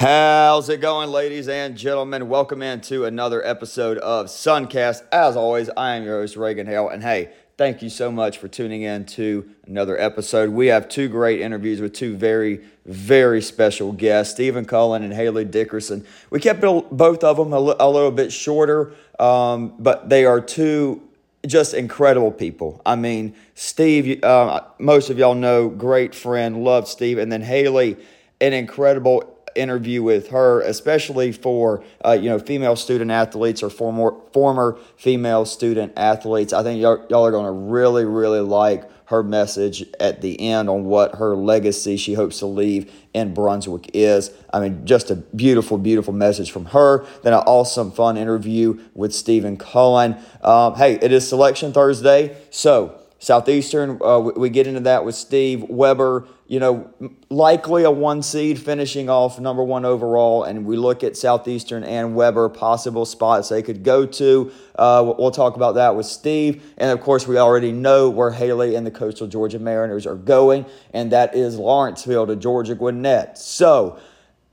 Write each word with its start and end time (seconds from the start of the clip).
How's 0.00 0.70
it 0.70 0.80
going, 0.80 1.10
ladies 1.10 1.46
and 1.46 1.76
gentlemen? 1.76 2.30
Welcome 2.30 2.62
into 2.62 3.04
another 3.04 3.46
episode 3.46 3.98
of 3.98 4.28
Suncast. 4.28 5.02
As 5.12 5.36
always, 5.36 5.68
I 5.76 5.96
am 5.96 6.04
your 6.04 6.20
host, 6.20 6.36
Reagan 6.36 6.66
Hale. 6.66 6.88
And 6.88 7.02
hey, 7.02 7.28
thank 7.58 7.82
you 7.82 7.90
so 7.90 8.10
much 8.10 8.38
for 8.38 8.48
tuning 8.48 8.80
in 8.80 9.04
to 9.04 9.46
another 9.66 10.00
episode. 10.00 10.48
We 10.48 10.68
have 10.68 10.88
two 10.88 11.06
great 11.10 11.42
interviews 11.42 11.82
with 11.82 11.92
two 11.92 12.16
very, 12.16 12.62
very 12.86 13.42
special 13.42 13.92
guests, 13.92 14.32
Stephen 14.32 14.64
Cullen 14.64 15.02
and 15.02 15.12
Hayley 15.12 15.44
Dickerson. 15.44 16.06
We 16.30 16.40
kept 16.40 16.62
both 16.62 17.22
of 17.22 17.36
them 17.36 17.52
a, 17.52 17.60
little 17.60 18.10
bit 18.10 18.32
shorter, 18.32 18.94
um, 19.18 19.74
but 19.78 20.08
they 20.08 20.24
are 20.24 20.40
two 20.40 21.06
just 21.46 21.74
incredible 21.74 22.32
people. 22.32 22.80
I 22.86 22.96
mean, 22.96 23.34
Steve, 23.54 24.24
uh, 24.24 24.62
most 24.78 25.10
of 25.10 25.18
y'all 25.18 25.34
know, 25.34 25.68
great 25.68 26.14
friend, 26.14 26.64
love 26.64 26.88
Steve. 26.88 27.18
And 27.18 27.30
then 27.30 27.42
Hayley, 27.42 27.98
an 28.40 28.54
incredible 28.54 29.36
interview 29.54 30.02
with 30.02 30.28
her, 30.28 30.60
especially 30.62 31.32
for 31.32 31.82
uh, 32.04 32.12
you 32.12 32.28
know 32.28 32.38
female 32.38 32.76
student 32.76 33.10
athletes 33.10 33.62
or 33.62 33.70
former 33.70 34.14
former 34.32 34.78
female 34.96 35.44
student 35.44 35.92
athletes. 35.96 36.52
I 36.52 36.62
think 36.62 36.80
y'all, 36.80 37.04
y'all 37.10 37.26
are 37.26 37.30
going 37.30 37.46
to 37.46 37.72
really 37.72 38.04
really 38.04 38.40
like 38.40 38.90
her 39.10 39.24
message 39.24 39.84
at 39.98 40.20
the 40.20 40.40
end 40.40 40.70
on 40.70 40.84
what 40.84 41.16
her 41.16 41.34
legacy 41.34 41.96
she 41.96 42.14
hopes 42.14 42.38
to 42.38 42.46
leave 42.46 42.92
in 43.12 43.34
Brunswick 43.34 43.90
is. 43.92 44.30
I 44.52 44.60
mean, 44.60 44.86
just 44.86 45.10
a 45.10 45.16
beautiful, 45.16 45.78
beautiful 45.78 46.12
message 46.12 46.52
from 46.52 46.66
her. 46.66 47.04
Then 47.24 47.32
an 47.32 47.40
awesome, 47.40 47.90
fun 47.90 48.16
interview 48.16 48.80
with 48.94 49.12
Stephen 49.12 49.56
Cullen. 49.56 50.16
Um, 50.42 50.76
hey, 50.76 50.94
it 50.94 51.10
is 51.10 51.28
Selection 51.28 51.72
Thursday, 51.72 52.36
so 52.50 52.99
Southeastern, 53.20 54.00
uh, 54.02 54.18
we, 54.18 54.32
we 54.32 54.50
get 54.50 54.66
into 54.66 54.80
that 54.80 55.04
with 55.04 55.14
Steve 55.14 55.62
Webber. 55.68 56.26
You 56.48 56.58
know, 56.58 56.90
likely 57.28 57.84
a 57.84 57.90
one 57.90 58.22
seed 58.22 58.58
finishing 58.58 59.08
off 59.10 59.38
number 59.38 59.62
one 59.62 59.84
overall, 59.84 60.42
and 60.44 60.64
we 60.64 60.76
look 60.76 61.04
at 61.04 61.16
Southeastern 61.16 61.84
and 61.84 62.16
Webber 62.16 62.48
possible 62.48 63.04
spots 63.04 63.50
they 63.50 63.62
could 63.62 63.84
go 63.84 64.06
to. 64.06 64.50
Uh, 64.74 65.14
we'll 65.18 65.30
talk 65.30 65.54
about 65.54 65.74
that 65.74 65.94
with 65.94 66.06
Steve, 66.06 66.72
and 66.78 66.90
of 66.90 67.04
course, 67.04 67.28
we 67.28 67.36
already 67.36 67.72
know 67.72 68.08
where 68.08 68.30
Hayley 68.30 68.74
and 68.74 68.86
the 68.86 68.90
Coastal 68.90 69.26
Georgia 69.26 69.58
Mariners 69.58 70.06
are 70.06 70.16
going, 70.16 70.64
and 70.94 71.12
that 71.12 71.34
is 71.36 71.56
Lawrenceville 71.56 72.26
to 72.26 72.36
Georgia 72.36 72.74
Gwinnett. 72.74 73.36
So 73.36 74.00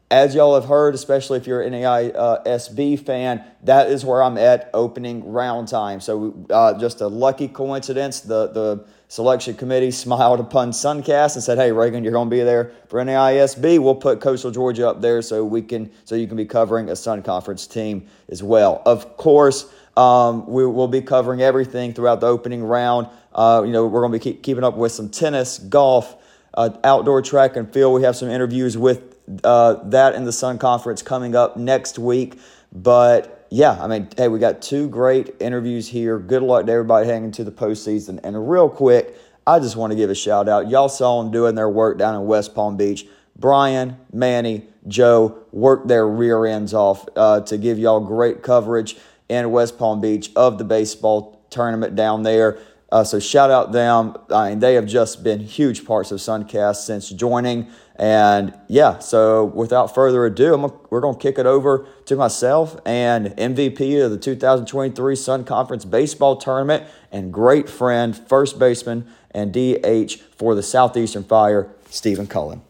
as 0.10 0.34
y'all 0.34 0.56
have 0.56 0.66
heard, 0.66 0.96
especially 0.96 1.38
if 1.38 1.48
you're 1.48 1.62
an 1.62 1.74
NAISB 1.74 2.94
uh, 2.94 3.04
fan, 3.04 3.44
that 3.64 3.92
is 3.92 4.06
where 4.06 4.24
I'm 4.24 4.38
at 4.38 4.70
opening 4.74 5.30
round 5.32 5.68
time. 5.68 6.00
So 6.00 6.46
uh, 6.50 6.80
just 6.80 7.02
a 7.02 7.08
lucky 7.08 7.50
coincidence. 7.50 8.22
The 8.22 8.48
the 8.48 8.86
selection 9.10 9.56
committee 9.56 9.92
smiled 10.06 10.40
upon 10.40 10.72
Suncast 10.72 11.36
and 11.36 11.44
said, 11.44 11.58
"Hey, 11.58 11.74
Reagan, 11.74 12.04
you're 12.04 12.14
going 12.14 12.30
to 12.30 12.36
be 12.36 12.42
there 12.42 12.72
for 12.88 13.04
NAISB. 13.04 13.80
We'll 13.80 13.96
put 13.96 14.22
Coastal 14.22 14.52
Georgia 14.52 14.88
up 14.88 15.02
there 15.02 15.22
so 15.22 15.44
we 15.44 15.62
can 15.62 15.92
so 16.06 16.16
you 16.16 16.28
can 16.28 16.38
be 16.38 16.46
covering 16.46 16.90
a 16.90 16.96
Sun 16.96 17.24
Conference 17.24 17.68
team 17.68 18.08
as 18.30 18.42
well. 18.42 18.82
Of 18.86 19.18
course." 19.18 19.72
Um, 19.98 20.46
we 20.46 20.64
will 20.64 20.88
be 20.88 21.02
covering 21.02 21.42
everything 21.42 21.92
throughout 21.92 22.22
the 22.22 22.28
opening 22.28 22.64
round. 22.64 23.08
Uh, 23.34 23.64
you 23.66 23.72
know, 23.72 23.88
we're 23.88 24.02
going 24.02 24.12
to 24.12 24.20
be 24.20 24.24
keep, 24.24 24.44
keeping 24.44 24.64
up 24.64 24.78
with 24.78 24.92
some 24.92 25.10
tennis, 25.10 25.58
golf, 25.58 26.16
uh, 26.54 26.70
outdoor 26.84 27.24
track 27.24 27.56
and 27.56 27.74
field. 27.74 27.96
We 27.96 28.04
have 28.04 28.16
some 28.16 28.30
interviews 28.30 28.78
with 28.78 29.17
uh, 29.44 29.76
that 29.86 30.16
in 30.16 30.24
the 30.24 30.32
Sun 30.32 30.58
Conference 30.60 31.02
coming 31.02 31.36
up 31.36 31.58
next 31.58 32.00
week. 32.00 32.40
But 32.72 33.48
yeah, 33.50 33.82
I 33.82 33.88
mean, 33.88 34.10
hey, 34.18 34.28
we 34.28 34.40
got 34.40 34.62
two 34.62 34.90
great 34.90 35.36
interviews 35.40 35.88
here. 35.88 36.20
Good 36.20 36.44
luck 36.44 36.66
to 36.66 36.72
everybody 36.72 37.08
hanging 37.08 37.32
to 37.34 37.44
the 37.44 37.52
postseason. 37.52 38.20
And 38.24 38.50
real 38.50 38.70
quick, 38.70 39.16
I 39.46 39.60
just 39.60 39.76
want 39.76 39.92
to 39.92 39.96
give 39.96 40.10
a 40.10 40.16
shout 40.16 40.50
out. 40.50 40.70
Y'all 40.70 40.90
saw 40.90 41.22
them 41.22 41.32
doing 41.32 41.56
their 41.56 41.70
work 41.70 41.98
down 41.98 42.16
in 42.16 42.26
West 42.26 42.54
Palm 42.54 42.76
Beach. 42.78 43.08
Brian, 43.38 43.98
Manny, 44.12 44.66
Joe 44.88 45.38
worked 45.52 45.88
their 45.88 46.08
rear 46.08 46.46
ends 46.46 46.74
off 46.74 47.08
uh, 47.16 47.42
to 47.42 47.58
give 47.58 47.78
y'all 47.78 48.00
great 48.00 48.42
coverage 48.42 48.98
in 49.30 49.52
West 49.52 49.78
Palm 49.78 50.02
Beach 50.02 50.32
of 50.36 50.58
the 50.58 50.64
baseball 50.64 51.46
tournament 51.50 51.96
down 51.96 52.24
there. 52.24 52.58
Uh, 52.92 53.04
so 53.04 53.20
shout 53.20 53.52
out 53.52 53.74
them. 53.74 54.16
I 54.30 54.50
mean, 54.50 54.60
they 54.60 54.76
have 54.76 54.86
just 54.86 55.24
been 55.24 55.42
huge 55.42 55.86
parts 55.86 56.12
of 56.12 56.20
Suncast 56.20 56.86
since 56.86 57.10
joining. 57.10 57.68
And 57.98 58.54
yeah, 58.68 59.00
so 59.00 59.46
without 59.46 59.94
further 59.96 60.26
ado, 60.26 60.56
we're 60.92 61.02
going 61.02 61.16
to 61.16 61.20
kick 61.20 61.40
it 61.40 61.48
over 61.48 61.88
to 62.06 62.16
myself 62.16 62.80
and 62.86 63.28
MVP 63.38 64.04
of 64.04 64.12
the 64.12 64.18
2023 64.18 65.16
Sun 65.16 65.46
Conference 65.46 65.84
Baseball 65.84 66.36
Tournament 66.38 66.84
and 67.12 67.34
great 67.34 67.68
friend, 67.68 68.16
first 68.16 68.60
baseman, 68.60 69.08
and 69.32 69.52
DH 69.52 70.18
for 70.38 70.54
the 70.54 70.62
Southeastern 70.62 71.24
Fire, 71.24 71.72
Stephen 71.90 72.28
Cullen. 72.28 72.62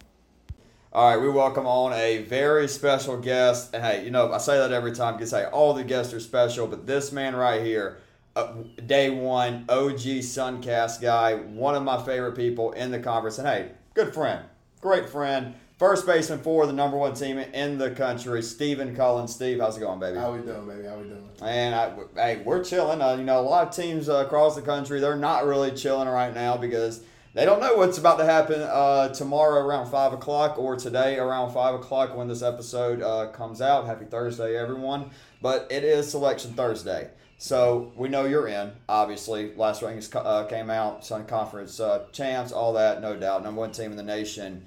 All 0.94 1.10
right, 1.10 1.22
we 1.22 1.30
welcome 1.30 1.68
on 1.68 1.92
a 1.92 2.20
very 2.20 2.68
special 2.70 3.18
guest. 3.20 3.74
And 3.74 3.84
hey, 3.84 4.06
you 4.06 4.12
know, 4.12 4.32
I 4.32 4.38
say 4.38 4.58
that 4.58 4.72
every 4.72 4.94
time 4.94 5.16
because 5.16 5.32
say 5.32 5.44
all 5.46 5.74
the 5.74 5.84
guests 5.84 6.14
are 6.14 6.22
special, 6.22 6.68
but 6.68 6.88
this 6.88 7.12
man 7.12 7.36
right 7.36 7.62
here, 7.62 8.00
uh, 8.38 8.54
day 8.86 9.10
one, 9.10 9.66
OG 9.68 10.00
Suncast 10.24 11.02
guy, 11.02 11.36
one 11.36 11.76
of 11.76 11.84
my 11.84 12.02
favorite 12.02 12.36
people 12.36 12.72
in 12.72 12.92
the 12.92 13.00
conference. 13.00 13.38
And 13.40 13.48
hey, 13.48 13.72
good 13.94 14.14
friend 14.14 14.46
great 14.82 15.10
friend, 15.10 15.56
first 15.78 16.06
baseman 16.06 16.40
for 16.40 16.66
the 16.66 16.74
number 16.74 16.98
one 16.98 17.14
team 17.14 17.38
in 17.38 17.78
the 17.78 17.92
country, 17.92 18.42
Stephen 18.42 18.96
Cullen. 18.96 19.28
Steve, 19.28 19.60
how's 19.60 19.78
it 19.78 19.82
going, 19.82 20.00
baby? 20.00 20.18
How 20.18 20.34
we 20.34 20.42
doing, 20.42 20.68
baby? 20.68 20.88
How 20.88 20.98
we 20.98 21.08
doing? 21.08 21.30
And 21.42 21.76
I, 21.76 21.94
hey, 22.16 22.42
we're 22.44 22.64
chilling. 22.64 23.02
Uh, 23.02 23.16
you 23.16 23.24
know, 23.24 23.40
a 23.40 23.42
lot 23.42 23.68
of 23.68 23.76
teams 23.76 24.10
uh, 24.10 24.26
across 24.26 24.56
the 24.56 24.62
country, 24.62 25.00
they're 25.00 25.16
not 25.16 25.46
really 25.46 25.72
chilling 25.72 26.08
right 26.08 26.34
now 26.34 26.58
because 26.58 27.02
they 27.34 27.46
don't 27.46 27.60
know 27.60 27.76
what's 27.76 27.98
about 27.98 28.18
to 28.18 28.26
happen 28.26 28.62
uh, 28.62 29.10
tomorrow 29.10 29.64
around 29.66 29.92
5 29.92 30.14
o'clock 30.14 30.58
or 30.58 30.76
today 30.76 31.18
around 31.18 31.54
5 31.54 31.76
o'clock 31.76 32.16
when 32.16 32.28
this 32.28 32.42
episode 32.42 33.02
uh, 33.02 33.28
comes 33.28 33.62
out. 33.62 33.86
Happy 33.86 34.06
Thursday, 34.06 34.58
everyone. 34.58 35.12
But 35.42 35.68
it 35.70 35.84
is 35.84 36.10
Selection 36.10 36.54
Thursday. 36.54 37.10
So 37.38 37.92
we 37.96 38.10
know 38.10 38.26
you're 38.26 38.48
in, 38.48 38.72
obviously. 38.90 39.54
Last 39.56 39.82
rankings 39.82 40.14
uh, 40.16 40.46
came 40.46 40.70
out, 40.70 41.06
Sun 41.06 41.26
Conference 41.26 41.80
uh, 41.80 42.06
champs, 42.12 42.52
all 42.52 42.74
that, 42.74 43.02
no 43.02 43.16
doubt. 43.16 43.44
Number 43.44 43.62
one 43.62 43.72
team 43.72 43.92
in 43.92 43.98
the 43.98 44.04
nation. 44.04 44.66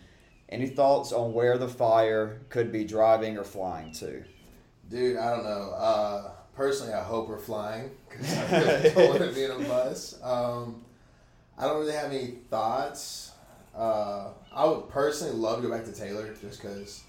Any 0.48 0.68
thoughts 0.68 1.12
on 1.12 1.32
where 1.32 1.58
the 1.58 1.68
fire 1.68 2.40
could 2.48 2.70
be 2.72 2.84
driving 2.84 3.36
or 3.38 3.44
flying 3.44 3.92
to? 3.94 4.24
Dude, 4.88 5.16
I 5.16 5.30
don't 5.30 5.44
know. 5.44 5.70
Uh, 5.76 6.30
personally, 6.54 6.92
I 6.92 7.02
hope 7.02 7.28
we're 7.28 7.38
flying 7.38 7.90
because 8.08 8.36
I 8.36 8.82
don't 8.94 9.08
want 9.10 9.22
to 9.22 9.32
be 9.32 9.44
in 9.44 9.50
a 9.50 9.58
bus. 9.68 10.18
Um, 10.22 10.84
I 11.58 11.66
don't 11.66 11.80
really 11.80 11.92
have 11.92 12.12
any 12.12 12.38
thoughts. 12.50 13.32
Uh, 13.76 14.30
I 14.52 14.64
would 14.64 14.88
personally 14.88 15.34
love 15.34 15.62
to 15.62 15.68
go 15.68 15.74
back 15.74 15.84
to 15.84 15.92
Taylor 15.92 16.34
just 16.40 16.60
because, 16.60 17.04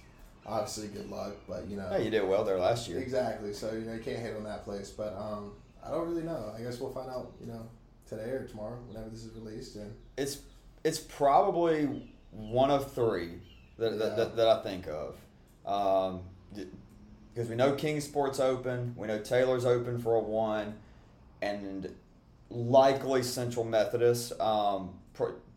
obviously, 0.45 0.87
good 0.87 1.09
luck. 1.09 1.35
But 1.47 1.67
you 1.67 1.77
know, 1.77 1.87
yeah, 1.91 1.97
you 1.97 2.09
did 2.09 2.27
well 2.27 2.43
there 2.43 2.57
last 2.57 2.87
year. 2.87 2.99
Exactly. 2.99 3.53
So 3.53 3.71
you 3.71 3.81
know, 3.81 3.93
you 3.93 3.99
can't 3.99 4.19
hit 4.19 4.35
on 4.35 4.43
that 4.43 4.63
place. 4.65 4.89
But 4.89 5.15
um, 5.17 5.53
I 5.85 5.91
don't 5.91 6.07
really 6.07 6.23
know. 6.23 6.53
I 6.57 6.61
guess 6.61 6.79
we'll 6.79 6.91
find 6.91 7.09
out. 7.09 7.33
You 7.39 7.47
know, 7.47 7.65
today 8.07 8.29
or 8.29 8.45
tomorrow, 8.45 8.77
whenever 8.87 9.09
this 9.09 9.23
is 9.23 9.33
released. 9.35 9.75
And 9.75 9.93
it's 10.17 10.39
it's 10.83 10.99
probably 10.99 12.11
one 12.31 12.71
of 12.71 12.91
three 12.93 13.39
that, 13.77 13.97
that, 13.99 14.15
that, 14.17 14.35
that 14.35 14.47
I 14.47 14.61
think 14.63 14.87
of. 14.87 15.15
Um, 15.65 16.21
because 17.33 17.49
we 17.49 17.55
know 17.55 17.73
Kingsport's 17.73 18.39
open, 18.39 18.93
we 18.97 19.07
know 19.07 19.19
Taylor's 19.19 19.65
open 19.65 19.99
for 19.99 20.15
a 20.15 20.19
one, 20.19 20.75
and 21.41 21.93
likely 22.49 23.23
Central 23.23 23.63
Methodist. 23.63 24.39
Um, 24.39 24.95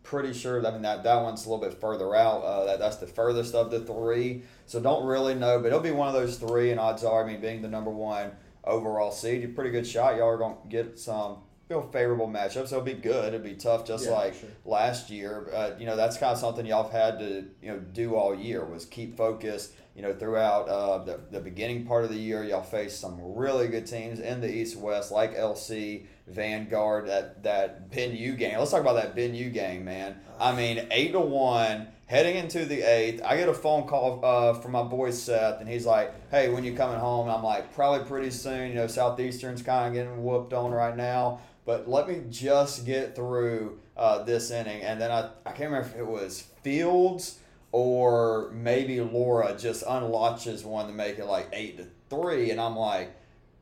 pretty 0.04 0.32
sure. 0.32 0.64
I 0.64 0.70
mean 0.70 0.82
that 0.82 1.02
that 1.02 1.22
one's 1.22 1.44
a 1.44 1.50
little 1.50 1.64
bit 1.64 1.80
further 1.80 2.14
out. 2.14 2.42
Uh, 2.42 2.64
that 2.66 2.78
that's 2.78 2.96
the 2.96 3.06
furthest 3.06 3.54
of 3.54 3.72
the 3.72 3.80
three. 3.80 4.42
So 4.66 4.80
don't 4.80 5.04
really 5.04 5.34
know, 5.34 5.58
but 5.58 5.66
it'll 5.66 5.80
be 5.80 5.90
one 5.90 6.06
of 6.06 6.14
those 6.14 6.36
three. 6.36 6.70
And 6.70 6.78
odds 6.78 7.02
are, 7.02 7.24
I 7.24 7.26
mean, 7.26 7.40
being 7.40 7.62
the 7.62 7.68
number 7.68 7.90
one 7.90 8.30
overall 8.62 9.10
seed, 9.10 9.42
you 9.42 9.48
pretty 9.48 9.70
good 9.70 9.86
shot. 9.86 10.16
Y'all 10.16 10.28
are 10.28 10.38
gonna 10.38 10.56
get 10.68 10.98
some 10.98 11.38
feel 11.68 11.82
favorable 11.82 12.28
matchups. 12.28 12.66
It'll 12.66 12.82
be 12.82 12.94
good. 12.94 13.34
It'll 13.34 13.44
be 13.44 13.54
tough, 13.54 13.86
just 13.86 14.04
yeah, 14.06 14.12
like 14.12 14.34
sure. 14.34 14.50
last 14.64 15.10
year. 15.10 15.48
Uh, 15.52 15.70
you 15.78 15.86
know, 15.86 15.96
that's 15.96 16.18
kind 16.18 16.32
of 16.32 16.38
something 16.38 16.66
y'all 16.66 16.84
have 16.84 16.92
had 16.92 17.18
to 17.18 17.46
you 17.62 17.72
know 17.72 17.78
do 17.78 18.14
all 18.14 18.34
year 18.34 18.64
was 18.64 18.84
keep 18.84 19.16
focused. 19.16 19.72
You 19.94 20.02
know, 20.02 20.12
throughout 20.12 20.68
uh, 20.68 21.04
the, 21.04 21.20
the 21.30 21.40
beginning 21.40 21.86
part 21.86 22.04
of 22.04 22.10
the 22.10 22.18
year, 22.18 22.42
y'all 22.42 22.62
faced 22.62 23.00
some 23.00 23.16
really 23.36 23.68
good 23.68 23.86
teams 23.86 24.18
in 24.18 24.40
the 24.40 24.52
East 24.52 24.76
West, 24.76 25.12
like 25.12 25.36
LC, 25.36 26.06
Vanguard, 26.26 27.06
that 27.06 27.44
that 27.44 27.90
Ben 27.92 28.16
U 28.16 28.32
game. 28.32 28.58
Let's 28.58 28.72
talk 28.72 28.80
about 28.80 28.96
that 28.96 29.14
Ben 29.14 29.34
U 29.34 29.50
game, 29.50 29.84
man. 29.84 30.16
I 30.40 30.52
mean, 30.54 30.86
eight 30.90 31.12
to 31.12 31.20
one 31.20 31.88
heading 32.06 32.36
into 32.36 32.64
the 32.64 32.82
eighth, 32.82 33.22
I 33.24 33.36
get 33.36 33.48
a 33.48 33.54
phone 33.54 33.86
call 33.86 34.20
uh, 34.24 34.54
from 34.54 34.72
my 34.72 34.82
boy 34.82 35.10
Seth, 35.10 35.60
and 35.60 35.68
he's 35.68 35.86
like, 35.86 36.12
"Hey, 36.30 36.48
when 36.48 36.64
you 36.64 36.74
coming 36.74 36.98
home?" 36.98 37.28
And 37.28 37.36
I'm 37.36 37.44
like, 37.44 37.74
"Probably 37.74 38.06
pretty 38.06 38.30
soon." 38.30 38.68
You 38.68 38.74
know, 38.74 38.86
Southeastern's 38.86 39.62
kind 39.62 39.88
of 39.88 39.94
getting 39.94 40.24
whooped 40.24 40.52
on 40.52 40.72
right 40.72 40.96
now. 40.96 41.40
But 41.64 41.88
let 41.88 42.08
me 42.08 42.22
just 42.28 42.84
get 42.84 43.14
through 43.14 43.78
uh, 43.96 44.22
this 44.24 44.50
inning. 44.50 44.82
And 44.82 45.00
then 45.00 45.10
I, 45.10 45.30
I 45.46 45.52
can't 45.52 45.70
remember 45.70 45.88
if 45.88 45.96
it 45.96 46.06
was 46.06 46.42
Fields 46.62 47.38
or 47.74 48.52
maybe 48.52 49.00
Laura 49.00 49.56
just 49.58 49.82
unlatches 49.82 50.64
one 50.64 50.86
to 50.86 50.92
make 50.92 51.18
it 51.18 51.24
like 51.24 51.48
8 51.52 51.78
to 51.78 51.86
3. 52.08 52.52
And 52.52 52.60
I'm 52.60 52.76
like, 52.76 53.12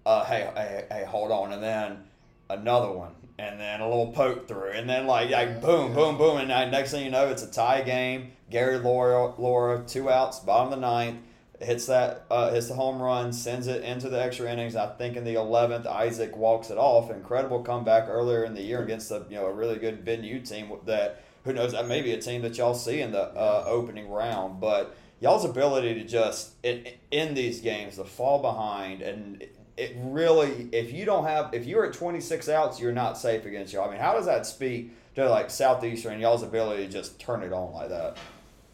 uh, 0.05 0.23
hey, 0.27 0.51
hey, 0.55 0.85
hey, 0.91 1.05
hold 1.07 1.33
on. 1.33 1.51
And 1.51 1.63
then 1.63 2.05
another 2.51 2.93
one. 2.93 3.15
And 3.39 3.59
then 3.59 3.81
a 3.81 3.89
little 3.89 4.13
poke 4.13 4.47
through. 4.47 4.73
And 4.73 4.87
then 4.87 5.07
like, 5.07 5.31
like 5.31 5.63
boom, 5.63 5.95
boom, 5.95 6.19
boom. 6.19 6.37
And 6.37 6.49
next 6.71 6.91
thing 6.91 7.07
you 7.07 7.11
know, 7.11 7.29
it's 7.29 7.43
a 7.43 7.51
tie 7.51 7.81
game. 7.81 8.33
Gary 8.51 8.77
Laura, 8.77 9.33
Laura, 9.41 9.83
two 9.87 10.11
outs, 10.11 10.41
bottom 10.41 10.75
of 10.75 10.79
the 10.79 10.87
ninth 10.87 11.19
hits 11.59 11.87
that 11.87 12.27
uh, 12.31 12.51
hits 12.51 12.69
the 12.69 12.75
home 12.75 13.01
run, 13.01 13.33
sends 13.33 13.67
it 13.67 13.83
into 13.83 14.11
the 14.11 14.23
extra 14.23 14.53
innings. 14.53 14.77
I 14.77 14.89
think 14.89 15.17
in 15.17 15.25
the 15.25 15.37
eleventh, 15.37 15.87
Isaac 15.87 16.37
walks 16.37 16.69
it 16.69 16.77
off. 16.77 17.11
Incredible 17.11 17.63
comeback 17.63 18.09
earlier 18.09 18.45
in 18.45 18.53
the 18.53 18.61
year 18.61 18.83
against 18.83 19.09
the 19.09 19.25
you 19.31 19.37
know 19.37 19.47
a 19.47 19.53
really 19.53 19.79
good 19.79 20.05
BenU 20.05 20.41
team 20.41 20.71
that 20.85 21.23
who 21.45 21.53
knows 21.53 21.73
that 21.73 21.87
may 21.87 22.03
be 22.03 22.13
a 22.13 22.21
team 22.21 22.43
that 22.43 22.57
y'all 22.57 22.75
see 22.75 23.01
in 23.01 23.13
the 23.13 23.23
uh, 23.23 23.65
opening 23.67 24.09
round, 24.09 24.61
but 24.61 24.95
y'all's 25.21 25.45
ability 25.45 25.95
to 25.95 26.05
just 26.05 26.53
in, 26.63 26.87
in 27.11 27.35
these 27.35 27.61
games 27.61 27.97
to 27.97 28.05
fall 28.05 28.43
behind 28.43 29.03
and 29.03 29.45
it 29.77 29.97
really 30.01 30.69
if 30.73 30.93
you 30.93 31.05
don't 31.05 31.25
have 31.25 31.55
if 31.55 31.65
you're 31.65 31.87
at 31.87 31.95
26 31.95 32.49
outs 32.49 32.81
you're 32.81 32.93
not 32.93 33.17
safe 33.17 33.47
against 33.47 33.73
y'all 33.73 33.89
i 33.89 33.91
mean 33.91 34.01
how 34.01 34.13
does 34.13 34.27
that 34.27 34.45
speak 34.45 34.91
to 35.15 35.27
like 35.31 35.49
southeastern 35.49 36.21
y'all's 36.21 36.43
ability 36.43 36.85
to 36.85 36.93
just 36.93 37.19
turn 37.19 37.43
it 37.43 37.53
on 37.53 37.73
like 37.73 37.89
that 37.89 38.19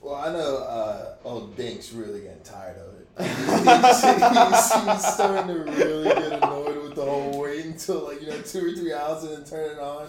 well, 0.00 0.14
I 0.14 0.32
know 0.32 0.58
uh, 0.58 1.14
old 1.24 1.56
Dink's 1.56 1.92
really 1.92 2.20
getting 2.20 2.42
tired 2.42 2.76
of 2.78 2.94
it. 2.94 3.08
he's, 3.18 3.36
he's, 4.04 4.92
he's, 4.92 5.14
starting 5.14 5.54
to 5.54 5.64
really 5.64 6.04
get 6.04 6.32
annoyed 6.34 6.82
with 6.82 6.94
the 6.94 7.04
whole 7.04 7.40
wait 7.40 7.64
until 7.64 8.04
like 8.04 8.20
you 8.22 8.28
know 8.28 8.40
two 8.42 8.66
or 8.66 8.72
three 8.72 8.92
hours 8.92 9.24
and 9.24 9.36
then 9.36 9.44
turn 9.44 9.76
it 9.76 9.80
on. 9.80 10.06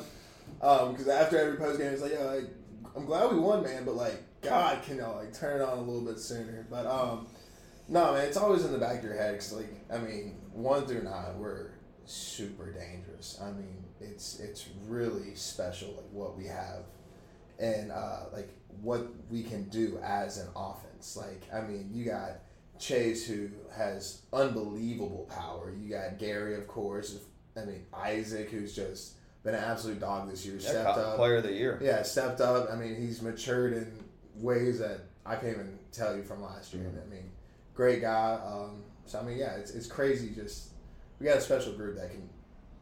Because 0.60 1.08
um, 1.08 1.12
after 1.12 1.38
every 1.38 1.58
post 1.58 1.80
game, 1.80 1.88
it's 1.88 2.02
like, 2.02 2.12
"Yeah, 2.12 2.26
like, 2.26 2.50
I'm 2.96 3.06
glad 3.06 3.32
we 3.32 3.40
won, 3.40 3.64
man, 3.64 3.86
but 3.86 3.96
like, 3.96 4.22
God, 4.42 4.84
can 4.84 4.98
y'all 4.98 5.18
like 5.18 5.34
turn 5.34 5.62
it 5.62 5.64
on 5.64 5.78
a 5.78 5.82
little 5.82 6.02
bit 6.02 6.20
sooner?" 6.20 6.68
But 6.70 6.86
um, 6.86 7.28
no, 7.88 8.14
man, 8.14 8.26
it's 8.26 8.38
always 8.38 8.66
in 8.66 8.74
the 8.74 8.78
back 8.78 9.00
of 9.00 9.04
your 9.04 9.16
head. 9.16 9.36
Cause 9.36 9.54
like, 9.54 9.70
I 9.92 9.98
mean, 9.98 10.36
one 10.52 10.86
through 10.86 11.04
nine, 11.04 11.40
we're 11.40 11.72
super 12.06 12.74
dangerous. 12.74 13.40
I 13.42 13.52
mean, 13.52 13.86
it's 14.02 14.40
it's 14.40 14.68
really 14.86 15.34
special 15.36 15.94
like 15.94 16.12
what 16.12 16.38
we 16.38 16.46
have, 16.48 16.84
and 17.58 17.92
uh, 17.92 18.26
like 18.34 18.50
what 18.82 19.08
we 19.30 19.44
can 19.44 19.70
do 19.70 19.98
as 20.04 20.38
an 20.38 20.48
offense. 20.56 21.16
Like, 21.16 21.44
I 21.54 21.62
mean, 21.62 21.90
you 21.94 22.06
got 22.06 22.40
Chase 22.80 23.26
who 23.26 23.50
has 23.76 24.24
unbelievable 24.34 25.30
power. 25.30 25.74
You 25.78 25.90
got 25.90 26.18
Gary, 26.18 26.56
of 26.56 26.68
course. 26.68 27.18
I 27.56 27.66
mean, 27.66 27.86
Isaac, 27.94 28.50
who's 28.50 28.76
just 28.76 29.16
been 29.51 29.60
an 29.60 29.69
absolute 29.69 30.00
dog 30.00 30.30
this 30.30 30.46
year. 30.46 30.56
Yeah, 30.56 30.69
stepped 30.69 30.98
up. 30.98 31.16
Player 31.16 31.38
of 31.38 31.44
the 31.44 31.54
year. 31.54 31.80
Yeah, 31.81 32.01
stepped 32.04 32.42
up. 32.42 32.72
I 32.72 32.75
mean, 32.75 32.96
he's 32.96 33.22
matured 33.22 33.74
in 33.74 33.92
ways 34.36 34.80
that 34.80 35.01
I 35.25 35.36
can't 35.36 35.54
even 35.54 35.80
tell 35.92 36.16
you 36.16 36.24
from 36.24 36.42
last 36.42 36.74
year. 36.74 36.84
Mm-hmm. 36.84 37.12
I 37.12 37.16
mean, 37.16 37.31
great 37.74 38.01
guy. 38.01 38.40
Um, 38.46 38.84
so 39.06 39.19
I 39.19 39.24
mean, 39.24 39.38
yeah, 39.38 39.56
it's, 39.56 39.72
it's 39.72 39.88
crazy. 39.88 40.30
Just 40.36 40.69
we 41.19 41.25
got 41.25 41.38
a 41.38 41.42
special 41.42 41.74
group 41.74 41.98
that 41.98 42.12
can 42.12 42.30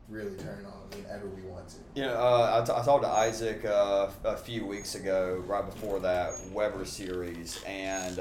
really 0.10 0.36
turn 0.38 0.66
on 0.66 0.98
whenever 0.98 1.28
we 1.28 1.42
want 1.44 1.68
to. 1.70 1.78
You 1.96 2.04
know, 2.04 2.14
uh, 2.14 2.62
I, 2.62 2.66
t- 2.66 2.74
I 2.74 2.84
talked 2.84 3.04
to 3.04 3.10
Isaac 3.10 3.66
uh, 3.66 4.08
a 4.24 4.38
few 4.38 4.66
weeks 4.66 4.96
ago, 4.96 5.44
right 5.46 5.66
before 5.66 6.00
that 6.00 6.32
Webber 6.52 6.86
series, 6.86 7.62
and 7.66 8.20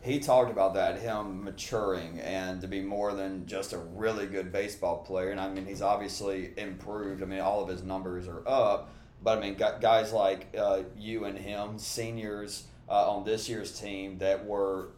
he 0.00 0.20
talked 0.20 0.50
about 0.50 0.74
that 0.74 1.00
him 1.00 1.44
maturing 1.44 2.20
and 2.20 2.60
to 2.60 2.68
be 2.68 2.80
more 2.80 3.14
than 3.14 3.46
just 3.46 3.72
a 3.72 3.78
really 3.78 4.26
good 4.26 4.52
baseball 4.52 4.98
player. 4.98 5.30
And 5.30 5.40
I 5.40 5.48
mean, 5.48 5.66
he's 5.66 5.82
obviously 5.82 6.52
improved. 6.56 7.22
I 7.22 7.26
mean, 7.26 7.40
all 7.40 7.62
of 7.62 7.68
his 7.68 7.82
numbers 7.82 8.28
are 8.28 8.46
up. 8.46 8.90
But 9.22 9.38
I 9.38 9.40
mean, 9.40 9.56
guys 9.56 10.12
like 10.12 10.54
uh, 10.56 10.82
you 10.96 11.24
and 11.24 11.36
him, 11.36 11.78
seniors 11.78 12.64
uh, 12.88 13.10
on 13.10 13.24
this 13.24 13.48
year's 13.48 13.78
team 13.78 14.18
that 14.18 14.46
were 14.46 14.90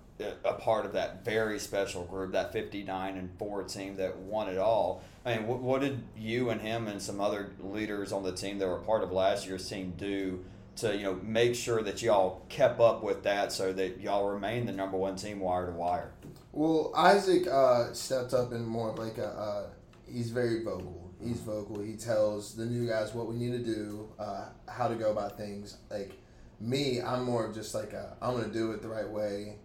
a 0.45 0.53
part 0.53 0.85
of 0.85 0.93
that 0.93 1.25
very 1.25 1.59
special 1.59 2.05
group, 2.05 2.33
that 2.33 2.53
59 2.53 3.17
and 3.17 3.31
4 3.39 3.63
team 3.65 3.97
that 3.97 4.19
won 4.19 4.51
it 4.51 4.59
all. 4.59 5.03
I 5.25 5.37
mean, 5.37 5.47
what, 5.47 5.61
what 5.61 5.81
did 5.81 6.03
you 6.17 6.51
and 6.51 6.61
him 6.61 6.89
and 6.89 7.01
some 7.01 7.21
other 7.21 7.53
leaders 7.59 8.13
on 8.13 8.23
the 8.23 8.33
team 8.33 8.59
that 8.59 8.69
were 8.69 8.79
part 8.79 9.03
of 9.03 9.13
last 9.13 9.47
year's 9.47 9.67
team 9.67 9.95
do 9.97 10.45
to, 10.81 10.97
you 10.97 11.05
know, 11.05 11.19
make 11.23 11.55
sure 11.55 11.83
that 11.83 12.03
y'all 12.03 12.45
kept 12.49 12.81
up 12.81 13.03
with 13.03 13.23
that 13.25 13.53
so 13.53 13.73
that 13.73 14.01
y'all 14.01 14.29
remain 14.29 14.67
the 14.67 14.73
number 14.73 14.97
one 14.97 15.17
team 15.17 15.41
wire 15.41 15.67
to 15.67 15.73
wire? 15.73 16.13
Well, 16.53 16.93
Isaac 16.97 17.47
uh, 17.47 17.93
stepped 17.93 18.35
up 18.35 18.53
in 18.53 18.65
more 18.67 18.95
like 18.95 19.19
a, 19.19 19.29
uh, 19.29 19.67
he's 20.11 20.31
very 20.31 20.65
vocal. 20.65 21.11
He's 21.23 21.41
vocal. 21.41 21.81
He 21.81 21.95
tells 21.95 22.55
the 22.55 22.65
new 22.65 22.89
guys 22.89 23.15
what 23.15 23.27
we 23.27 23.37
need 23.37 23.53
to 23.53 23.65
do, 23.65 24.09
uh, 24.19 24.47
how 24.69 24.89
to 24.89 24.95
go 24.95 25.11
about 25.11 25.37
things. 25.37 25.77
Like 25.91 26.13
me, 26.61 27.01
I'm 27.01 27.25
more 27.25 27.47
of 27.47 27.55
just 27.55 27.75
like 27.75 27.95
i 27.95 27.99
am 27.99 28.05
I'm 28.23 28.41
gonna 28.41 28.53
do 28.53 28.73
it 28.73 28.83
the 28.83 28.89
right 28.89 29.09
way 29.09 29.57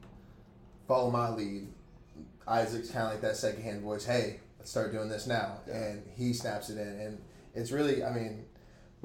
follow 0.88 1.12
my 1.12 1.30
lead. 1.30 1.68
Isaac's 2.48 2.90
kind 2.90 3.06
of 3.06 3.12
like 3.12 3.22
that 3.22 3.36
secondhand 3.36 3.82
voice. 3.82 4.06
Hey, 4.06 4.40
let's 4.60 4.70
start 4.70 4.92
doing 4.92 5.10
this 5.10 5.28
now, 5.28 5.60
yeah. 5.68 5.76
and 5.76 6.04
he 6.16 6.34
snaps 6.34 6.70
it 6.70 6.78
in, 6.78 7.00
and 7.00 7.22
it's 7.54 7.72
really, 7.72 8.04
I 8.04 8.12
mean, 8.12 8.46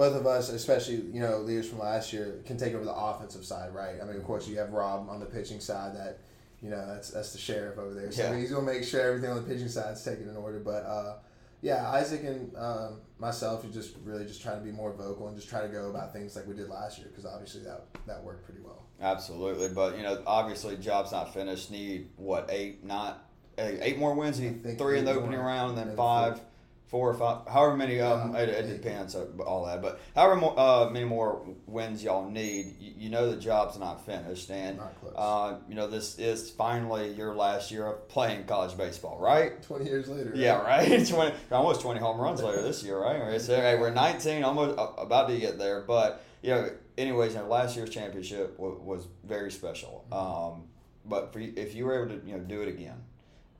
both 0.01 0.17
of 0.17 0.27
us, 0.27 0.49
especially 0.49 0.95
you 1.13 1.21
know 1.21 1.41
leaders 1.41 1.69
from 1.69 1.79
last 1.79 2.11
year, 2.11 2.41
can 2.47 2.57
take 2.57 2.73
over 2.73 2.87
the 2.87 2.95
offensive 2.95 3.45
side, 3.45 3.75
right? 3.75 3.97
I 4.01 4.07
mean, 4.07 4.17
of 4.17 4.25
course, 4.25 4.49
you 4.49 4.57
have 4.57 4.73
Rob 4.73 5.11
on 5.11 5.21
the 5.21 5.27
pitching 5.27 5.61
side 5.61 5.95
that. 5.95 6.19
You 6.63 6.69
know 6.69 6.87
that's 6.87 7.09
that's 7.09 7.33
the 7.33 7.39
sheriff 7.39 7.79
over 7.79 7.95
there, 7.95 8.13
so 8.13 8.21
yeah. 8.21 8.29
I 8.29 8.33
mean, 8.33 8.41
he's 8.43 8.51
gonna 8.51 8.67
make 8.67 8.85
sure 8.85 9.01
everything 9.01 9.31
on 9.31 9.37
the 9.37 9.49
pitching 9.51 9.69
side 9.69 9.95
is 9.95 10.05
taken 10.05 10.29
in 10.29 10.37
order. 10.37 10.59
But 10.59 10.85
uh, 10.85 11.15
yeah, 11.63 11.89
Isaac 11.89 12.23
and 12.23 12.55
um, 12.55 13.01
myself, 13.19 13.65
you 13.65 13.71
just 13.71 13.95
really 14.05 14.27
just 14.27 14.43
trying 14.43 14.59
to 14.59 14.63
be 14.63 14.71
more 14.71 14.93
vocal 14.93 15.29
and 15.29 15.35
just 15.35 15.49
try 15.49 15.63
to 15.63 15.69
go 15.69 15.89
about 15.89 16.13
things 16.13 16.37
like 16.37 16.47
we 16.47 16.53
did 16.53 16.69
last 16.69 16.99
year 16.99 17.09
because 17.09 17.25
obviously 17.25 17.63
that 17.63 17.87
that 18.07 18.23
worked 18.23 18.45
pretty 18.45 18.61
well. 18.61 18.85
Absolutely, 19.01 19.71
but 19.71 19.97
you 19.97 20.03
know, 20.03 20.23
obviously, 20.27 20.77
job's 20.77 21.13
not 21.13 21.33
finished. 21.33 21.71
Need 21.71 22.11
what 22.17 22.51
eight, 22.51 22.85
not 22.85 23.25
eight 23.57 23.97
more 23.97 24.15
wins. 24.15 24.39
Need 24.39 24.77
three 24.77 24.99
in 24.99 25.07
the 25.07 25.13
opening 25.13 25.41
round, 25.41 25.79
and 25.79 25.89
then 25.89 25.97
five 25.97 26.35
four 26.37 26.50
or 26.93 27.15
five, 27.15 27.47
however 27.47 27.77
many. 27.77 28.01
Um, 28.01 28.35
it, 28.35 28.49
it 28.49 28.67
depends 28.67 29.15
uh, 29.15 29.27
all 29.47 29.67
that, 29.67 29.81
but 29.81 30.01
however 30.15 30.37
more, 30.37 30.59
uh, 30.59 30.91
many 30.91 31.05
more 31.05 31.47
wins 31.67 32.03
y'all 32.03 32.29
need, 32.29 32.77
you, 32.81 32.93
you, 32.97 33.11
know 33.11 33.31
the 33.31 33.37
job's 33.37 33.79
not 33.79 34.05
finished, 34.05 34.51
and 34.51 34.81
uh, 35.15 35.55
you 35.69 35.75
know 35.75 35.87
this 35.87 36.19
is 36.19 36.51
finally 36.51 37.13
your 37.13 37.35
last 37.35 37.71
year 37.71 37.87
of 37.87 38.09
playing 38.09 38.45
college 38.45 38.77
baseball, 38.77 39.19
right? 39.19 39.63
Twenty 39.63 39.85
years 39.85 40.09
later. 40.09 40.33
Yeah, 40.35 40.61
right. 40.61 41.07
twenty, 41.09 41.35
almost 41.53 41.81
twenty 41.81 42.01
home 42.01 42.21
runs 42.21 42.43
later 42.43 42.63
this 42.63 42.83
year, 42.83 42.99
right? 42.99 43.21
Right. 43.21 43.41
So 43.41 43.55
hey, 43.55 43.79
we're 43.79 43.91
nineteen, 43.91 44.43
almost 44.43 44.79
uh, 44.79 44.89
about 44.99 45.29
to 45.29 45.39
get 45.39 45.59
there, 45.59 45.83
but 45.83 46.25
you 46.43 46.51
know, 46.51 46.71
anyways, 46.99 47.35
you 47.35 47.41
know, 47.41 47.47
last 47.47 47.77
year's 47.77 47.91
championship 47.91 48.57
w- 48.57 48.81
was 48.83 49.07
very 49.25 49.51
special. 49.51 50.07
Mm-hmm. 50.11 50.55
Um, 50.55 50.63
but 51.05 51.33
for 51.33 51.41
if 51.41 51.75
you 51.75 51.87
were 51.87 52.05
able 52.05 52.19
to, 52.19 52.27
you 52.27 52.37
know, 52.37 52.41
do 52.41 52.63
it 52.63 52.69
again, 52.69 53.03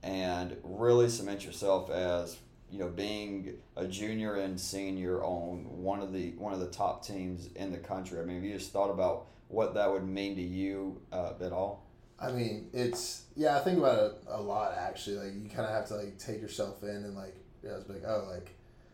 and 0.03 0.57
really 0.63 1.09
cement 1.09 1.45
yourself 1.45 1.91
as 1.91 2.37
you 2.71 2.79
know, 2.79 2.89
being 2.89 3.59
a 3.77 3.87
junior 3.87 4.37
and 4.37 4.59
senior 4.59 5.23
on 5.23 5.65
one 5.83 6.01
of 6.01 6.13
the 6.13 6.31
one 6.33 6.53
of 6.53 6.61
the 6.61 6.69
top 6.69 7.05
teams 7.05 7.49
in 7.57 7.73
the 7.73 7.79
country. 7.79 8.21
I 8.21 8.25
mean, 8.25 8.37
have 8.37 8.45
you 8.45 8.55
just 8.55 8.73
thought 8.73 8.91
about 8.91 9.27
what 9.49 9.75
that 9.75 9.91
would 9.91 10.07
mean 10.07 10.37
to 10.37 10.43
you 10.43 11.01
uh, 11.13 11.33
at 11.41 11.53
all? 11.53 11.87
I 12.21 12.31
mean, 12.31 12.69
it's 12.73 13.25
yeah. 13.35 13.57
I 13.57 13.61
think 13.61 13.79
about 13.79 13.99
it 13.99 14.13
a 14.29 14.41
lot 14.41 14.77
actually. 14.77 15.17
Like 15.17 15.35
you 15.35 15.49
kind 15.49 15.67
of 15.67 15.71
have 15.71 15.89
to 15.89 15.97
like 15.97 16.19
take 16.19 16.41
yourself 16.41 16.83
in 16.83 16.89
and 16.89 17.17
like 17.17 17.35
realize 17.63 17.89
like 17.89 18.03
oh 18.07 18.29
like, 18.31 18.51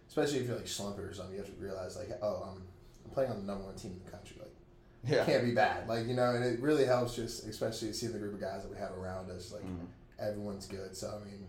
especially 0.08 0.38
if 0.38 0.46
you're 0.46 0.56
like 0.56 0.68
slumping 0.68 1.04
or 1.04 1.12
something, 1.12 1.34
you 1.34 1.42
have 1.42 1.52
to 1.52 1.60
realize 1.60 1.96
like 1.96 2.10
oh 2.22 2.48
I'm, 2.50 2.62
I'm 3.04 3.10
playing 3.10 3.30
on 3.30 3.38
the 3.38 3.44
number 3.44 3.64
one 3.64 3.74
team 3.74 3.92
in 3.92 4.04
the 4.04 4.10
country. 4.10 4.36
Like 4.38 4.54
yeah. 5.04 5.24
can't 5.24 5.44
be 5.44 5.52
bad. 5.52 5.88
Like 5.88 6.06
you 6.06 6.14
know, 6.14 6.30
and 6.34 6.44
it 6.44 6.60
really 6.60 6.84
helps 6.84 7.16
just 7.16 7.46
especially 7.46 7.92
seeing 7.92 8.12
the 8.12 8.18
group 8.18 8.34
of 8.34 8.40
guys 8.40 8.62
that 8.62 8.70
we 8.70 8.78
have 8.78 8.92
around 8.92 9.30
us. 9.30 9.52
Like 9.52 9.64
mm-hmm. 9.64 9.86
everyone's 10.20 10.66
good. 10.66 10.96
So 10.96 11.20
I 11.20 11.28
mean 11.28 11.46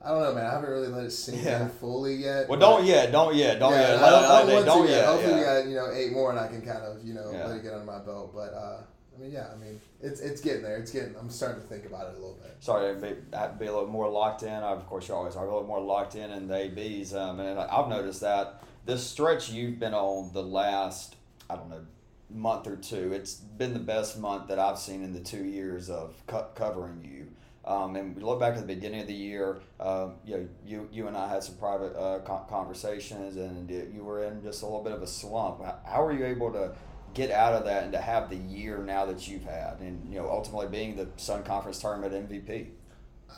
I 0.00 0.10
don't 0.10 0.22
know, 0.22 0.34
man. 0.34 0.46
I 0.46 0.52
haven't 0.52 0.70
really 0.70 0.88
let 0.88 1.04
it 1.04 1.10
sink 1.10 1.44
yeah. 1.44 1.62
in 1.62 1.70
fully 1.70 2.14
yet. 2.14 2.48
Well, 2.48 2.58
don't 2.58 2.84
yet, 2.84 3.10
don't 3.10 3.34
yet, 3.34 3.58
don't 3.58 3.72
yeah, 3.72 3.80
yet. 3.80 4.00
Let, 4.00 4.12
I, 4.12 4.46
don't, 4.46 4.64
don't 4.64 4.88
yet. 4.88 5.06
Hopefully, 5.06 5.32
yeah. 5.32 5.38
we 5.38 5.44
got 5.44 5.68
you 5.68 5.74
know 5.74 5.92
eight 5.92 6.12
more, 6.12 6.30
and 6.30 6.38
I 6.38 6.46
can 6.46 6.62
kind 6.62 6.82
of 6.84 7.04
you 7.04 7.14
know 7.14 7.30
let 7.30 7.56
it 7.56 7.62
get 7.62 7.72
under 7.72 7.84
my 7.84 7.98
belt. 7.98 8.32
But 8.32 8.54
uh, 8.54 8.82
I 9.16 9.20
mean, 9.20 9.32
yeah, 9.32 9.48
I 9.52 9.56
mean, 9.56 9.80
it's 10.00 10.20
it's 10.20 10.40
getting 10.40 10.62
there. 10.62 10.76
It's 10.76 10.92
getting. 10.92 11.16
I'm 11.16 11.30
starting 11.30 11.60
to 11.60 11.66
think 11.66 11.84
about 11.84 12.06
it 12.06 12.10
a 12.10 12.20
little 12.20 12.38
bit. 12.40 12.56
Sorry, 12.60 12.94
to 12.94 13.00
be, 13.00 13.08
be 13.58 13.66
a 13.66 13.72
little 13.72 13.88
more 13.88 14.08
locked 14.08 14.44
in. 14.44 14.48
Of 14.48 14.86
course, 14.86 15.08
you 15.08 15.14
always 15.14 15.34
are 15.34 15.44
a 15.44 15.48
little 15.48 15.66
more 15.66 15.80
locked 15.80 16.14
in 16.14 16.30
in 16.30 16.46
the 16.46 16.54
ABs. 16.54 17.14
Um, 17.14 17.40
and 17.40 17.58
I've 17.58 17.88
noticed 17.88 18.20
that 18.20 18.62
this 18.86 19.04
stretch 19.04 19.50
you've 19.50 19.78
been 19.78 19.94
on 19.94 20.32
the 20.32 20.42
last, 20.42 21.16
I 21.50 21.56
don't 21.56 21.68
know, 21.68 21.84
month 22.30 22.66
or 22.66 22.76
two. 22.76 23.12
It's 23.12 23.34
been 23.34 23.72
the 23.72 23.80
best 23.80 24.18
month 24.18 24.48
that 24.48 24.58
I've 24.58 24.78
seen 24.78 25.02
in 25.02 25.12
the 25.12 25.20
two 25.20 25.44
years 25.44 25.90
of 25.90 26.14
co- 26.26 26.48
covering 26.54 27.04
you. 27.04 27.27
Um, 27.68 27.96
and 27.96 28.16
we 28.16 28.22
look 28.22 28.40
back 28.40 28.54
at 28.54 28.60
the 28.60 28.74
beginning 28.74 29.02
of 29.02 29.06
the 29.06 29.14
year. 29.14 29.60
Um, 29.78 30.14
you 30.24 30.38
know, 30.38 30.48
you 30.66 30.88
you 30.90 31.06
and 31.06 31.14
I 31.14 31.28
had 31.28 31.44
some 31.44 31.56
private 31.56 31.94
uh, 31.94 32.20
conversations, 32.48 33.36
and 33.36 33.70
you 33.70 34.02
were 34.02 34.24
in 34.24 34.42
just 34.42 34.62
a 34.62 34.64
little 34.64 34.82
bit 34.82 34.94
of 34.94 35.02
a 35.02 35.06
slump. 35.06 35.62
How 35.84 36.02
were 36.02 36.12
you 36.12 36.24
able 36.24 36.50
to 36.52 36.72
get 37.12 37.30
out 37.30 37.52
of 37.52 37.66
that 37.66 37.82
and 37.82 37.92
to 37.92 38.00
have 38.00 38.30
the 38.30 38.36
year 38.36 38.78
now 38.78 39.04
that 39.04 39.28
you've 39.28 39.44
had, 39.44 39.80
and 39.80 40.10
you 40.10 40.18
know, 40.18 40.30
ultimately 40.30 40.68
being 40.68 40.96
the 40.96 41.08
Sun 41.18 41.42
Conference 41.42 41.78
Tournament 41.78 42.30
MVP? 42.30 42.68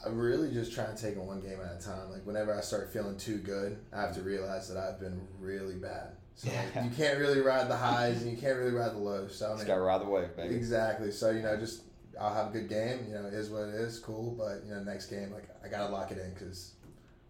I'm 0.06 0.16
really 0.16 0.52
just 0.52 0.72
trying 0.72 0.94
to 0.94 1.02
take 1.02 1.16
it 1.16 1.22
one 1.22 1.40
game 1.40 1.58
at 1.60 1.80
a 1.80 1.84
time. 1.84 2.12
Like 2.12 2.24
whenever 2.24 2.56
I 2.56 2.60
start 2.60 2.92
feeling 2.92 3.16
too 3.16 3.38
good, 3.38 3.78
I 3.92 4.02
have 4.02 4.14
to 4.14 4.22
realize 4.22 4.68
that 4.68 4.76
I've 4.76 5.00
been 5.00 5.20
really 5.40 5.74
bad. 5.74 6.12
So 6.36 6.48
yeah. 6.52 6.84
you 6.84 6.90
can't 6.90 7.18
really 7.18 7.40
ride 7.40 7.68
the 7.68 7.76
highs 7.76 8.22
and 8.22 8.30
you 8.30 8.36
can't 8.36 8.56
really 8.56 8.70
ride 8.70 8.92
the 8.92 8.98
lows. 8.98 9.36
So 9.36 9.52
I 9.52 9.56
mean, 9.56 9.66
got 9.66 9.74
to 9.74 9.80
ride 9.80 10.00
the 10.00 10.06
wave, 10.06 10.36
baby. 10.36 10.54
Exactly. 10.54 11.10
So 11.10 11.30
you 11.30 11.42
know, 11.42 11.56
just 11.56 11.82
I'll 12.20 12.34
have 12.34 12.48
a 12.48 12.50
good 12.50 12.68
game. 12.68 13.06
You 13.08 13.14
know, 13.14 13.26
is 13.26 13.50
what 13.50 13.68
it 13.68 13.74
is. 13.74 13.98
Cool, 13.98 14.34
but 14.36 14.62
you 14.66 14.74
know, 14.74 14.82
next 14.82 15.06
game, 15.06 15.32
like 15.32 15.48
I 15.64 15.68
gotta 15.68 15.92
lock 15.92 16.10
it 16.12 16.18
in 16.18 16.32
because 16.34 16.74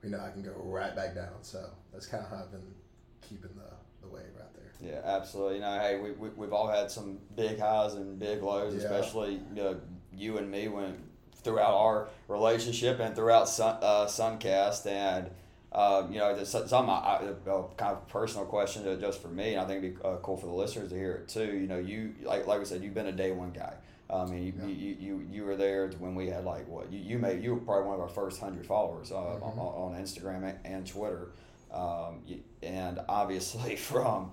we 0.02 0.11
know 0.11 0.20
I 0.20 0.30
can 0.30 0.42
go 0.42 0.52
right 0.64 0.94
back 0.94 1.14
down. 1.14 1.42
So 1.42 1.64
that's 1.92 2.06
kind 2.06 2.25
of 2.25 2.30
how 2.30 2.44
I've 2.44 2.50
been 2.50 2.75
keeping 3.23 3.50
the 3.54 4.06
the 4.06 4.12
wave 4.12 4.25
right 4.37 4.52
there. 4.54 4.90
Yeah, 4.92 5.00
absolutely. 5.04 5.56
You 5.56 5.61
know, 5.61 5.78
hey, 5.78 6.00
we, 6.00 6.12
we 6.12 6.28
we've 6.30 6.52
all 6.52 6.68
had 6.68 6.90
some 6.90 7.18
big 7.37 7.59
highs 7.59 7.94
and 7.94 8.18
big 8.18 8.42
lows, 8.42 8.75
yeah. 8.75 8.80
especially 8.80 9.35
you 9.54 9.62
know, 9.62 9.80
you 10.12 10.38
and 10.38 10.50
me 10.50 10.68
when 10.68 11.11
throughout 11.42 11.75
our 11.75 12.09
relationship 12.28 13.00
and 13.00 13.14
throughout 13.14 13.49
Sun, 13.49 13.78
uh, 13.82 14.06
Suncast. 14.06 14.87
And, 14.87 15.30
uh, 15.73 16.06
you 16.11 16.18
know, 16.18 16.42
some 16.44 16.88
a 16.88 17.35
kind 17.76 17.92
of 17.92 18.09
personal 18.09 18.47
question 18.47 19.00
just 19.00 19.23
for 19.23 19.28
me. 19.28 19.54
And 19.54 19.61
I 19.61 19.64
think 19.66 19.85
it'd 19.85 19.97
be 19.97 20.04
uh, 20.04 20.16
cool 20.23 20.37
for 20.37 20.47
the 20.47 20.52
listeners 20.52 20.90
to 20.90 20.97
hear 20.97 21.12
it 21.12 21.28
too. 21.28 21.47
You 21.47 21.66
know, 21.66 21.78
you, 21.78 22.14
like, 22.23 22.47
like 22.47 22.61
I 22.61 22.64
said, 22.64 22.82
you've 22.82 22.94
been 22.94 23.06
a 23.06 23.12
day 23.12 23.32
one 23.32 23.50
guy. 23.50 23.75
I 24.12 24.24
mean, 24.26 24.42
you, 24.44 24.52
yeah. 24.58 24.66
you, 24.66 24.96
you, 24.98 25.26
you 25.30 25.44
were 25.44 25.56
there 25.56 25.88
when 25.98 26.14
we 26.14 26.28
had 26.28 26.44
like 26.44 26.66
what 26.68 26.92
you, 26.92 26.98
you 26.98 27.18
made 27.18 27.42
you 27.42 27.54
were 27.54 27.60
probably 27.60 27.86
one 27.86 27.94
of 27.94 28.00
our 28.00 28.08
first 28.08 28.40
hundred 28.40 28.66
followers 28.66 29.12
uh, 29.12 29.14
mm-hmm. 29.14 29.58
on, 29.58 29.94
on 29.94 30.02
Instagram 30.02 30.56
and 30.64 30.86
Twitter, 30.86 31.28
um, 31.72 32.22
and 32.62 32.98
obviously 33.08 33.76
from 33.90 34.32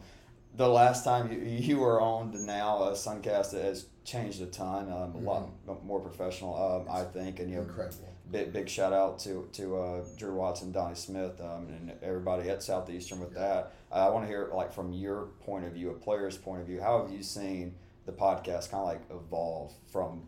the 0.55 0.67
last 0.67 1.03
time 1.03 1.31
you, 1.31 1.39
you 1.39 1.77
were 1.77 2.01
on 2.01 2.31
to 2.31 2.41
now, 2.41 2.77
uh, 2.79 2.93
Suncast 2.93 3.53
has 3.53 3.85
changed 4.03 4.41
a 4.41 4.47
ton, 4.47 4.91
um, 4.91 5.13
mm-hmm. 5.13 5.27
a 5.27 5.29
lot 5.29 5.85
more 5.85 5.99
professional, 5.99 6.55
um, 6.55 6.93
I 6.93 7.03
think, 7.03 7.39
and 7.39 7.49
you 7.49 7.57
know, 7.57 7.63
incredible. 7.63 8.13
Big 8.29 8.51
big 8.51 8.67
shout 8.67 8.91
out 8.91 9.19
to 9.19 9.47
to 9.53 9.77
uh, 9.77 10.03
Drew 10.17 10.35
Watson, 10.35 10.71
Donnie 10.73 10.95
Smith, 10.95 11.39
um, 11.39 11.67
and 11.69 11.93
everybody 12.01 12.49
at 12.49 12.61
Southeastern 12.61 13.21
with 13.21 13.33
yeah. 13.33 13.39
that. 13.39 13.73
I 13.89 14.09
want 14.09 14.25
to 14.25 14.27
hear 14.27 14.49
like 14.53 14.73
from 14.73 14.91
your 14.91 15.27
point 15.45 15.65
of 15.65 15.71
view, 15.71 15.91
a 15.91 15.93
player's 15.93 16.37
point 16.37 16.59
of 16.61 16.67
view, 16.67 16.81
how 16.81 17.01
have 17.01 17.11
you 17.11 17.23
seen 17.23 17.75
the 18.07 18.13
podcast 18.13 18.71
kind 18.71 18.81
of 18.81 18.87
like 18.87 19.01
evolve 19.11 19.71
from 19.91 20.23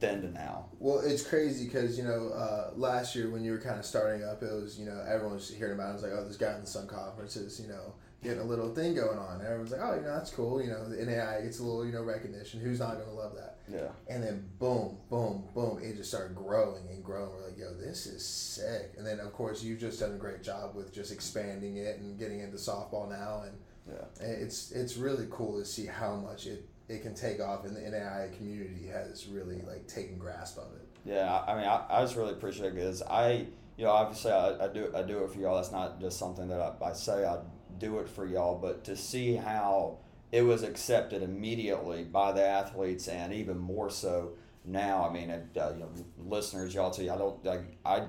then 0.00 0.20
to 0.22 0.28
now? 0.28 0.66
Well, 0.78 0.98
it's 0.98 1.22
crazy 1.22 1.64
because 1.64 1.96
you 1.96 2.04
know 2.04 2.28
uh, 2.28 2.72
last 2.76 3.14
year 3.16 3.30
when 3.30 3.42
you 3.42 3.52
were 3.52 3.60
kind 3.60 3.78
of 3.78 3.86
starting 3.86 4.24
up, 4.24 4.42
it 4.42 4.52
was 4.52 4.78
you 4.78 4.84
know 4.84 5.02
everyone 5.08 5.34
was 5.34 5.48
hearing 5.48 5.74
about 5.74 5.86
it. 5.86 5.90
It 5.90 5.94
was 5.94 6.02
like, 6.02 6.12
oh, 6.12 6.24
this 6.26 6.36
guy 6.36 6.54
in 6.54 6.60
the 6.60 6.66
Sun 6.66 6.88
Conference 6.88 7.36
is 7.36 7.58
you 7.60 7.68
know 7.68 7.94
getting 8.22 8.40
a 8.40 8.44
little 8.44 8.74
thing 8.74 8.96
going 8.96 9.16
on. 9.16 9.36
And 9.36 9.44
everyone's 9.44 9.70
like, 9.70 9.80
oh, 9.80 9.94
you 9.94 10.02
know 10.02 10.14
that's 10.14 10.30
cool. 10.30 10.60
You 10.60 10.70
know 10.70 10.88
the 10.88 10.96
NAIA 10.96 11.44
gets 11.44 11.60
a 11.60 11.62
little 11.62 11.86
you 11.86 11.92
know 11.92 12.02
recognition. 12.02 12.60
Who's 12.60 12.80
not 12.80 12.94
going 12.94 13.08
to 13.08 13.14
love 13.14 13.34
that? 13.36 13.58
Yeah. 13.72 13.90
And 14.12 14.22
then 14.22 14.48
boom, 14.58 14.98
boom, 15.08 15.44
boom, 15.54 15.78
it 15.82 15.96
just 15.96 16.10
started 16.10 16.34
growing 16.34 16.88
and 16.90 17.04
growing. 17.04 17.30
We're 17.30 17.48
like, 17.48 17.58
yo, 17.58 17.74
this 17.74 18.06
is 18.06 18.26
sick. 18.26 18.94
And 18.96 19.06
then 19.06 19.20
of 19.20 19.32
course 19.32 19.62
you've 19.62 19.78
just 19.78 20.00
done 20.00 20.14
a 20.14 20.18
great 20.18 20.42
job 20.42 20.74
with 20.74 20.92
just 20.92 21.12
expanding 21.12 21.76
it 21.76 22.00
and 22.00 22.18
getting 22.18 22.40
into 22.40 22.56
softball 22.56 23.08
now 23.08 23.44
and. 23.46 23.56
Yeah. 23.88 24.26
It's 24.26 24.70
it's 24.72 24.98
really 24.98 25.26
cool 25.30 25.58
to 25.58 25.64
see 25.64 25.86
how 25.86 26.14
much 26.14 26.46
it 26.46 26.68
it 26.88 27.02
can 27.02 27.14
take 27.14 27.40
off 27.40 27.64
and 27.64 27.76
the 27.76 27.80
NAIA 27.80 28.34
community 28.36 28.86
has 28.88 29.26
really 29.26 29.62
like 29.62 29.86
taken 29.86 30.18
grasp 30.18 30.58
of 30.58 30.72
it. 30.74 30.88
Yeah, 31.04 31.42
I 31.46 31.56
mean, 31.56 31.66
I, 31.66 31.84
I 31.88 32.02
just 32.02 32.16
really 32.16 32.32
appreciate 32.32 32.68
it 32.68 32.74
because 32.74 33.02
I, 33.02 33.46
you 33.76 33.84
know, 33.84 33.90
obviously 33.90 34.32
I, 34.32 34.64
I 34.64 34.68
do 34.68 34.90
I 34.94 35.02
do 35.02 35.24
it 35.24 35.30
for 35.30 35.38
y'all. 35.38 35.56
That's 35.56 35.72
not 35.72 36.00
just 36.00 36.18
something 36.18 36.48
that 36.48 36.60
I, 36.60 36.90
I 36.90 36.92
say 36.92 37.24
I 37.24 37.38
do 37.78 37.98
it 37.98 38.08
for 38.08 38.26
y'all, 38.26 38.58
but 38.58 38.84
to 38.84 38.96
see 38.96 39.34
how 39.34 39.98
it 40.32 40.42
was 40.42 40.62
accepted 40.62 41.22
immediately 41.22 42.04
by 42.04 42.32
the 42.32 42.44
athletes 42.44 43.08
and 43.08 43.32
even 43.32 43.58
more 43.58 43.90
so 43.90 44.32
now. 44.64 45.06
I 45.08 45.12
mean, 45.12 45.30
uh, 45.30 45.40
you 45.54 45.80
know, 45.80 45.90
listeners, 46.18 46.74
y'all 46.74 46.90
too. 46.90 47.10
I 47.10 47.16
don't 47.16 47.44
like 47.44 47.78
I. 47.84 48.06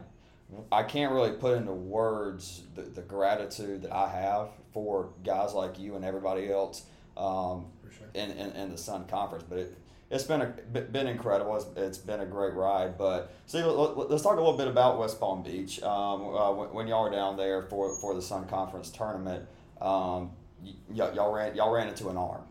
I 0.72 0.82
can't 0.82 1.12
really 1.12 1.34
put 1.34 1.58
into 1.58 1.74
words 1.74 2.64
the, 2.74 2.82
the 2.82 3.04
gratitude 3.04 3.84
that 3.84 3.94
I 3.94 4.10
have 4.10 4.50
for 4.74 5.12
guys 5.24 5.54
like 5.54 5.78
you 5.78 5.96
and 5.96 6.06
everybody 6.06 6.52
else 6.52 6.86
um. 7.18 7.68
In, 8.14 8.32
in, 8.32 8.52
in 8.52 8.72
the 8.72 8.78
Sun 8.78 9.06
Conference. 9.08 9.46
But 9.48 9.60
it, 9.60 9.78
it's 10.12 10.24
been 10.24 10.42
a, 10.42 10.48
been 10.82 11.08
incredible. 11.08 11.56
It's, 11.56 11.66
it's 11.76 11.98
been 11.98 12.20
a 12.22 12.26
great 12.26 12.54
ride. 12.54 12.98
But 12.98 13.32
see, 13.46 13.62
let's 13.62 14.24
talk 14.24 14.34
a 14.34 14.42
little 14.42 14.58
bit 14.58 14.68
about 14.68 14.98
West 14.98 15.20
Palm 15.20 15.44
Beach. 15.44 15.82
Um, 15.84 16.36
uh, 16.36 16.52
when, 16.52 16.88
y'all 16.88 17.04
were 17.04 17.12
down 17.12 17.38
there 17.38 17.64
for, 17.64 17.96
for 17.98 18.16
the 18.16 18.22
Sun 18.22 18.48
Conference 18.48 18.90
tournament, 18.90 19.46
um, 19.82 20.32
y- 20.64 20.74
y'all 20.92 21.32
ran 21.32 21.56
y'all 21.56 21.72
ran 21.72 21.88
into 21.88 22.10
an 22.10 22.18
arm. 22.18 22.42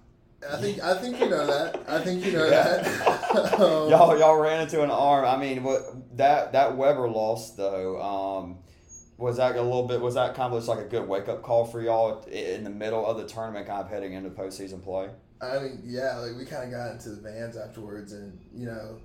I 0.48 0.56
think 0.58 0.80
I 0.80 0.94
think 0.94 1.18
you 1.18 1.28
know 1.28 1.46
that. 1.46 1.82
I 1.88 2.00
think 2.00 2.24
you 2.24 2.32
know 2.32 2.44
yeah. 2.44 2.62
that. 2.62 3.54
um, 3.60 3.90
y'all 3.90 4.16
y'all 4.16 4.36
ran 4.36 4.62
into 4.62 4.82
an 4.84 4.90
arm. 4.90 5.24
I 5.24 5.36
mean, 5.36 5.64
what 5.64 5.82
that 6.16 6.52
that 6.52 6.76
Webber 6.76 7.08
loss 7.08 7.50
though. 7.52 8.00
Um, 8.00 8.58
was 9.16 9.38
that 9.38 9.56
a 9.56 9.62
little 9.62 9.88
bit? 9.88 10.00
Was 10.00 10.14
that 10.14 10.36
kind 10.36 10.52
of 10.52 10.58
just 10.58 10.68
like 10.68 10.78
a 10.78 10.88
good 10.88 11.08
wake 11.08 11.28
up 11.28 11.42
call 11.42 11.64
for 11.64 11.82
y'all 11.82 12.22
in 12.26 12.62
the 12.62 12.70
middle 12.70 13.04
of 13.04 13.16
the 13.16 13.26
tournament, 13.26 13.66
kind 13.66 13.80
of 13.80 13.90
heading 13.90 14.12
into 14.12 14.30
postseason 14.30 14.80
play? 14.80 15.08
I 15.40 15.58
mean, 15.60 15.82
yeah, 15.84 16.18
like 16.18 16.36
we 16.36 16.44
kind 16.44 16.64
of 16.64 16.70
got 16.70 16.92
into 16.92 17.10
the 17.10 17.20
vans 17.20 17.56
afterwards, 17.56 18.12
and 18.12 18.38
you 18.54 18.66
know, 18.66 18.98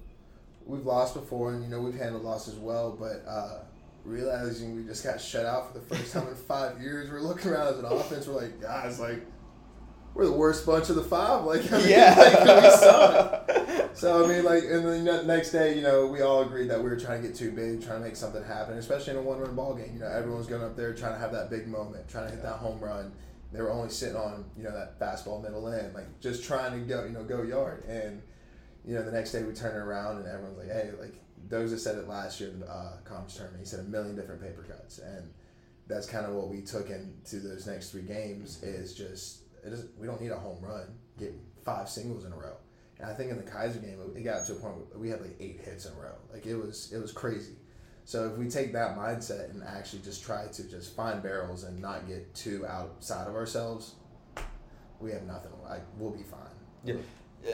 we've 0.65 0.85
lost 0.85 1.13
before, 1.13 1.53
and 1.53 1.63
you 1.63 1.69
know 1.69 1.81
we've 1.81 1.95
handled 1.95 2.23
loss 2.23 2.47
as 2.47 2.55
well, 2.55 2.91
but 2.91 3.23
uh, 3.27 3.59
realizing 4.03 4.75
we 4.75 4.83
just 4.83 5.03
got 5.03 5.21
shut 5.21 5.45
out 5.45 5.71
for 5.71 5.79
the 5.79 5.85
first 5.85 6.13
time 6.13 6.27
in 6.27 6.35
five 6.35 6.81
years, 6.81 7.09
we're 7.09 7.21
looking 7.21 7.51
around 7.51 7.67
as 7.67 7.79
an 7.79 7.85
offense, 7.85 8.27
we're 8.27 8.41
like, 8.41 8.61
guys, 8.61 8.99
like 8.99 9.25
we're 10.13 10.25
the 10.25 10.31
worst 10.31 10.65
bunch 10.65 10.89
of 10.89 10.95
the 10.95 11.03
five. 11.03 11.43
Like, 11.53 11.71
I 11.71 11.77
mean, 11.77 11.89
yeah, 11.89 12.15
like, 12.17 12.63
we 12.63 12.69
suck. 12.69 13.51
so 13.93 14.23
I 14.23 14.27
mean, 14.27 14.43
like, 14.43 14.63
and 14.63 14.85
then 14.85 15.05
the 15.05 15.23
next 15.23 15.51
day, 15.51 15.75
you 15.75 15.81
know, 15.81 16.07
we 16.07 16.21
all 16.21 16.41
agreed 16.41 16.69
that 16.69 16.77
we 16.77 16.89
were 16.89 16.99
trying 16.99 17.21
to 17.21 17.27
get 17.27 17.35
too 17.35 17.51
big, 17.51 17.83
trying 17.83 17.99
to 17.99 18.05
make 18.05 18.15
something 18.15 18.43
happen, 18.43 18.77
especially 18.77 19.13
in 19.13 19.19
a 19.19 19.21
one-run 19.21 19.55
ball 19.55 19.75
game. 19.75 19.91
You 19.93 19.99
know, 19.99 20.07
everyone's 20.07 20.47
going 20.47 20.63
up 20.63 20.75
there 20.75 20.93
trying 20.93 21.13
to 21.13 21.19
have 21.19 21.31
that 21.33 21.49
big 21.49 21.67
moment, 21.67 22.07
trying 22.07 22.25
to 22.25 22.31
hit 22.31 22.43
that 22.43 22.57
home 22.57 22.79
run. 22.79 23.11
They 23.53 23.61
were 23.61 23.71
only 23.71 23.89
sitting 23.89 24.15
on, 24.15 24.45
you 24.57 24.63
know, 24.63 24.71
that 24.71 24.99
fastball 24.99 25.41
middle 25.41 25.67
end, 25.67 25.93
like 25.93 26.19
just 26.19 26.43
trying 26.43 26.71
to 26.73 26.79
go, 26.85 27.03
you 27.05 27.11
know, 27.11 27.23
go 27.23 27.43
yard. 27.43 27.85
And 27.87 28.21
you 28.85 28.95
know, 28.95 29.03
the 29.03 29.11
next 29.11 29.31
day 29.31 29.43
we 29.43 29.53
turn 29.53 29.75
it 29.75 29.79
around 29.79 30.17
and 30.17 30.27
everyone's 30.27 30.57
like, 30.57 30.67
hey, 30.67 30.89
like 30.99 31.15
Doza 31.47 31.77
said 31.77 31.97
it 31.97 32.07
last 32.07 32.39
year 32.39 32.49
in 32.49 32.59
the 32.59 32.69
uh, 32.69 32.97
conference 33.03 33.35
tournament. 33.35 33.61
He 33.61 33.65
said 33.65 33.79
a 33.79 33.83
million 33.83 34.15
different 34.15 34.41
paper 34.41 34.63
cuts, 34.63 34.99
and 34.99 35.31
that's 35.87 36.05
kind 36.05 36.25
of 36.25 36.33
what 36.33 36.49
we 36.49 36.61
took 36.61 36.89
into 36.89 37.37
those 37.37 37.67
next 37.67 37.91
three 37.91 38.01
games. 38.01 38.61
Is 38.63 38.93
just 38.93 39.43
it 39.65 39.71
is, 39.73 39.85
we 39.97 40.07
don't 40.07 40.21
need 40.21 40.31
a 40.31 40.37
home 40.37 40.57
run. 40.61 40.87
Get 41.19 41.33
five 41.63 41.89
singles 41.89 42.25
in 42.25 42.33
a 42.33 42.37
row. 42.37 42.57
And 42.99 43.09
I 43.09 43.13
think 43.13 43.31
in 43.31 43.37
the 43.37 43.43
Keiser 43.43 43.81
game, 43.81 43.99
it 44.15 44.23
got 44.23 44.45
to 44.47 44.53
a 44.53 44.55
point 44.55 44.75
where 44.77 44.99
we 44.99 45.09
had 45.09 45.21
like 45.21 45.35
eight 45.39 45.59
hits 45.63 45.85
in 45.85 45.93
a 45.93 45.95
row. 45.95 46.15
Like 46.31 46.45
it 46.45 46.55
was 46.55 46.91
it 46.93 46.99
was 46.99 47.11
crazy. 47.11 47.53
So 48.05 48.27
if 48.27 48.37
we 48.37 48.49
take 48.49 48.73
that 48.73 48.97
mindset 48.97 49.51
and 49.51 49.63
actually 49.63 50.01
just 50.01 50.23
try 50.23 50.47
to 50.47 50.69
just 50.69 50.95
find 50.95 51.23
barrels 51.23 51.63
and 51.63 51.79
not 51.79 52.07
get 52.07 52.33
too 52.35 52.65
outside 52.67 53.27
of 53.27 53.35
ourselves, 53.35 53.95
we 54.99 55.11
have 55.11 55.23
nothing. 55.23 55.51
Like 55.63 55.83
we'll 55.97 56.11
be 56.11 56.23
fine. 56.23 56.39
Yeah, 56.83 57.53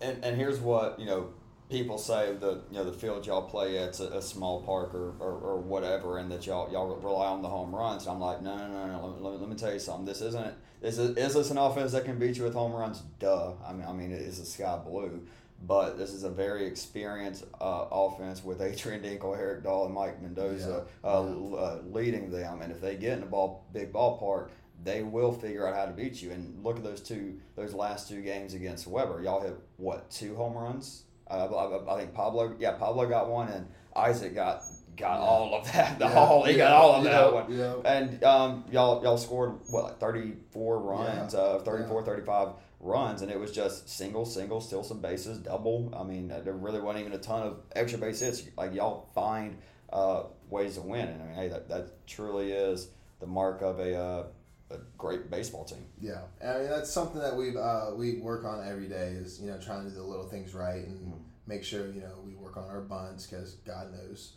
and 0.00 0.24
and 0.24 0.36
here's 0.36 0.60
what 0.60 0.98
you 0.98 1.06
know 1.06 1.30
people 1.70 1.98
say 1.98 2.34
the 2.34 2.62
you 2.70 2.78
know 2.78 2.84
the 2.84 2.92
field 2.92 3.26
y'all 3.26 3.42
play 3.42 3.78
at's 3.78 4.00
a, 4.00 4.08
a 4.08 4.22
small 4.22 4.62
park 4.62 4.94
or, 4.94 5.14
or, 5.20 5.32
or, 5.38 5.58
whatever, 5.58 6.18
and 6.18 6.30
that 6.30 6.46
y'all 6.46 6.70
y'all 6.72 6.96
rely 6.96 7.26
on 7.26 7.42
the 7.42 7.48
home 7.48 7.74
runs. 7.74 8.06
I'm 8.06 8.20
like, 8.20 8.42
no, 8.42 8.56
no, 8.56 8.68
no, 8.68 8.86
no. 8.86 9.06
Let, 9.06 9.22
let, 9.22 9.40
let 9.40 9.48
me 9.48 9.56
tell 9.56 9.72
you 9.72 9.78
something. 9.78 10.04
This 10.04 10.20
isn't. 10.20 10.54
This 10.80 10.96
is, 10.96 11.16
is 11.16 11.34
this 11.34 11.50
an 11.50 11.58
offense 11.58 11.90
that 11.92 12.04
can 12.04 12.20
beat 12.20 12.36
you 12.36 12.44
with 12.44 12.54
home 12.54 12.72
runs? 12.72 13.02
Duh. 13.18 13.52
I 13.66 13.72
mean, 13.72 13.84
I 13.86 13.92
mean, 13.92 14.12
it 14.12 14.22
is 14.22 14.38
a 14.38 14.46
sky 14.46 14.78
blue, 14.84 15.26
but 15.66 15.98
this 15.98 16.12
is 16.12 16.22
a 16.22 16.30
very 16.30 16.66
experienced 16.66 17.44
uh, 17.60 17.86
offense 17.90 18.44
with 18.44 18.62
Adrian 18.62 19.02
Dinkle, 19.02 19.36
Eric 19.36 19.64
Dahl, 19.64 19.86
and 19.86 19.94
Mike 19.94 20.22
Mendoza 20.22 20.84
yeah. 21.04 21.10
Uh, 21.10 21.22
yeah. 21.22 21.56
Uh, 21.56 21.78
leading 21.90 22.30
them. 22.30 22.62
And 22.62 22.70
if 22.70 22.80
they 22.80 22.96
get 22.96 23.18
in 23.18 23.24
a 23.24 23.26
ball 23.26 23.66
big 23.72 23.92
ballpark, 23.92 24.50
they 24.84 25.02
will 25.02 25.32
figure 25.32 25.66
out 25.66 25.74
how 25.74 25.86
to 25.86 25.92
beat 25.92 26.22
you. 26.22 26.30
And 26.30 26.62
look 26.62 26.76
at 26.76 26.84
those 26.84 27.00
two, 27.00 27.40
those 27.56 27.74
last 27.74 28.08
two 28.08 28.22
games 28.22 28.54
against 28.54 28.86
Webber. 28.86 29.22
Y'all 29.22 29.40
hit 29.40 29.56
what 29.76 30.08
two 30.10 30.36
home 30.36 30.54
runs? 30.54 31.02
Uh, 31.28 31.46
I, 31.46 31.94
I, 31.94 31.98
think 31.98 32.14
Pablo, 32.14 32.54
yeah, 32.58 32.72
Pablo 32.72 33.06
got 33.06 33.28
one, 33.28 33.48
and 33.48 33.66
Isaac 33.94 34.34
got 34.34 34.62
got 34.98 35.14
yeah. 35.14 35.26
all 35.26 35.54
of 35.54 35.72
that. 35.72 35.98
The 35.98 36.04
yeah. 36.06 36.26
whole 36.26 36.44
he 36.44 36.52
yeah. 36.52 36.58
got 36.58 36.72
all 36.72 36.94
of 36.96 37.04
that 37.04 37.32
one. 37.32 37.86
And 37.86 38.24
um, 38.24 38.64
y'all 38.70 39.02
y'all 39.02 39.18
scored 39.18 39.58
what 39.70 39.84
like 39.84 40.00
34 40.00 40.78
runs, 40.78 41.34
uh, 41.34 41.60
34, 41.60 42.04
35 42.04 42.48
runs, 42.80 43.22
and 43.22 43.30
it 43.30 43.38
was 43.38 43.52
just 43.52 43.88
single, 43.88 44.24
single, 44.24 44.60
still 44.60 44.82
some 44.82 45.00
bases, 45.00 45.38
double. 45.38 45.92
I 45.96 46.02
mean, 46.04 46.28
there 46.28 46.52
really 46.52 46.80
wasn't 46.80 47.06
even 47.06 47.18
a 47.18 47.22
ton 47.22 47.42
of 47.42 47.60
extra 47.74 47.98
base 47.98 48.20
hits. 48.20 48.42
Like 48.56 48.74
y'all 48.74 49.08
find 49.14 49.58
uh, 49.92 50.24
ways 50.48 50.74
to 50.74 50.82
win, 50.82 51.08
and 51.08 51.22
I 51.22 51.26
mean, 51.26 51.34
hey, 51.34 51.48
that, 51.48 51.68
that 51.68 52.06
truly 52.06 52.52
is 52.52 52.88
the 53.20 53.26
mark 53.26 53.62
of 53.62 53.80
a 53.80 53.96
uh, 53.96 54.26
a 54.70 54.76
great 54.96 55.30
baseball 55.30 55.64
team. 55.64 55.84
Yeah, 56.00 56.20
I 56.44 56.58
mean 56.58 56.68
that's 56.68 56.90
something 56.90 57.20
that 57.20 57.36
we 57.36 57.56
uh, 57.56 57.92
we 57.94 58.18
work 58.20 58.44
on 58.44 58.66
every 58.66 58.88
day 58.88 59.12
is 59.12 59.40
you 59.40 59.50
know 59.50 59.58
trying 59.58 59.84
to 59.84 59.90
do 59.90 59.96
the 59.96 60.02
little 60.02 60.26
things 60.26 60.54
right 60.54 60.86
and 60.86 61.12
mm-hmm. 61.12 61.20
make 61.46 61.64
sure 61.64 61.86
you 61.88 62.00
know 62.00 62.20
we 62.24 62.34
work 62.34 62.56
on 62.56 62.68
our 62.68 62.80
bunts 62.80 63.26
because 63.26 63.54
God 63.66 63.92
knows 63.92 64.34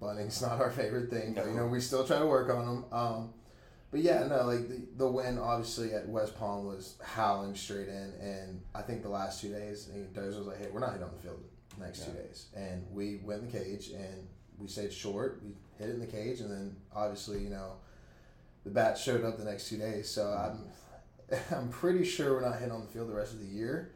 bunting's 0.00 0.40
not 0.42 0.60
our 0.60 0.70
favorite 0.70 1.10
thing, 1.10 1.34
but 1.34 1.46
you 1.46 1.52
know 1.52 1.66
we 1.66 1.80
still 1.80 2.06
try 2.06 2.18
to 2.18 2.26
work 2.26 2.50
on 2.50 2.66
them. 2.66 2.84
Um, 2.92 3.34
but 3.90 4.00
yeah, 4.00 4.26
no, 4.26 4.44
like 4.44 4.68
the, 4.68 4.82
the 4.96 5.08
win 5.08 5.38
obviously 5.38 5.92
at 5.94 6.08
West 6.08 6.36
Palm 6.36 6.66
was 6.66 6.96
howling 7.02 7.54
straight 7.54 7.88
in, 7.88 8.12
and 8.20 8.60
I 8.74 8.82
think 8.82 9.02
the 9.02 9.08
last 9.08 9.40
two 9.40 9.50
days, 9.50 9.88
Dozer 10.12 10.38
was 10.38 10.46
like, 10.46 10.58
"Hey, 10.58 10.68
we're 10.72 10.80
not 10.80 10.90
hitting 10.90 11.06
on 11.06 11.12
the 11.14 11.22
field 11.22 11.42
the 11.78 11.84
next 11.84 12.00
yeah. 12.00 12.06
two 12.06 12.12
days," 12.12 12.46
and 12.56 12.84
we 12.90 13.20
went 13.22 13.42
in 13.42 13.50
the 13.50 13.58
cage 13.58 13.90
and 13.90 14.26
we 14.58 14.68
stayed 14.68 14.92
short. 14.92 15.40
We 15.44 15.52
hit 15.78 15.90
it 15.90 15.94
in 15.94 16.00
the 16.00 16.06
cage, 16.06 16.40
and 16.40 16.50
then 16.50 16.76
obviously 16.94 17.42
you 17.42 17.50
know 17.50 17.74
the 18.64 18.70
bat 18.70 18.98
showed 18.98 19.24
up 19.24 19.38
the 19.38 19.44
next 19.44 19.68
two 19.68 19.78
days. 19.78 20.08
So 20.08 20.26
I'm 20.26 21.38
I'm 21.56 21.68
pretty 21.68 22.04
sure 22.04 22.34
we're 22.34 22.48
not 22.48 22.54
hitting 22.54 22.72
on 22.72 22.80
the 22.80 22.88
field 22.88 23.08
the 23.08 23.14
rest 23.14 23.32
of 23.32 23.40
the 23.40 23.46
year, 23.46 23.92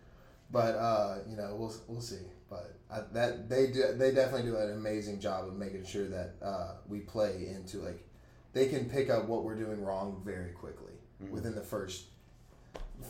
but 0.50 0.74
uh, 0.76 1.18
you 1.28 1.36
know 1.36 1.56
we'll 1.58 1.74
we'll 1.88 2.00
see. 2.00 2.22
But 2.50 2.76
I, 2.90 3.00
that 3.12 3.48
they 3.48 3.68
do 3.68 3.92
they 3.94 4.12
definitely 4.12 4.50
do 4.50 4.56
an 4.56 4.72
amazing 4.72 5.20
job 5.20 5.46
of 5.46 5.56
making 5.56 5.84
sure 5.84 6.08
that 6.08 6.34
uh, 6.42 6.74
we 6.86 7.00
play 7.00 7.48
into 7.54 7.78
like 7.78 8.06
they 8.52 8.68
can 8.68 8.88
pick 8.88 9.10
up 9.10 9.26
what 9.26 9.44
we're 9.44 9.56
doing 9.56 9.82
wrong 9.82 10.22
very 10.24 10.52
quickly 10.52 10.92
mm-hmm. 11.22 11.32
within 11.32 11.54
the 11.54 11.60
first 11.60 12.06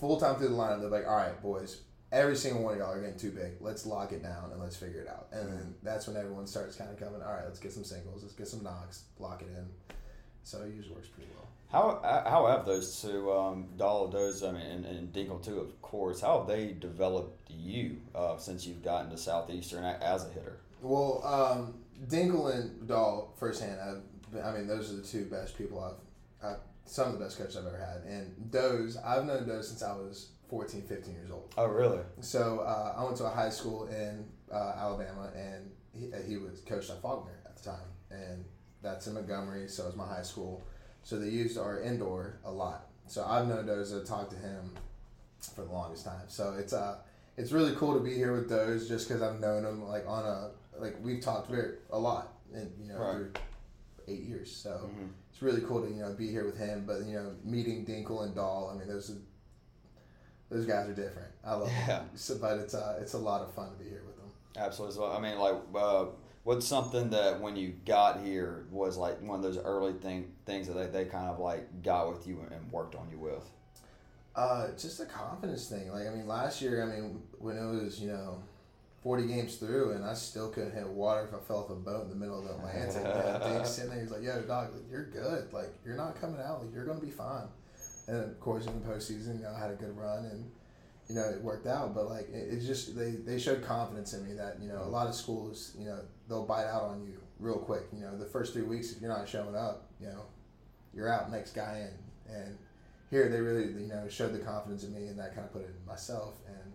full 0.00 0.18
time 0.18 0.36
through 0.36 0.48
the 0.48 0.54
lineup. 0.54 0.80
They're 0.80 0.90
like, 0.90 1.06
all 1.06 1.16
right, 1.16 1.40
boys, 1.40 1.82
every 2.12 2.36
single 2.36 2.62
one 2.62 2.74
of 2.74 2.80
y'all 2.80 2.92
are 2.92 3.00
getting 3.00 3.18
too 3.18 3.30
big. 3.30 3.52
Let's 3.60 3.86
lock 3.86 4.12
it 4.12 4.22
down 4.22 4.50
and 4.52 4.60
let's 4.60 4.76
figure 4.76 5.00
it 5.00 5.08
out. 5.08 5.28
And 5.32 5.48
then 5.48 5.74
that's 5.82 6.06
when 6.06 6.16
everyone 6.16 6.46
starts 6.46 6.76
kind 6.76 6.90
of 6.90 6.98
coming. 6.98 7.22
All 7.22 7.32
right, 7.32 7.44
let's 7.44 7.60
get 7.60 7.72
some 7.72 7.84
singles. 7.84 8.22
Let's 8.22 8.34
get 8.34 8.48
some 8.48 8.62
knocks. 8.62 9.04
Lock 9.18 9.42
it 9.42 9.48
in. 9.48 9.66
So 10.48 10.62
it 10.62 10.72
usually 10.74 10.94
works 10.94 11.08
pretty 11.08 11.28
well. 11.36 11.46
How 11.70 11.98
uh, 12.02 12.28
how 12.28 12.46
have 12.46 12.64
those 12.64 13.02
two, 13.02 13.30
um, 13.30 13.66
Dollar 13.76 14.10
Doze, 14.10 14.42
I 14.42 14.52
mean, 14.52 14.62
and, 14.62 14.86
and 14.86 15.12
Dinkle 15.12 15.44
too, 15.44 15.60
of 15.60 15.82
course, 15.82 16.22
how 16.22 16.38
have 16.38 16.48
they 16.48 16.72
developed 16.72 17.50
you 17.50 17.98
uh, 18.14 18.38
since 18.38 18.66
you've 18.66 18.82
gotten 18.82 19.10
to 19.10 19.18
Southeastern 19.18 19.84
as 19.84 20.24
a 20.24 20.30
hitter? 20.30 20.56
Well, 20.80 21.22
um, 21.22 21.74
Dinkle 22.08 22.54
and 22.54 22.88
Dahl 22.88 23.34
firsthand. 23.36 23.78
I've, 23.78 24.42
I 24.42 24.56
mean, 24.56 24.66
those 24.66 24.90
are 24.90 24.96
the 24.96 25.02
two 25.02 25.26
best 25.26 25.58
people 25.58 25.84
I've, 25.84 26.48
I've. 26.50 26.60
Some 26.86 27.08
of 27.08 27.18
the 27.18 27.24
best 27.26 27.36
coaches 27.36 27.54
I've 27.54 27.66
ever 27.66 27.76
had. 27.76 28.10
And 28.10 28.50
Doze, 28.50 28.96
I've 29.04 29.26
known 29.26 29.46
Doze 29.46 29.68
since 29.68 29.82
I 29.82 29.92
was 29.92 30.28
14, 30.48 30.80
15 30.80 31.12
years 31.12 31.30
old. 31.30 31.52
Oh, 31.58 31.66
really? 31.66 32.00
So 32.22 32.60
uh, 32.60 32.94
I 32.96 33.04
went 33.04 33.18
to 33.18 33.26
a 33.26 33.30
high 33.30 33.50
school 33.50 33.86
in 33.88 34.24
uh, 34.50 34.72
Alabama, 34.78 35.30
and 35.36 35.70
he, 35.92 36.10
he 36.26 36.38
was 36.38 36.62
coached 36.62 36.88
at 36.88 37.02
Faulkner 37.02 37.40
at 37.44 37.58
the 37.58 37.62
time, 37.62 37.88
and 38.10 38.46
that's 38.82 39.06
in 39.06 39.14
Montgomery. 39.14 39.68
So 39.68 39.84
it 39.84 39.86
was 39.86 39.96
my 39.96 40.06
high 40.06 40.22
school. 40.22 40.62
So 41.02 41.18
they 41.18 41.28
used 41.28 41.58
our 41.58 41.80
indoor 41.80 42.38
a 42.44 42.50
lot. 42.50 42.86
So 43.06 43.24
I've 43.24 43.48
known 43.48 43.66
Doza, 43.66 44.00
to 44.00 44.06
talk 44.06 44.28
to 44.30 44.36
him 44.36 44.72
for 45.54 45.62
the 45.62 45.72
longest 45.72 46.04
time. 46.04 46.26
So 46.28 46.54
it's 46.58 46.72
uh 46.72 46.98
it's 47.36 47.52
really 47.52 47.74
cool 47.76 47.94
to 47.94 48.00
be 48.00 48.14
here 48.14 48.32
with 48.32 48.48
Doze 48.48 48.88
just 48.88 49.08
because 49.08 49.22
I've 49.22 49.40
known 49.40 49.64
him 49.64 49.88
like 49.88 50.06
on 50.06 50.24
a 50.24 50.50
like 50.78 50.96
we've 51.02 51.22
talked 51.22 51.48
very 51.50 51.76
a 51.90 51.98
lot 51.98 52.32
and 52.54 52.70
you 52.80 52.88
know 52.92 52.98
Right. 52.98 53.12
through 53.14 53.32
eight 54.08 54.22
years. 54.24 54.54
So 54.54 54.70
Mhm. 54.70 55.10
it's 55.32 55.40
really 55.42 55.62
cool 55.62 55.82
to 55.82 55.88
you 55.88 56.02
know 56.02 56.12
be 56.12 56.28
here 56.30 56.44
with 56.44 56.58
him. 56.58 56.84
But 56.86 57.04
you 57.06 57.14
know 57.14 57.32
meeting 57.44 57.86
Dinkle 57.86 58.24
and 58.24 58.34
Dahl, 58.34 58.70
I 58.74 58.78
mean 58.78 58.88
those 58.88 59.10
are, 59.10 59.16
those 60.50 60.66
guys 60.66 60.88
are 60.88 60.94
different. 60.94 61.28
I 61.44 61.54
love 61.54 61.68
Yeah. 61.70 61.86
them. 61.86 62.10
So, 62.14 62.36
but 62.38 62.58
it's 62.58 62.74
uh 62.74 62.98
it's 63.00 63.14
a 63.14 63.18
lot 63.18 63.40
of 63.42 63.52
fun 63.54 63.70
to 63.70 63.76
be 63.82 63.88
here 63.88 64.02
with 64.06 64.16
them. 64.16 64.30
Absolutely. 64.56 64.96
So, 64.96 65.10
I 65.10 65.20
mean, 65.20 65.38
like, 65.38 65.54
uh, 65.74 66.06
what's 66.48 66.66
something 66.66 67.10
that 67.10 67.38
when 67.42 67.56
you 67.56 67.74
got 67.84 68.22
here 68.22 68.64
was 68.70 68.96
like 68.96 69.20
one 69.20 69.36
of 69.36 69.42
those 69.42 69.58
early 69.58 69.92
thing 69.92 70.32
things 70.46 70.66
that 70.66 70.72
they, 70.72 70.86
they 70.86 71.04
kind 71.04 71.28
of 71.28 71.38
like 71.38 71.82
got 71.82 72.08
with 72.08 72.26
you 72.26 72.42
and 72.50 72.72
worked 72.72 72.94
on 72.94 73.06
you 73.10 73.18
with? 73.18 73.44
Uh, 74.34 74.68
just 74.78 74.98
a 74.98 75.04
confidence 75.04 75.68
thing. 75.68 75.92
Like 75.92 76.06
I 76.06 76.10
mean, 76.10 76.26
last 76.26 76.62
year, 76.62 76.82
I 76.82 76.86
mean, 76.86 77.20
when 77.38 77.58
it 77.58 77.66
was 77.66 78.00
you 78.00 78.08
know, 78.08 78.42
forty 79.02 79.26
games 79.26 79.56
through, 79.56 79.92
and 79.92 80.02
I 80.02 80.14
still 80.14 80.48
couldn't 80.48 80.72
hit 80.72 80.88
water 80.88 81.28
if 81.28 81.34
I 81.34 81.38
fell 81.46 81.58
off 81.58 81.70
a 81.70 81.74
boat 81.74 82.04
in 82.04 82.08
the 82.08 82.16
middle 82.16 82.38
of 82.38 82.44
the 82.44 82.54
Atlantic. 82.54 83.04
and 83.44 83.58
Dick's 83.58 83.72
sitting 83.72 83.90
there, 83.90 84.00
he's 84.00 84.10
like, 84.10 84.22
"Yo, 84.22 84.40
dog, 84.40 84.70
you're 84.90 85.04
good. 85.04 85.52
Like 85.52 85.74
you're 85.84 85.96
not 85.96 86.18
coming 86.18 86.40
out. 86.40 86.62
Like 86.62 86.72
you're 86.72 86.86
gonna 86.86 86.98
be 86.98 87.10
fine." 87.10 87.48
And 88.06 88.24
of 88.24 88.40
course, 88.40 88.64
in 88.64 88.72
the 88.80 88.88
postseason, 88.88 89.36
you 89.36 89.42
know, 89.42 89.52
I 89.54 89.58
had 89.58 89.70
a 89.70 89.74
good 89.74 89.94
run, 89.94 90.24
and 90.24 90.50
you 91.08 91.14
know, 91.14 91.22
it 91.22 91.42
worked 91.42 91.66
out. 91.66 91.94
But 91.94 92.08
like, 92.08 92.28
it, 92.28 92.48
it's 92.52 92.66
just 92.66 92.96
they 92.96 93.12
they 93.12 93.38
showed 93.38 93.62
confidence 93.62 94.12
in 94.12 94.26
me 94.26 94.34
that 94.34 94.58
you 94.60 94.68
know 94.68 94.82
a 94.82 94.90
lot 94.90 95.06
of 95.06 95.14
schools, 95.14 95.74
you 95.78 95.86
know, 95.86 96.00
they'll 96.28 96.46
bite 96.46 96.66
out 96.66 96.82
on 96.82 97.02
you 97.02 97.20
real 97.38 97.58
quick. 97.58 97.84
You 97.92 98.00
know, 98.00 98.16
the 98.16 98.26
first 98.26 98.52
three 98.52 98.62
weeks, 98.62 98.92
if 98.92 99.00
you're 99.00 99.10
not 99.10 99.28
showing 99.28 99.56
up, 99.56 99.88
you 100.00 100.06
know, 100.08 100.26
you're 100.94 101.12
out. 101.12 101.30
Next 101.30 101.52
guy 101.52 101.88
in, 102.28 102.34
and 102.34 102.58
here 103.10 103.28
they 103.28 103.40
really 103.40 103.72
you 103.80 103.88
know 103.88 104.06
showed 104.08 104.34
the 104.34 104.38
confidence 104.38 104.84
in 104.84 104.94
me 104.94 105.06
and 105.06 105.18
that 105.18 105.34
kind 105.34 105.46
of 105.46 105.52
put 105.52 105.62
it 105.62 105.68
in 105.68 105.86
myself 105.86 106.34
and 106.46 106.72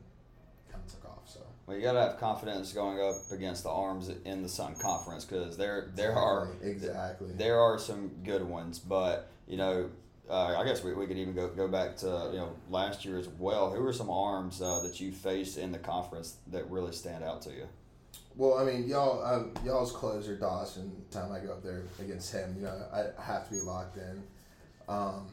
kind 0.71 0.83
of 0.83 0.91
took 0.91 1.05
off 1.05 1.19
so 1.25 1.41
Well, 1.67 1.77
you 1.77 1.83
got 1.83 1.93
to 1.93 2.01
have 2.01 2.19
confidence 2.19 2.73
going 2.73 2.99
up 2.99 3.15
against 3.31 3.63
the 3.63 3.69
arms 3.69 4.09
in 4.25 4.41
the 4.41 4.49
Sun 4.49 4.75
Conference 4.81 5.25
because 5.25 5.57
there 5.57 5.91
there 5.95 6.15
are 6.15 6.49
exactly 6.61 7.31
there 7.33 7.59
are 7.59 7.77
some 7.77 8.11
good 8.23 8.43
ones, 8.43 8.79
but 8.79 9.29
you 9.47 9.57
know. 9.57 9.89
Uh, 10.29 10.57
I 10.57 10.65
guess 10.65 10.83
we, 10.83 10.93
we 10.93 11.05
could 11.05 11.17
even 11.17 11.33
go, 11.33 11.49
go 11.49 11.67
back 11.67 11.97
to 11.97 12.29
you 12.31 12.37
know 12.37 12.55
last 12.69 13.03
year 13.03 13.19
as 13.19 13.27
well. 13.27 13.71
Who 13.71 13.85
are 13.85 13.93
some 13.93 14.09
arms 14.09 14.61
uh, 14.61 14.79
that 14.81 14.99
you 14.99 15.11
faced 15.11 15.57
in 15.57 15.71
the 15.71 15.79
conference 15.79 16.37
that 16.47 16.69
really 16.69 16.93
stand 16.93 17.23
out 17.23 17.41
to 17.43 17.49
you? 17.51 17.67
well 18.35 18.57
i 18.57 18.63
mean 18.63 18.87
y'all 18.87 19.23
uh, 19.23 19.43
y'all's 19.65 19.91
closer 19.91 20.35
dawson 20.35 20.91
time 21.11 21.31
i 21.31 21.39
go 21.39 21.51
up 21.51 21.63
there 21.63 21.83
against 21.99 22.31
him 22.31 22.53
you 22.57 22.63
know 22.63 22.85
i 22.91 23.21
have 23.21 23.47
to 23.47 23.55
be 23.55 23.61
locked 23.61 23.97
in. 23.97 24.23
Um, 24.87 25.27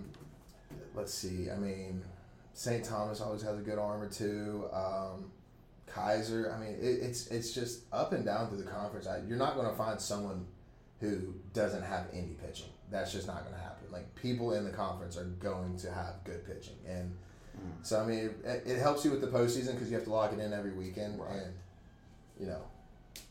let's 0.95 1.13
see 1.13 1.51
i 1.51 1.57
mean 1.57 2.03
st 2.53 2.85
thomas 2.85 3.21
always 3.21 3.43
has 3.43 3.59
a 3.59 3.63
good 3.63 3.79
arm 3.79 4.03
or 4.03 4.09
two. 4.09 4.69
Um, 4.73 5.31
Keiser 5.91 6.55
i 6.55 6.61
mean 6.61 6.77
it, 6.81 7.01
it's 7.03 7.27
it's 7.29 7.53
just 7.53 7.83
up 7.93 8.13
and 8.13 8.25
down 8.25 8.49
through 8.49 8.59
the 8.59 8.71
conference. 8.71 9.07
I, 9.07 9.21
you're 9.27 9.39
not 9.39 9.57
going 9.57 9.69
to 9.69 9.75
find 9.75 10.01
someone 10.01 10.47
who 11.01 11.35
doesn't 11.55 11.83
have 11.83 12.07
any 12.13 12.37
pitching. 12.45 12.69
That's 12.91 13.13
just 13.13 13.27
not 13.27 13.43
going 13.43 13.55
to 13.55 13.61
happen 13.61 13.80
like 13.93 14.15
people 14.15 14.53
in 14.53 14.65
the 14.65 14.71
conference 14.71 15.17
are 15.17 15.25
going 15.25 15.77
to 15.77 15.91
have 15.93 16.15
good 16.25 16.45
pitching 16.47 16.77
and 16.89 17.11
mm. 17.57 17.71
so 17.83 18.01
i 18.01 18.07
mean 18.07 18.31
it, 18.45 18.63
it 18.67 18.79
helps 18.79 19.05
you 19.05 19.11
with 19.11 19.21
the 19.21 19.27
postseason 19.27 19.73
because 19.73 19.91
you 19.91 19.97
have 19.97 20.05
to 20.05 20.13
lock 20.13 20.33
it 20.33 20.39
in 20.39 20.53
every 20.53 20.73
weekend 20.73 21.19
Right. 21.19 21.37
and 21.43 21.55
you 22.39 22.47
know 22.47 22.63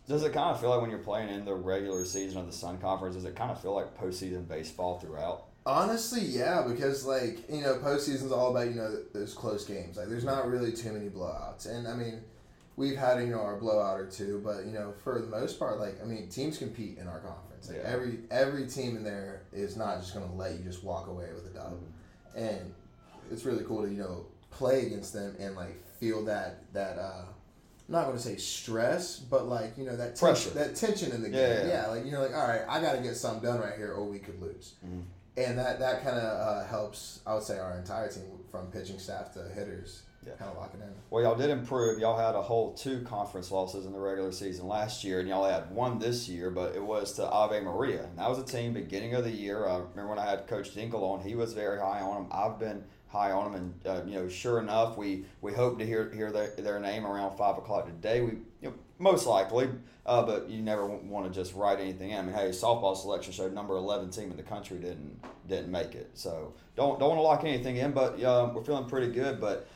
Does 0.07 0.23
it 0.23 0.33
kind 0.33 0.49
of 0.49 0.59
feel 0.59 0.69
like 0.71 0.81
when 0.81 0.89
you're 0.89 0.99
playing 0.99 1.29
in 1.29 1.45
the 1.45 1.53
regular 1.53 2.03
season 2.05 2.39
of 2.39 2.47
the 2.47 2.53
Sun 2.53 2.79
Conference, 2.79 3.15
does 3.15 3.25
it 3.25 3.35
kind 3.35 3.51
of 3.51 3.61
feel 3.61 3.75
like 3.75 3.95
postseason 3.97 4.47
baseball 4.47 4.99
throughout? 4.99 5.45
Honestly, 5.65 6.21
yeah, 6.21 6.63
because 6.67 7.05
like 7.05 7.47
you 7.49 7.61
know, 7.61 7.75
postseason's 7.75 8.31
all 8.31 8.49
about 8.51 8.67
you 8.67 8.75
know 8.75 9.03
those 9.13 9.33
close 9.35 9.65
games. 9.65 9.97
Like, 9.97 10.07
there's 10.09 10.23
not 10.23 10.47
really 10.47 10.71
too 10.71 10.91
many 10.93 11.09
blowouts, 11.09 11.67
and 11.67 11.87
I 11.87 11.93
mean, 11.93 12.21
we've 12.75 12.97
had 12.97 13.19
you 13.19 13.27
know 13.27 13.41
our 13.41 13.57
blowout 13.57 13.99
or 13.99 14.07
two, 14.07 14.41
but 14.43 14.65
you 14.65 14.71
know, 14.71 14.93
for 15.03 15.19
the 15.21 15.27
most 15.27 15.59
part, 15.59 15.79
like 15.79 16.01
I 16.01 16.05
mean, 16.05 16.27
teams 16.29 16.57
compete 16.57 16.97
in 16.97 17.07
our 17.07 17.19
conference. 17.19 17.48
Like 17.67 17.77
Yeah. 17.77 17.83
every 17.89 18.19
every 18.31 18.67
team 18.67 18.95
in 18.97 19.03
there 19.03 19.41
is 19.51 19.75
not 19.75 19.99
just 19.99 20.13
gonna 20.13 20.33
let 20.35 20.53
you 20.53 20.59
just 20.63 20.83
walk 20.83 21.07
away 21.07 21.27
with 21.33 21.45
a 21.47 21.53
dub, 21.53 21.77
and 22.35 22.73
it's 23.31 23.43
really 23.45 23.63
cool 23.65 23.83
to 23.83 23.89
you 23.91 23.99
know 23.99 24.25
play 24.51 24.85
against 24.87 25.13
them 25.13 25.35
and 25.39 25.55
like 25.55 25.83
feel 25.99 26.23
that 26.25 26.71
that 26.73 26.97
uh. 26.97 27.23
I'm 27.87 27.93
not 27.93 28.05
going 28.05 28.17
to 28.17 28.21
say 28.21 28.37
stress, 28.37 29.17
but 29.17 29.47
like 29.47 29.75
you 29.75 29.83
know 29.83 29.95
that 29.95 30.15
Pressure. 30.15 30.51
tension, 30.51 30.53
that 30.53 30.75
tension 30.75 31.11
in 31.11 31.23
the 31.23 31.29
game. 31.29 31.39
Yeah, 31.39 31.63
Yeah, 31.63 31.67
yeah. 31.67 31.87
like 31.87 32.05
you 32.05 32.11
know, 32.11 32.21
like 32.21 32.35
all 32.35 32.47
right, 32.47 32.61
I 32.69 32.79
got 32.79 32.95
to 32.95 33.01
get 33.01 33.15
something 33.15 33.41
done 33.41 33.59
right 33.59 33.75
here, 33.77 33.93
or 33.93 34.05
we 34.05 34.19
could 34.19 34.39
lose 34.39 34.75
Mhm. 34.85 35.05
and 35.37 35.57
that 35.57 35.79
that 35.79 36.03
kind 36.03 36.15
of 36.19 36.23
uh, 36.23 36.65
helps. 36.67 37.21
I 37.25 37.33
would 37.33 37.41
say 37.41 37.57
our 37.57 37.75
entire 37.79 38.07
team, 38.07 38.25
from 38.51 38.67
pitching 38.67 38.99
staff 38.99 39.33
to 39.33 39.41
hitters, 39.55 40.03
Yeah. 40.25 40.33
kind 40.33 40.51
of 40.51 40.57
lock 40.57 40.73
it 40.73 40.81
in. 40.81 40.89
Well, 41.09 41.23
y'all 41.23 41.35
did 41.35 41.49
improve. 41.49 41.99
Y'all 41.99 42.17
had 42.17 42.35
a 42.35 42.41
whole 42.41 42.73
two 42.73 43.01
conference 43.01 43.51
losses 43.51 43.85
in 43.85 43.93
the 43.93 43.99
regular 43.99 44.31
season 44.31 44.67
last 44.67 45.03
year, 45.03 45.19
and 45.19 45.29
y'all 45.29 45.49
had 45.49 45.71
one 45.71 45.97
this 45.97 46.27
year, 46.27 46.49
but 46.51 46.75
it 46.75 46.83
was 46.83 47.13
to 47.13 47.27
Ave 47.27 47.61
Maria. 47.61 48.03
And 48.03 48.17
that 48.17 48.29
was 48.29 48.37
a 48.37 48.43
team 48.43 48.73
beginning 48.73 49.15
of 49.15 49.23
the 49.23 49.31
year. 49.31 49.65
I 49.65 49.77
remember 49.77 50.07
when 50.07 50.19
I 50.19 50.29
had 50.29 50.47
Coach 50.47 50.75
Dinkel 50.75 51.01
on, 51.01 51.21
he 51.21 51.35
was 51.35 51.53
very 51.53 51.79
high 51.79 52.01
on 52.01 52.23
them. 52.23 52.31
I've 52.31 52.59
been 52.59 52.83
high 53.07 53.31
on 53.31 53.51
them, 53.51 53.61
and 53.61 53.87
uh, 53.87 54.03
you 54.05 54.15
know, 54.15 54.29
sure 54.29 54.59
enough, 54.59 54.97
we 54.97 55.25
we 55.41 55.53
hope 55.53 55.79
to 55.79 55.85
hear 55.85 56.11
hear 56.11 56.31
their, 56.31 56.49
their 56.57 56.79
name 56.79 57.05
around 57.05 57.37
five 57.37 57.57
o'clock 57.57 57.85
today. 57.85 58.21
We 58.21 58.31
you 58.61 58.69
know, 58.69 58.73
most 58.99 59.25
likely, 59.25 59.69
uh, 60.05 60.23
but 60.23 60.49
you 60.49 60.61
never 60.61 60.85
want 60.85 61.25
to 61.25 61.31
just 61.31 61.55
write 61.55 61.79
anything 61.79 62.11
in. 62.11 62.17
I 62.19 62.21
mean, 62.23 62.35
hey, 62.35 62.49
softball 62.49 62.95
selection 62.95 63.33
showed 63.33 63.53
number 63.53 63.75
eleven 63.75 64.09
team 64.09 64.31
in 64.31 64.37
the 64.37 64.43
country 64.43 64.77
didn't 64.79 65.19
didn't 65.47 65.71
make 65.71 65.95
it, 65.95 66.11
so 66.13 66.53
don't 66.75 66.99
don't 66.99 67.09
want 67.09 67.19
to 67.19 67.23
lock 67.23 67.43
anything 67.45 67.77
in. 67.77 67.93
But 67.93 68.21
um, 68.23 68.53
we're 68.53 68.63
feeling 68.63 68.87
pretty 68.87 69.11
good, 69.11 69.39
but 69.39 69.67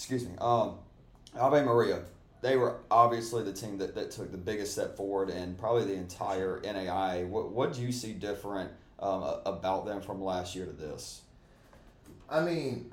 excuse 0.00 0.26
me, 0.26 0.34
um, 0.38 0.76
Ave 1.38 1.62
Maria, 1.62 2.00
they 2.40 2.56
were 2.56 2.78
obviously 2.90 3.44
the 3.44 3.52
team 3.52 3.76
that, 3.78 3.94
that 3.94 4.10
took 4.10 4.32
the 4.32 4.38
biggest 4.38 4.72
step 4.72 4.96
forward 4.96 5.28
and 5.28 5.58
probably 5.58 5.84
the 5.84 5.94
entire 5.94 6.58
NAIA. 6.64 7.28
What 7.28 7.50
what 7.50 7.74
do 7.74 7.82
you 7.82 7.92
see 7.92 8.14
different 8.14 8.70
um, 8.98 9.22
about 9.44 9.84
them 9.84 10.00
from 10.00 10.22
last 10.22 10.56
year 10.56 10.64
to 10.64 10.72
this? 10.72 11.20
I 12.30 12.40
mean, 12.40 12.90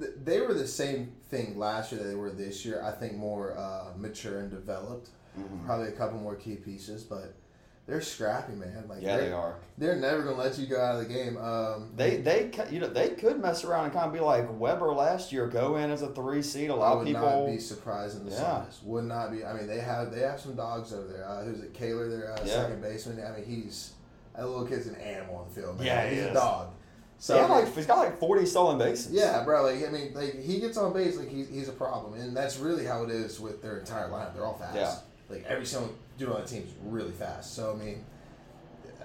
th- 0.00 0.12
they 0.24 0.40
were 0.40 0.54
the 0.54 0.66
same 0.66 1.12
thing 1.28 1.58
last 1.58 1.92
year 1.92 2.02
that 2.02 2.08
they 2.08 2.14
were 2.14 2.30
this 2.30 2.64
year. 2.64 2.82
I 2.82 2.92
think 2.92 3.14
more 3.14 3.54
uh, 3.58 3.88
mature 3.94 4.40
and 4.40 4.50
developed. 4.50 5.10
Mm-hmm. 5.38 5.66
Probably 5.66 5.88
a 5.88 5.92
couple 5.92 6.18
more 6.18 6.34
key 6.34 6.54
pieces, 6.56 7.02
but 7.02 7.34
they're 7.86 8.00
scrappy, 8.00 8.54
man. 8.54 8.84
Like 8.88 9.00
Yeah, 9.00 9.16
they're, 9.16 9.26
they 9.26 9.32
are. 9.32 9.54
Never 9.78 10.22
gonna 10.22 10.36
let 10.36 10.58
you 10.58 10.66
go 10.66 10.80
out 10.80 10.96
of 11.00 11.06
the 11.06 11.12
game. 11.14 11.36
Um, 11.36 11.92
They 11.96 12.16
they 12.16 12.50
you 12.70 12.80
know 12.80 12.88
they 12.88 13.10
could 13.10 13.40
mess 13.40 13.64
around 13.64 13.84
and 13.84 13.92
kind 13.92 14.06
of 14.06 14.12
be 14.12 14.20
like 14.20 14.46
Webber 14.58 14.92
last 14.92 15.32
year, 15.32 15.46
go 15.46 15.76
in 15.76 15.90
as 15.90 16.02
a 16.02 16.08
three 16.08 16.42
seed. 16.42 16.70
A 16.70 16.72
I 16.72 16.76
lot 16.76 16.92
of 16.92 16.98
would 17.00 17.06
people. 17.06 17.22
not 17.22 17.46
be 17.46 17.58
surprised 17.58 18.18
in 18.18 18.24
the 18.24 18.32
Yeah. 18.32 18.38
slightest. 18.58 18.84
Would 18.84 19.04
not 19.04 19.30
be. 19.30 19.44
I 19.44 19.52
mean, 19.52 19.66
they 19.66 19.78
have 19.80 20.12
they 20.12 20.20
have 20.20 20.40
some 20.40 20.54
dogs 20.56 20.92
over 20.92 21.06
there. 21.06 21.28
Uh, 21.28 21.44
who's 21.44 21.60
it? 21.60 21.74
Kaler, 21.74 22.08
their 22.08 22.32
uh, 22.32 22.38
Yeah. 22.44 22.52
second 22.62 22.82
baseman. 22.82 23.24
I 23.24 23.36
mean, 23.36 23.44
he's 23.46 23.92
that 24.34 24.46
little 24.48 24.66
kid's 24.66 24.86
an 24.86 24.96
animal 24.96 25.36
on 25.36 25.48
the 25.48 25.60
field. 25.60 25.78
Man. 25.78 25.86
Yeah, 25.86 26.08
he 26.08 26.14
he's 26.16 26.24
is. 26.24 26.30
a 26.30 26.34
dog. 26.34 26.68
So 27.18 27.34
yeah, 27.36 27.46
like 27.46 27.74
he's 27.74 27.86
got 27.86 27.98
like 27.98 28.18
forty 28.18 28.44
stolen 28.44 28.78
bases. 28.78 29.12
yeah, 29.12 29.42
bro. 29.44 29.62
Like 29.62 29.86
I 29.86 29.90
mean, 29.90 30.12
like 30.12 30.38
he 30.42 30.60
gets 30.60 30.76
on 30.76 30.92
base, 30.92 31.16
like 31.16 31.28
he's, 31.30 31.48
he's 31.48 31.68
a 31.68 31.72
problem, 31.72 32.14
and 32.20 32.36
that's 32.36 32.58
really 32.58 32.84
how 32.84 33.04
it 33.04 33.10
is 33.10 33.40
with 33.40 33.62
their 33.62 33.78
entire 33.78 34.08
lineup. 34.10 34.34
They're 34.34 34.44
all 34.44 34.58
fast. 34.58 34.74
Yeah. 34.76 34.94
Like 35.28 35.44
every 35.46 35.66
single 35.66 35.92
dude 36.18 36.28
on 36.30 36.40
the 36.40 36.46
team 36.46 36.62
is 36.62 36.72
really 36.84 37.12
fast. 37.12 37.54
So 37.54 37.72
I 37.72 37.84
mean. 37.84 38.04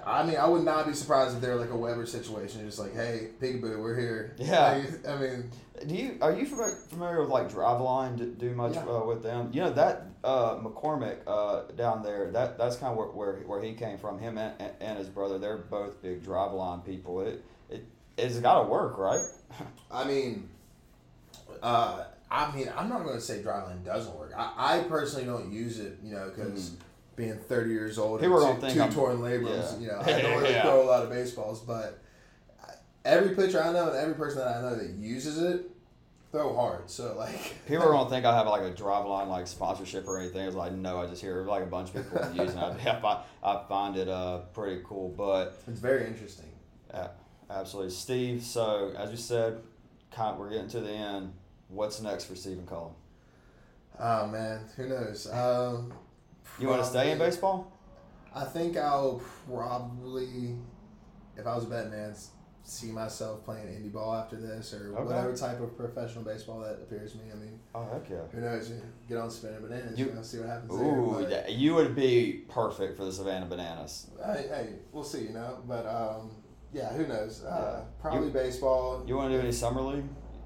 I 0.03 0.25
mean, 0.25 0.35
I 0.37 0.47
would 0.47 0.63
not 0.63 0.87
be 0.87 0.93
surprised 0.93 1.35
if 1.35 1.41
they're 1.41 1.57
like 1.57 1.69
a 1.69 1.77
Webber 1.77 2.07
situation, 2.07 2.65
just 2.65 2.79
like, 2.79 2.95
"Hey, 2.95 3.27
Peekaboo, 3.39 3.79
we're 3.79 3.95
here." 3.99 4.33
Yeah. 4.39 4.81
Like, 4.83 5.07
I 5.07 5.15
mean, 5.21 5.51
Do 5.85 5.93
you 5.93 6.17
are 6.23 6.33
you 6.33 6.47
familiar, 6.47 7.21
with 7.21 7.29
like 7.29 7.51
Driveline? 7.51 8.17
Do, 8.17 8.25
do 8.31 8.49
much 8.55 8.73
Yeah. 8.73 8.85
uh, 8.85 9.05
with 9.05 9.21
them? 9.21 9.51
You 9.53 9.61
know 9.61 9.69
that 9.73 10.07
uh, 10.23 10.55
McCormick 10.55 11.17
uh, 11.27 11.71
down 11.73 12.01
there. 12.01 12.31
That 12.31 12.57
that's 12.57 12.77
kind 12.77 12.91
of 12.93 12.97
where, 12.97 13.09
where 13.09 13.33
where 13.45 13.61
he 13.61 13.73
came 13.73 13.99
from. 13.99 14.17
Him 14.17 14.39
and, 14.39 14.55
and 14.79 14.97
his 14.97 15.07
brother. 15.07 15.37
They're 15.37 15.57
both 15.57 16.01
big 16.01 16.23
Driveline 16.23 16.83
people. 16.83 17.21
It 17.21 17.45
it 17.69 17.85
it's 18.17 18.39
got 18.39 18.63
to 18.63 18.67
work, 18.69 18.97
right? 18.97 19.23
I 19.91 20.03
mean, 20.05 20.49
uh, 21.61 22.05
I 22.31 22.55
mean, 22.55 22.71
I'm 22.77 22.87
not 22.89 23.03
going 23.03 23.15
to 23.15 23.21
say 23.21 23.43
Driveline 23.43 23.83
doesn't 23.83 24.15
work. 24.15 24.31
I, 24.37 24.77
I 24.77 24.83
personally 24.83 25.25
don't 25.25 25.51
use 25.51 25.79
it, 25.79 25.99
you 26.01 26.13
know, 26.13 26.31
because 26.33 26.71
being 27.17 27.37
30 27.37 27.69
years 27.71 27.97
old 27.99 28.21
People 28.21 28.41
and 28.45 28.55
two, 28.55 28.61
think 28.61 28.73
two 28.75 28.81
I'm- 28.81 28.93
torn 28.93 29.17
labrums, 29.17 29.73
yeah. 29.73 29.79
you 29.79 29.87
know, 29.87 29.99
I 30.01 30.21
don't 30.21 30.41
really 30.41 30.53
Yeah. 30.53 30.61
throw 30.63 30.81
a 30.81 30.85
lot 30.89 31.03
of 31.03 31.09
baseballs, 31.09 31.59
but 31.59 31.99
every 33.03 33.35
pitcher 33.35 33.61
I 33.61 33.71
know 33.73 33.89
and 33.89 33.97
every 33.97 34.13
person 34.15 34.39
that 34.39 34.57
I 34.57 34.61
know 34.61 34.75
that 34.75 34.89
uses 34.91 35.41
it 35.41 35.69
throw 36.31 36.55
hard. 36.55 36.89
So 36.89 37.15
like 37.17 37.35
People 37.67 37.91
don't 37.91 38.09
think 38.09 38.25
I 38.25 38.33
have 38.35 38.47
like 38.47 38.61
a 38.61 38.71
Driveline 38.73 39.27
like 39.27 39.47
sponsorship 39.47 40.07
or 40.07 40.19
anything. 40.19 40.45
It's 40.47 40.55
like 40.55 40.71
no, 40.71 41.01
I 41.01 41.07
just 41.07 41.21
hear 41.21 41.43
like 41.43 41.63
a 41.63 41.67
bunch 41.67 41.93
of 41.93 41.95
people 42.09 42.25
using 42.45 42.57
it. 42.57 42.63
I, 42.63 42.69
I, 42.97 43.01
find, 43.01 43.19
I 43.43 43.63
find 43.67 43.97
it 43.97 44.07
uh 44.07 44.37
pretty 44.53 44.81
cool, 44.85 45.09
but 45.09 45.61
it's 45.67 45.79
very 45.79 46.07
interesting. 46.07 46.45
uh, 46.93 47.09
absolutely, 47.49 47.91
Steve. 47.91 48.41
So 48.43 48.93
as 48.97 49.11
you 49.11 49.17
said, 49.17 49.61
kind 50.11 50.33
of, 50.33 50.39
we're 50.39 50.51
getting 50.51 50.69
to 50.69 50.79
the 50.79 50.91
end. 50.91 51.33
What's 51.71 52.01
next 52.01 52.25
for 52.25 52.35
Stephen 52.35 52.65
Cullen? 52.67 52.93
Oh 53.99 54.27
man, 54.27 54.61
who 54.75 54.87
knows? 54.87 55.27
Um, 55.31 55.93
You 56.59 56.67
want 56.67 56.81
to 56.83 56.87
stay 56.89 57.11
in 57.11 57.17
baseball? 57.17 57.71
I 58.33 58.45
think 58.45 58.77
I'll 58.77 59.21
probably, 59.47 60.55
if 61.37 61.45
I 61.45 61.55
was 61.55 61.65
a 61.65 61.67
betting 61.67 61.91
man, 61.91 62.13
see 62.63 62.91
myself 62.91 63.43
playing 63.43 63.67
indie 63.67 63.91
ball 63.91 64.13
after 64.15 64.35
this 64.37 64.73
or 64.73 64.93
Okay. 64.95 65.03
whatever 65.03 65.35
type 65.35 65.59
of 65.61 65.75
professional 65.75 66.23
baseball 66.23 66.59
that 66.59 66.73
appears 66.73 67.11
to 67.13 67.17
me. 67.17 67.23
I 67.31 67.35
mean, 67.35 67.59
Oh 67.75 67.85
heck 67.91 68.09
yeah. 68.09 68.17
who 68.31 68.39
knows? 68.41 68.69
You 68.69 68.81
Get 69.09 69.17
on 69.17 69.29
spinning 69.31 69.61
bananas. 69.61 69.97
You- 69.99 70.05
You, 70.07 70.13
know, 70.13 70.21
see 70.21 70.39
what 70.39 70.47
happens 70.49 70.73
Ooh, 70.73 71.25
there. 71.27 71.41
But, 71.43 71.51
you 71.53 71.73
would 71.75 71.95
be 71.95 72.43
perfect 72.49 72.97
for 72.97 73.05
the 73.05 73.11
Savannah 73.11 73.47
Bananas. 73.47 74.07
hey, 74.25 74.45
hey, 74.49 74.69
we'll 74.91 75.03
see. 75.03 75.23
You 75.23 75.33
know, 75.33 75.59
but 75.67 75.85
um, 75.85 76.31
yeah, 76.73 76.89
who 76.93 77.07
knows? 77.07 77.43
Uh, 77.43 77.83
Yeah. 77.83 77.83
Probably 78.01 78.29
baseball. 78.29 79.03
You 79.07 79.15
want 79.17 79.31
to 79.31 79.37
do 79.37 79.41
any 79.41 79.51
summer 79.51 79.81
league? 79.81 80.05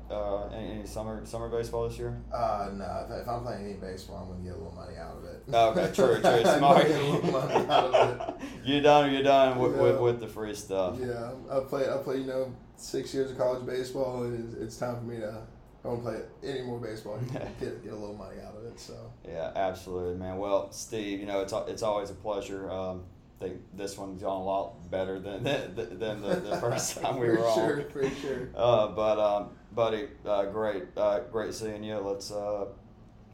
Uh, 0.09 0.47
any, 0.49 0.71
any 0.71 0.85
summer 0.85 1.25
summer 1.25 1.49
baseball 1.49 1.87
this 1.89 1.97
year? 1.97 2.15
Uh, 2.31 2.69
no, 2.73 3.05
if, 3.09 3.21
if 3.21 3.27
I'm 3.27 3.41
playing 3.43 3.65
any 3.65 3.73
baseball, 3.73 4.17
I'm 4.23 4.27
gonna 4.29 4.43
get 4.43 4.53
a 4.53 4.57
little 4.57 4.73
money 4.75 4.97
out 4.97 5.17
of 5.17 5.23
it. 5.25 5.43
Oh, 5.51 5.69
Okay, 5.71 5.91
true, 5.95 6.21
true, 6.21 6.57
smart. 6.57 6.87
get 6.87 7.01
a 7.01 7.03
little 7.03 7.31
money 7.31 7.53
out 7.67 7.93
of 7.95 8.29
it. 8.29 8.35
you're 8.65 8.81
done. 8.81 9.11
You're 9.11 9.23
done 9.23 9.57
with, 9.57 9.73
with, 9.75 9.95
Yeah. 9.95 10.01
with 10.01 10.19
the 10.19 10.27
free 10.27 10.53
stuff. 10.53 10.97
Yeah, 10.99 11.31
I 11.51 11.59
played. 11.61 11.89
I 11.89 11.97
played. 11.97 12.19
You 12.21 12.27
know, 12.27 12.55
six 12.77 13.13
years 13.13 13.31
of 13.31 13.37
college 13.37 13.65
baseball, 13.65 14.23
and 14.23 14.53
it's, 14.53 14.61
it's 14.61 14.77
time 14.77 14.95
for 14.97 15.03
me 15.03 15.17
to. 15.17 15.41
I 15.83 15.87
won't 15.87 16.01
play 16.01 16.19
any 16.43 16.61
more 16.63 16.79
baseball. 16.79 17.19
Get 17.31 17.83
get 17.83 17.93
a 17.93 17.95
little 17.95 18.15
money 18.15 18.37
out 18.43 18.55
of 18.55 18.63
it. 18.65 18.79
So 18.79 18.93
Yeah, 19.27 19.51
absolutely, 19.55 20.15
man. 20.15 20.37
Well, 20.37 20.71
Steve, 20.71 21.19
you 21.19 21.25
know 21.27 21.41
it's 21.41 21.53
it's 21.67 21.83
always 21.83 22.09
a 22.09 22.15
pleasure. 22.15 22.71
Um, 22.71 23.03
think 23.39 23.61
this 23.73 23.97
one's 23.97 24.21
gone 24.21 24.41
a 24.41 24.43
lot 24.43 24.89
better 24.89 25.19
than 25.19 25.43
than, 25.75 25.99
than 25.99 26.21
the, 26.21 26.35
the 26.35 26.57
first 26.57 26.97
time 27.01 27.19
we 27.19 27.27
were 27.27 27.37
sure, 27.37 27.81
on. 27.81 27.89
for 27.89 28.09
sure. 28.09 28.49
Uh, 28.55 28.87
but 28.87 29.19
um, 29.19 29.49
buddy, 29.71 30.07
uh, 30.25 30.45
great, 30.45 30.83
uh, 30.97 31.19
great 31.31 31.53
seeing 31.53 31.83
you. 31.83 31.97
Let's 31.97 32.31
uh, 32.31 32.65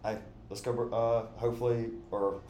hey, 0.03 0.17
let's 0.49 0.61
go. 0.61 0.89
Uh, 0.89 1.39
hopefully, 1.39 1.89
or 2.09 2.41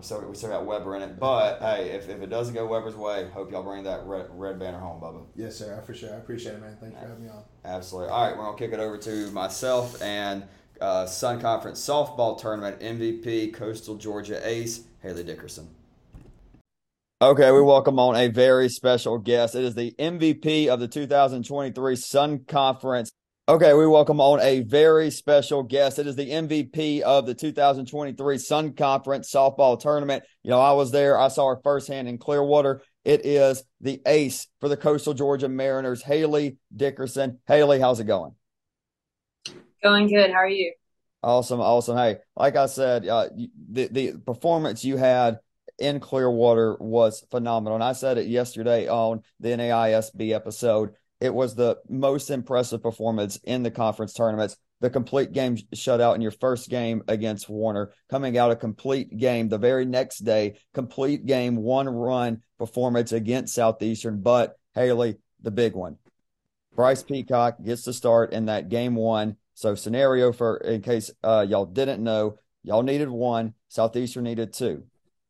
so 0.00 0.20
we 0.20 0.34
still 0.34 0.50
got 0.50 0.66
Webber 0.66 0.96
in 0.96 1.02
it. 1.02 1.18
But 1.18 1.60
hey, 1.60 1.90
if, 1.90 2.08
if 2.08 2.20
it 2.22 2.30
doesn't 2.30 2.54
go 2.54 2.66
Webber's 2.66 2.96
way, 2.96 3.28
hope 3.32 3.52
y'all 3.52 3.62
bring 3.62 3.84
that 3.84 4.04
red, 4.04 4.26
red 4.30 4.58
banner 4.58 4.78
home, 4.78 5.00
Bubba. 5.00 5.24
Yes, 5.36 5.56
sir. 5.56 5.80
For 5.86 5.94
sure. 5.94 6.12
I 6.12 6.16
appreciate 6.16 6.54
it, 6.54 6.60
man. 6.60 6.76
Thanks 6.80 6.98
for 6.98 7.06
having 7.06 7.24
me 7.24 7.30
on. 7.30 7.42
Absolutely. 7.64 8.10
All 8.10 8.26
right, 8.26 8.36
we're 8.36 8.44
gonna 8.44 8.58
kick 8.58 8.72
it 8.72 8.80
over 8.80 8.98
to 8.98 9.30
myself 9.30 10.00
and 10.02 10.44
uh, 10.80 11.06
Sun 11.06 11.40
Conference 11.40 11.80
softball 11.80 12.38
tournament 12.40 12.80
MVP, 12.80 13.54
Coastal 13.54 13.94
Georgia 13.96 14.40
ace 14.46 14.82
Hayley 15.02 15.24
Dickerson. 15.24 15.68
Okay, 17.22 17.52
we 17.52 17.60
welcome 17.60 18.00
on 18.00 18.16
a 18.16 18.26
very 18.26 18.68
special 18.68 19.16
guest. 19.16 19.54
It 19.54 19.62
is 19.62 19.76
the 19.76 19.94
MVP 19.96 20.66
of 20.66 20.80
the 20.80 20.88
2023 20.88 21.94
Sun 21.94 22.46
Conference. 22.48 23.12
Okay, 23.48 23.74
we 23.74 23.86
welcome 23.86 24.20
on 24.20 24.40
a 24.40 24.62
very 24.62 25.08
special 25.12 25.62
guest. 25.62 26.00
It 26.00 26.08
is 26.08 26.16
the 26.16 26.28
MVP 26.28 27.02
of 27.02 27.26
the 27.26 27.34
2023 27.36 28.38
Sun 28.38 28.72
Conference 28.74 29.32
softball 29.32 29.78
tournament. 29.78 30.24
You 30.42 30.50
know, 30.50 30.58
I 30.58 30.72
was 30.72 30.90
there. 30.90 31.16
I 31.16 31.28
saw 31.28 31.50
her 31.50 31.60
firsthand 31.62 32.08
in 32.08 32.18
Clearwater. 32.18 32.82
It 33.04 33.24
is 33.24 33.62
the 33.80 34.02
ace 34.04 34.48
for 34.60 34.68
the 34.68 34.76
Coastal 34.76 35.14
Georgia 35.14 35.48
Mariners, 35.48 36.02
Hayley 36.02 36.56
Dickerson. 36.74 37.38
Hayley, 37.46 37.78
how's 37.78 38.00
it 38.00 38.08
going? 38.08 38.34
Going 39.80 40.08
good. 40.08 40.32
How 40.32 40.38
are 40.38 40.48
you? 40.48 40.74
Awesome, 41.22 41.60
awesome. 41.60 41.96
Hey, 41.96 42.16
like 42.34 42.56
I 42.56 42.66
said, 42.66 43.06
uh, 43.06 43.28
the 43.70 43.86
the 43.86 44.12
performance 44.26 44.84
you 44.84 44.96
had 44.96 45.38
in 45.82 45.98
Clearwater 45.98 46.76
was 46.78 47.24
phenomenal, 47.30 47.74
and 47.74 47.84
I 47.84 47.92
said 47.92 48.16
it 48.16 48.28
yesterday 48.28 48.88
on 48.88 49.22
the 49.40 49.48
NAISB 49.48 50.32
episode. 50.32 50.94
It 51.20 51.34
was 51.34 51.54
the 51.54 51.78
most 51.88 52.30
impressive 52.30 52.82
performance 52.82 53.36
in 53.44 53.64
the 53.64 53.70
conference 53.70 54.12
tournaments. 54.12 54.56
The 54.80 54.90
complete 54.90 55.32
game 55.32 55.56
shutout 55.74 56.14
in 56.14 56.20
your 56.20 56.30
first 56.30 56.70
game 56.70 57.02
against 57.08 57.48
Warner, 57.48 57.92
coming 58.08 58.38
out 58.38 58.50
a 58.50 58.56
complete 58.56 59.16
game 59.16 59.48
the 59.48 59.58
very 59.58 59.84
next 59.84 60.20
day, 60.20 60.54
complete 60.72 61.26
game, 61.26 61.56
one 61.56 61.88
run 61.88 62.42
performance 62.58 63.12
against 63.12 63.54
Southeastern. 63.54 64.22
But 64.22 64.56
Hayley, 64.74 65.16
the 65.40 65.50
big 65.50 65.74
one, 65.74 65.98
Bryce 66.74 67.02
Peacock 67.02 67.62
gets 67.62 67.82
to 67.84 67.92
start 67.92 68.32
in 68.32 68.46
that 68.46 68.68
game 68.68 68.94
one. 68.94 69.36
So 69.54 69.74
scenario 69.74 70.32
for 70.32 70.56
in 70.58 70.80
case 70.80 71.10
uh, 71.22 71.44
y'all 71.48 71.66
didn't 71.66 72.02
know, 72.02 72.38
y'all 72.62 72.82
needed 72.82 73.08
one, 73.08 73.54
Southeastern 73.68 74.24
needed 74.24 74.52
two. 74.52 74.84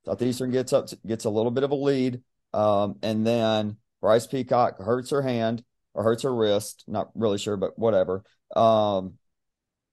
Southeastern 0.05 0.51
gets 0.51 0.73
up, 0.73 0.89
gets 1.07 1.25
a 1.25 1.31
little 1.31 1.51
bit 1.51 1.65
of 1.65 1.71
a 1.71 1.77
lead, 1.77 2.23
um, 2.53 2.97
and 3.03 3.27
then 3.27 3.77
Bryce 4.01 4.27
Peacock 4.27 4.79
hurts 4.79 5.11
her 5.11 5.23
hand 5.23 5.63
or 5.95 6.03
hurts 6.03 6.25
her 6.25 6.35
wrist. 6.35 6.85
Not 6.87 7.11
really 7.15 7.39
sure, 7.39 7.57
but 7.57 7.79
whatever. 7.79 8.25
Um, 8.57 9.15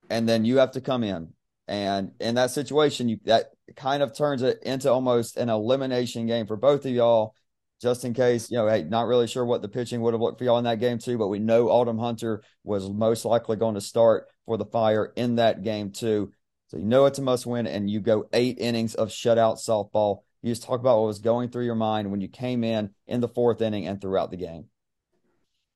and 0.09 0.27
then 0.27 0.45
you 0.45 0.57
have 0.57 0.71
to 0.71 0.81
come 0.81 1.03
in, 1.03 1.33
and 1.67 2.11
in 2.19 2.35
that 2.35 2.51
situation, 2.51 3.09
you 3.09 3.19
that 3.25 3.51
kind 3.75 4.01
of 4.01 4.15
turns 4.15 4.41
it 4.41 4.59
into 4.63 4.91
almost 4.91 5.37
an 5.37 5.49
elimination 5.49 6.25
game 6.25 6.47
for 6.47 6.57
both 6.57 6.85
of 6.85 6.91
y'all 6.91 7.35
just 7.81 8.03
in 8.03 8.13
case, 8.13 8.51
you 8.51 8.57
know, 8.57 8.67
hey, 8.67 8.83
not 8.83 9.07
really 9.07 9.27
sure 9.27 9.45
what 9.45 9.61
the 9.61 9.69
pitching 9.69 10.01
would 10.01 10.13
have 10.13 10.21
looked 10.21 10.37
for 10.37 10.43
y'all 10.43 10.57
in 10.57 10.65
that 10.65 10.79
game 10.79 10.99
too, 10.99 11.17
but 11.17 11.29
we 11.29 11.39
know 11.39 11.69
Autumn 11.69 11.97
Hunter 11.97 12.43
was 12.63 12.89
most 12.89 13.23
likely 13.23 13.55
going 13.55 13.75
to 13.75 13.81
start 13.81 14.27
for 14.45 14.57
the 14.57 14.65
Fire 14.65 15.13
in 15.15 15.35
that 15.35 15.63
game 15.63 15.91
too. 15.91 16.31
So 16.69 16.77
you 16.77 16.85
know 16.85 17.05
it's 17.05 17.17
a 17.17 17.23
must 17.23 17.47
win, 17.47 17.65
and 17.65 17.89
you 17.89 17.99
go 17.99 18.29
eight 18.31 18.59
innings 18.59 18.93
of 18.93 19.09
shutout 19.09 19.57
softball. 19.57 20.21
You 20.43 20.51
just 20.51 20.63
talk 20.63 20.79
about 20.79 20.99
what 20.99 21.07
was 21.07 21.19
going 21.19 21.49
through 21.49 21.65
your 21.65 21.75
mind 21.75 22.11
when 22.11 22.21
you 22.21 22.27
came 22.27 22.63
in 22.63 22.91
in 23.07 23.21
the 23.21 23.27
fourth 23.27 23.61
inning 23.61 23.87
and 23.87 23.99
throughout 23.99 24.29
the 24.29 24.37
game. 24.37 24.65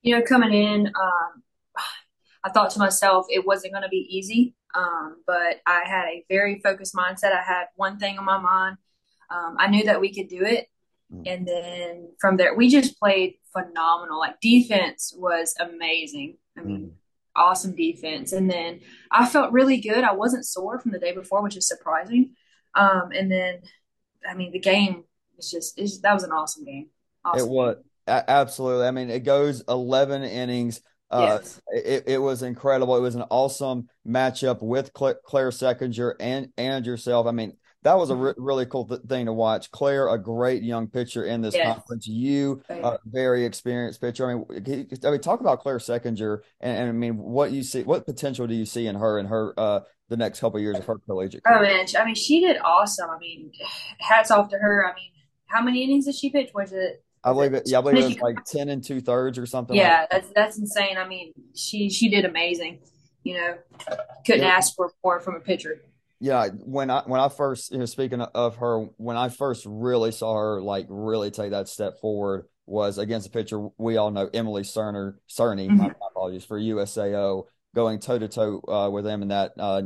You 0.03 0.15
know, 0.15 0.23
coming 0.23 0.53
in, 0.53 0.87
um, 0.87 1.43
I 2.43 2.49
thought 2.49 2.69
to 2.71 2.79
myself 2.79 3.25
it 3.29 3.45
wasn't 3.45 3.73
going 3.73 3.83
to 3.83 3.89
be 3.89 4.07
easy, 4.09 4.55
um, 4.75 5.23
but 5.25 5.61
I 5.65 5.81
had 5.85 6.05
a 6.05 6.25
very 6.29 6.61
focused 6.63 6.93
mindset. 6.93 7.33
I 7.33 7.41
had 7.41 7.65
one 7.75 7.97
thing 7.97 8.19
on 8.19 8.25
my 8.25 8.37
mind. 8.37 8.77
Um, 9.31 9.55
I 9.57 9.67
knew 9.67 9.83
that 9.85 9.99
we 9.99 10.13
could 10.13 10.27
do 10.27 10.43
it. 10.43 10.67
Mm. 11.11 11.23
And 11.25 11.47
then 11.47 12.09
from 12.21 12.37
there, 12.37 12.53
we 12.55 12.69
just 12.69 12.99
played 12.99 13.35
phenomenal. 13.51 14.19
Like 14.19 14.39
defense 14.41 15.11
was 15.17 15.55
amazing. 15.59 16.37
I 16.55 16.61
mean, 16.61 16.93
awesome 17.35 17.75
defense. 17.75 18.31
And 18.31 18.49
then 18.49 18.81
I 19.11 19.25
felt 19.27 19.51
really 19.51 19.77
good. 19.81 20.03
I 20.03 20.13
wasn't 20.13 20.45
sore 20.45 20.79
from 20.79 20.91
the 20.91 20.99
day 20.99 21.13
before, 21.13 21.41
which 21.41 21.57
is 21.57 21.67
surprising. 21.67 22.31
Um, 22.75 23.09
and 23.15 23.31
then, 23.31 23.61
I 24.27 24.33
mean, 24.33 24.51
the 24.51 24.59
game 24.59 25.03
was 25.37 25.49
just, 25.51 25.79
it's, 25.79 25.99
that 25.99 26.13
was 26.13 26.23
an 26.23 26.31
awesome 26.31 26.65
game. 26.65 26.87
Awesome 27.25 27.47
It 27.47 27.51
was 27.51 27.77
a- 28.07 28.29
absolutely. 28.29 28.87
I 28.87 28.91
mean, 28.91 29.09
it 29.09 29.23
goes 29.23 29.63
eleven 29.67 30.23
innings. 30.23 30.81
Uh, 31.11 31.39
Yes. 31.41 31.61
it, 31.67 32.03
it 32.07 32.17
was 32.17 32.41
incredible. 32.41 32.97
It 32.97 33.01
was 33.01 33.15
an 33.15 33.25
awesome 33.29 33.87
matchup 34.07 34.61
with 34.63 34.93
Cla- 34.93 35.15
Claire 35.25 35.51
Seckinger 35.51 36.15
and 36.19 36.49
and 36.57 36.85
yourself. 36.85 37.27
I 37.27 37.31
mean, 37.31 37.55
that 37.83 37.97
was 37.97 38.09
a 38.09 38.15
re- 38.15 38.33
really 38.37 38.65
cool 38.65 38.85
th- 38.87 39.01
thing 39.07 39.25
to 39.27 39.33
watch. 39.33 39.71
Claire, 39.71 40.07
a 40.09 40.17
great 40.17 40.63
young 40.63 40.87
pitcher 40.87 41.23
in 41.25 41.41
this 41.41 41.53
Yes. 41.55 41.73
conference. 41.75 42.07
You, 42.07 42.61
Right. 42.69 42.83
a 42.83 42.99
very 43.05 43.45
experienced 43.45 44.01
pitcher. 44.01 44.29
I 44.29 44.33
mean, 44.35 44.45
he- 44.65 45.07
I 45.07 45.11
mean, 45.11 45.19
talk 45.21 45.39
about 45.41 45.59
Claire 45.59 45.77
Seckinger, 45.77 46.39
and, 46.61 46.77
and 46.77 46.89
I 46.89 46.91
mean, 46.91 47.17
what 47.17 47.51
you 47.51 47.63
see, 47.63 47.83
what 47.83 48.05
potential 48.05 48.47
do 48.47 48.55
you 48.55 48.65
see 48.65 48.87
in 48.87 48.95
her 48.95 49.17
and 49.19 49.27
her 49.29 49.53
uh 49.57 49.79
the 50.09 50.17
next 50.17 50.39
couple 50.41 50.57
of 50.57 50.61
years 50.63 50.77
of 50.77 50.85
her 50.85 50.97
collegiate 50.99 51.41
Oh 51.47 51.61
man, 51.61 51.85
I 51.97 52.05
mean, 52.05 52.15
she 52.15 52.39
did 52.41 52.57
awesome. 52.63 53.09
I 53.09 53.17
mean, 53.19 53.51
hats 53.99 54.29
off 54.31 54.49
to 54.49 54.57
her. 54.57 54.85
I 54.85 54.93
mean, 54.93 55.11
how 55.47 55.61
many 55.61 55.83
innings 55.83 56.05
did 56.05 56.15
she 56.15 56.29
pitch? 56.29 56.51
Was 56.53 56.71
it? 56.73 57.03
I 57.23 57.31
believe 57.31 57.53
it. 57.53 57.63
Yeah, 57.65 57.77
I 57.79 57.81
believe 57.81 58.03
it 58.03 58.07
was 58.07 58.19
like 58.19 58.43
ten 58.45 58.67
and 58.69 58.83
two 58.83 58.99
thirds 58.99 59.37
or 59.37 59.45
something. 59.45 59.75
like 59.77 59.83
Yeah, 59.85 60.05
that's 60.11 60.29
that's 60.35 60.57
insane. 60.57 60.97
I 60.97 61.07
mean, 61.07 61.33
she 61.55 61.89
she 61.89 62.09
did 62.09 62.25
amazing. 62.25 62.79
You 63.23 63.37
know, 63.37 63.53
couldn't 64.25 64.41
Yeah. 64.41 64.47
ask 64.57 64.75
for 64.75 64.91
more 65.03 65.21
from 65.21 65.35
a 65.35 65.39
pitcher. 65.39 65.81
Yeah, 66.23 66.47
when 66.63 66.89
I 66.89 67.01
when 67.05 67.19
I 67.19 67.27
first 67.27 67.71
you 67.73 67.79
know 67.79 67.85
speaking 67.85 68.21
of 68.21 68.55
her, 68.55 68.83
when 68.95 69.17
I 69.17 69.27
first 69.27 69.65
really 69.67 70.13
saw 70.13 70.37
her 70.37 70.61
like 70.61 70.85
really 70.87 71.31
take 71.31 71.51
that 71.51 71.67
step 71.67 71.99
forward 71.99 72.45
was 72.65 72.97
against 72.97 73.27
a 73.27 73.29
pitcher 73.29 73.67
we 73.77 73.97
all 73.97 74.09
know 74.09 74.29
Emily 74.33 74.61
Cerner 74.61 75.15
Cerny, 75.29 75.67
my, 75.67 75.89
Mhm. 75.89 75.95
my 75.99 76.07
apologies 76.11 76.45
for 76.45 76.57
USAO 76.57 77.43
going 77.75 77.99
toe 77.99 78.19
to 78.19 78.27
toe 78.27 78.89
with 78.91 79.05
them 79.05 79.21
in 79.21 79.29
that 79.29 79.53
uh, 79.57 79.81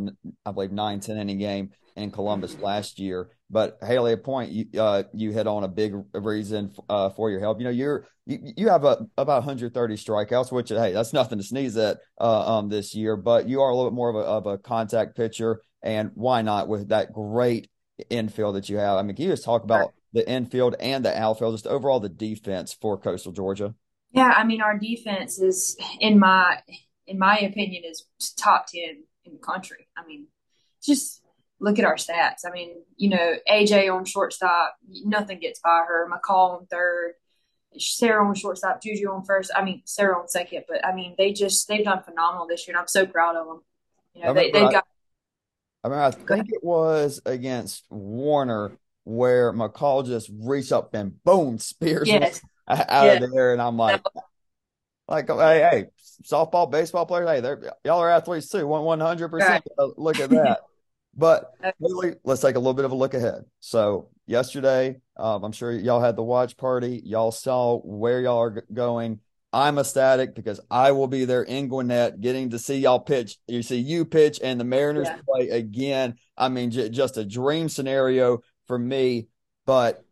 I 0.45 0.51
believe 0.51 0.71
nine 0.71 0.99
ten 0.99 1.17
inning 1.17 1.39
game, 1.39 1.71
in 1.97 2.11
Columbus 2.11 2.57
last 2.59 2.99
year. 2.99 3.31
But 3.49 3.79
Hayley, 3.81 4.13
a 4.13 4.17
point 4.17 4.51
you 4.51 4.65
uh, 4.79 5.03
you 5.13 5.31
hit 5.31 5.47
on 5.47 5.63
a 5.63 5.67
big 5.67 5.93
reason 6.13 6.73
uh, 6.87 7.09
for 7.09 7.29
your 7.29 7.39
help. 7.39 7.59
You 7.59 7.65
know, 7.65 7.71
you're 7.71 8.05
you, 8.25 8.39
you 8.55 8.69
have 8.69 8.83
a, 8.85 9.07
about 9.17 9.45
130 9.45 9.95
strikeouts, 9.95 10.51
which 10.51 10.69
hey, 10.69 10.93
that's 10.93 11.13
nothing 11.13 11.39
to 11.39 11.43
sneeze 11.43 11.75
at 11.75 11.97
uh, 12.21 12.57
um, 12.57 12.69
this 12.69 12.93
year. 12.95 13.17
But 13.17 13.49
you 13.49 13.61
are 13.61 13.69
a 13.69 13.75
little 13.75 13.89
bit 13.89 13.95
more 13.95 14.09
of 14.09 14.15
a, 14.15 14.19
of 14.19 14.45
a 14.45 14.57
contact 14.57 15.17
pitcher, 15.17 15.61
and 15.81 16.11
why 16.13 16.41
not 16.43 16.67
with 16.67 16.89
that 16.89 17.11
great 17.11 17.69
infield 18.09 18.55
that 18.55 18.69
you 18.69 18.77
have? 18.77 18.97
I 18.97 19.01
mean, 19.01 19.15
can 19.15 19.25
you 19.25 19.31
just 19.31 19.45
talk 19.45 19.63
about 19.63 19.93
the 20.13 20.29
infield 20.29 20.75
and 20.79 21.03
the 21.03 21.17
outfield, 21.17 21.55
just 21.55 21.67
overall 21.67 21.99
the 21.99 22.09
defense 22.09 22.73
for 22.79 22.97
Coastal 22.97 23.31
Georgia? 23.31 23.73
Yeah, 24.11 24.33
I 24.35 24.43
mean, 24.43 24.61
our 24.61 24.77
defense 24.77 25.39
is 25.39 25.77
in 25.99 26.19
my 26.19 26.59
in 27.07 27.17
my 27.17 27.37
opinion 27.39 27.83
is 27.85 28.05
top 28.37 28.67
10 28.67 29.03
in 29.25 29.33
the 29.33 29.39
country. 29.39 29.87
I 29.97 30.05
mean, 30.05 30.27
just 30.83 31.21
look 31.59 31.79
at 31.79 31.85
our 31.85 31.95
stats. 31.95 32.45
I 32.45 32.51
mean, 32.51 32.75
you 32.97 33.09
know, 33.09 33.35
AJ 33.49 33.93
on 33.93 34.05
shortstop, 34.05 34.75
nothing 35.03 35.39
gets 35.39 35.59
by 35.59 35.83
her. 35.87 36.09
McCall 36.09 36.59
on 36.59 36.67
third, 36.67 37.13
Sarah 37.77 38.25
on 38.27 38.35
shortstop, 38.35 38.81
Juju 38.81 39.09
on 39.09 39.23
first. 39.23 39.51
I 39.55 39.63
mean, 39.63 39.81
Sarah 39.85 40.19
on 40.19 40.27
second. 40.27 40.65
But 40.67 40.85
I 40.85 40.93
mean, 40.93 41.15
they 41.17 41.33
just 41.33 41.67
they've 41.67 41.85
done 41.85 42.03
phenomenal 42.03 42.47
this 42.47 42.67
year, 42.67 42.75
and 42.75 42.81
I'm 42.81 42.87
so 42.87 43.05
proud 43.05 43.35
of 43.35 43.47
them. 43.47 43.61
You 44.13 44.23
know, 44.23 44.33
they 44.33 44.51
they've 44.51 44.71
got. 44.71 44.85
I 45.83 45.89
mean, 45.89 45.99
I 45.99 46.11
think 46.11 46.47
it 46.49 46.63
was 46.63 47.21
against 47.25 47.85
Warner 47.89 48.71
where 49.03 49.53
McCall 49.53 50.05
just 50.05 50.29
reached 50.33 50.71
up 50.71 50.93
and 50.93 51.23
boom, 51.23 51.59
spears 51.59 52.09
yes. 52.09 52.41
out 52.67 52.87
yes. 52.89 53.23
of 53.23 53.31
there, 53.31 53.53
and 53.53 53.61
I'm 53.61 53.77
like, 53.77 54.01
like, 55.07 55.27
hey, 55.29 55.69
hey, 55.71 55.85
softball, 56.23 56.69
baseball 56.69 57.05
players, 57.05 57.29
hey, 57.29 57.39
they're 57.41 57.73
y'all 57.85 57.99
are 57.99 58.09
athletes 58.09 58.49
too, 58.49 58.65
one 58.67 58.83
one 58.83 58.99
hundred 58.99 59.29
percent. 59.29 59.63
Look 59.97 60.19
at 60.19 60.29
that. 60.31 60.59
But 61.19 61.51
really, 61.79 62.13
let's 62.23 62.41
take 62.41 62.57
a 62.57 62.59
little 62.59 62.75
bit 62.75 62.85
of 62.85 62.91
a 62.91 62.95
look 62.95 63.15
ahead. 63.15 63.43
So 63.59 64.09
yesterday, 64.27 64.97
um, 65.17 65.43
I'm 65.43 65.51
sure 65.51 65.71
y'all 65.71 65.99
had 65.99 66.15
the 66.15 66.21
watch 66.21 66.57
party. 66.57 67.01
Y'all 67.03 67.31
saw 67.31 67.79
where 67.79 68.21
y'all 68.21 68.39
are 68.39 68.63
going. 68.71 69.19
I'm 69.51 69.79
ecstatic 69.79 70.35
because 70.35 70.59
I 70.69 70.91
will 70.91 71.07
be 71.07 71.25
there 71.25 71.41
in 71.41 71.69
Gwinnett 71.69 72.21
getting 72.21 72.51
to 72.51 72.59
see 72.59 72.77
y'all 72.77 72.99
pitch. 72.99 73.37
You 73.47 73.63
see 73.63 73.79
you 73.79 74.05
pitch 74.05 74.39
and 74.43 74.59
the 74.59 74.63
Mariners 74.63 75.07
yeah. 75.07 75.17
play 75.27 75.49
again. 75.49 76.15
I 76.37 76.49
mean, 76.49 76.69
j- 76.69 76.89
just 76.89 77.17
a 77.17 77.25
dream 77.25 77.67
scenario 77.67 78.41
for 78.67 78.77
me. 78.77 79.27
But 79.65 80.05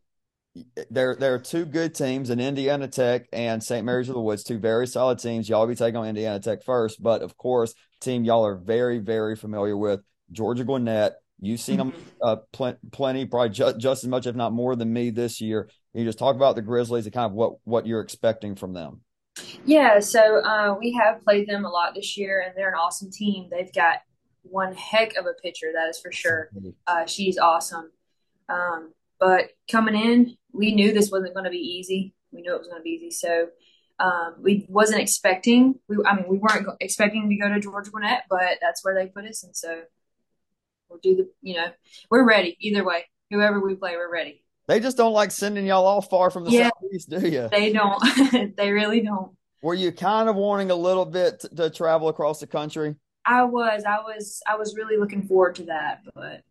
there, 0.89 1.15
there 1.15 1.33
are 1.33 1.39
two 1.39 1.65
good 1.65 1.93
teams 1.93 2.29
in 2.29 2.39
Indiana 2.39 2.87
Tech 2.87 3.27
and 3.33 3.63
St. 3.63 3.85
Mary's 3.85 4.09
of 4.09 4.15
the 4.15 4.21
Woods, 4.21 4.43
two 4.43 4.59
very 4.59 4.87
solid 4.87 5.19
teams. 5.19 5.49
Y'all 5.49 5.67
be 5.67 5.75
taking 5.75 5.97
on 5.97 6.07
Indiana 6.07 6.39
Tech 6.39 6.63
first, 6.63 7.01
but 7.01 7.21
of 7.21 7.37
course, 7.37 7.73
team 8.01 8.23
y'all 8.23 8.45
are 8.45 8.55
very, 8.55 8.99
very 8.99 9.35
familiar 9.35 9.75
with 9.75 10.01
Georgia 10.31 10.63
Gwinnett. 10.63 11.15
You've 11.41 11.59
seen 11.59 11.77
them 11.77 11.93
uh, 12.21 12.37
pl- 12.53 12.77
plenty, 12.91 13.25
probably 13.25 13.49
ju- 13.49 13.77
just 13.77 14.03
as 14.03 14.09
much, 14.09 14.25
if 14.25 14.35
not 14.35 14.53
more, 14.53 14.75
than 14.75 14.91
me 14.91 15.09
this 15.09 15.41
year. 15.41 15.69
Can 15.91 16.01
you 16.01 16.05
just 16.05 16.19
talk 16.19 16.35
about 16.35 16.55
the 16.55 16.61
Grizzlies 16.61 17.05
and 17.05 17.13
kind 17.13 17.25
of 17.25 17.33
what 17.33 17.55
what 17.65 17.85
you're 17.85 17.99
expecting 17.99 18.55
from 18.55 18.73
them? 18.73 19.01
Yeah, 19.65 19.99
so 19.99 20.41
uh, 20.41 20.75
we 20.79 20.93
have 20.93 21.23
played 21.25 21.49
them 21.49 21.65
a 21.65 21.69
lot 21.69 21.93
this 21.93 22.17
year, 22.17 22.41
and 22.45 22.53
they're 22.55 22.69
an 22.69 22.75
awesome 22.75 23.11
team. 23.11 23.49
They've 23.51 23.71
got 23.73 23.97
one 24.43 24.73
heck 24.73 25.15
of 25.15 25.25
a 25.25 25.33
pitcher, 25.41 25.67
that 25.73 25.89
is 25.89 25.99
for 25.99 26.11
sure. 26.11 26.51
Uh, 26.87 27.05
she's 27.05 27.37
awesome. 27.37 27.91
Um, 28.47 28.93
but 29.19 29.49
coming 29.69 29.95
in, 29.95 30.35
we 30.55 30.73
knew 30.73 30.93
this 30.93 31.11
wasn't 31.11 31.33
going 31.33 31.45
to 31.45 31.49
be 31.49 31.57
easy. 31.57 32.13
We 32.31 32.41
knew 32.41 32.53
it 32.53 32.59
was 32.59 32.67
going 32.67 32.79
to 32.79 32.83
be 32.83 32.91
easy, 32.91 33.11
so 33.11 33.47
um, 33.99 34.35
we 34.41 34.65
wasn't 34.69 35.01
expecting. 35.01 35.75
We, 35.87 35.97
I 36.05 36.15
mean, 36.15 36.25
we 36.27 36.37
weren't 36.37 36.67
expecting 36.79 37.29
to 37.29 37.35
go 37.35 37.49
to 37.49 37.59
George 37.59 37.91
Gwinnett, 37.91 38.23
but 38.29 38.57
that's 38.61 38.83
where 38.83 38.95
they 38.95 39.07
put 39.07 39.25
us, 39.25 39.43
and 39.43 39.55
so 39.55 39.83
we'll 40.89 40.99
do 41.01 41.15
the. 41.15 41.29
You 41.41 41.55
know, 41.55 41.67
we're 42.09 42.27
ready 42.27 42.57
either 42.59 42.83
way. 42.83 43.05
Whoever 43.31 43.59
we 43.59 43.75
play, 43.75 43.95
we're 43.95 44.11
ready. 44.11 44.43
They 44.67 44.79
just 44.79 44.97
don't 44.97 45.13
like 45.13 45.31
sending 45.31 45.65
y'all 45.65 45.85
all 45.85 46.01
far 46.01 46.31
from 46.31 46.43
the 46.43 46.51
yeah, 46.51 46.69
southeast, 46.81 47.09
do 47.09 47.27
you? 47.27 47.47
They 47.51 47.71
don't. 47.71 48.55
they 48.57 48.71
really 48.71 49.01
don't. 49.01 49.31
Were 49.61 49.75
you 49.75 49.91
kind 49.91 50.27
of 50.27 50.35
wanting 50.35 50.71
a 50.71 50.75
little 50.75 51.05
bit 51.05 51.39
to, 51.41 51.49
to 51.49 51.69
travel 51.69 52.09
across 52.09 52.39
the 52.39 52.47
country? 52.47 52.95
I 53.25 53.43
was. 53.43 53.83
I 53.87 53.99
was. 53.99 54.41
I 54.47 54.55
was 54.55 54.75
really 54.75 54.97
looking 54.97 55.27
forward 55.27 55.55
to 55.55 55.65
that, 55.65 56.01
but 56.13 56.43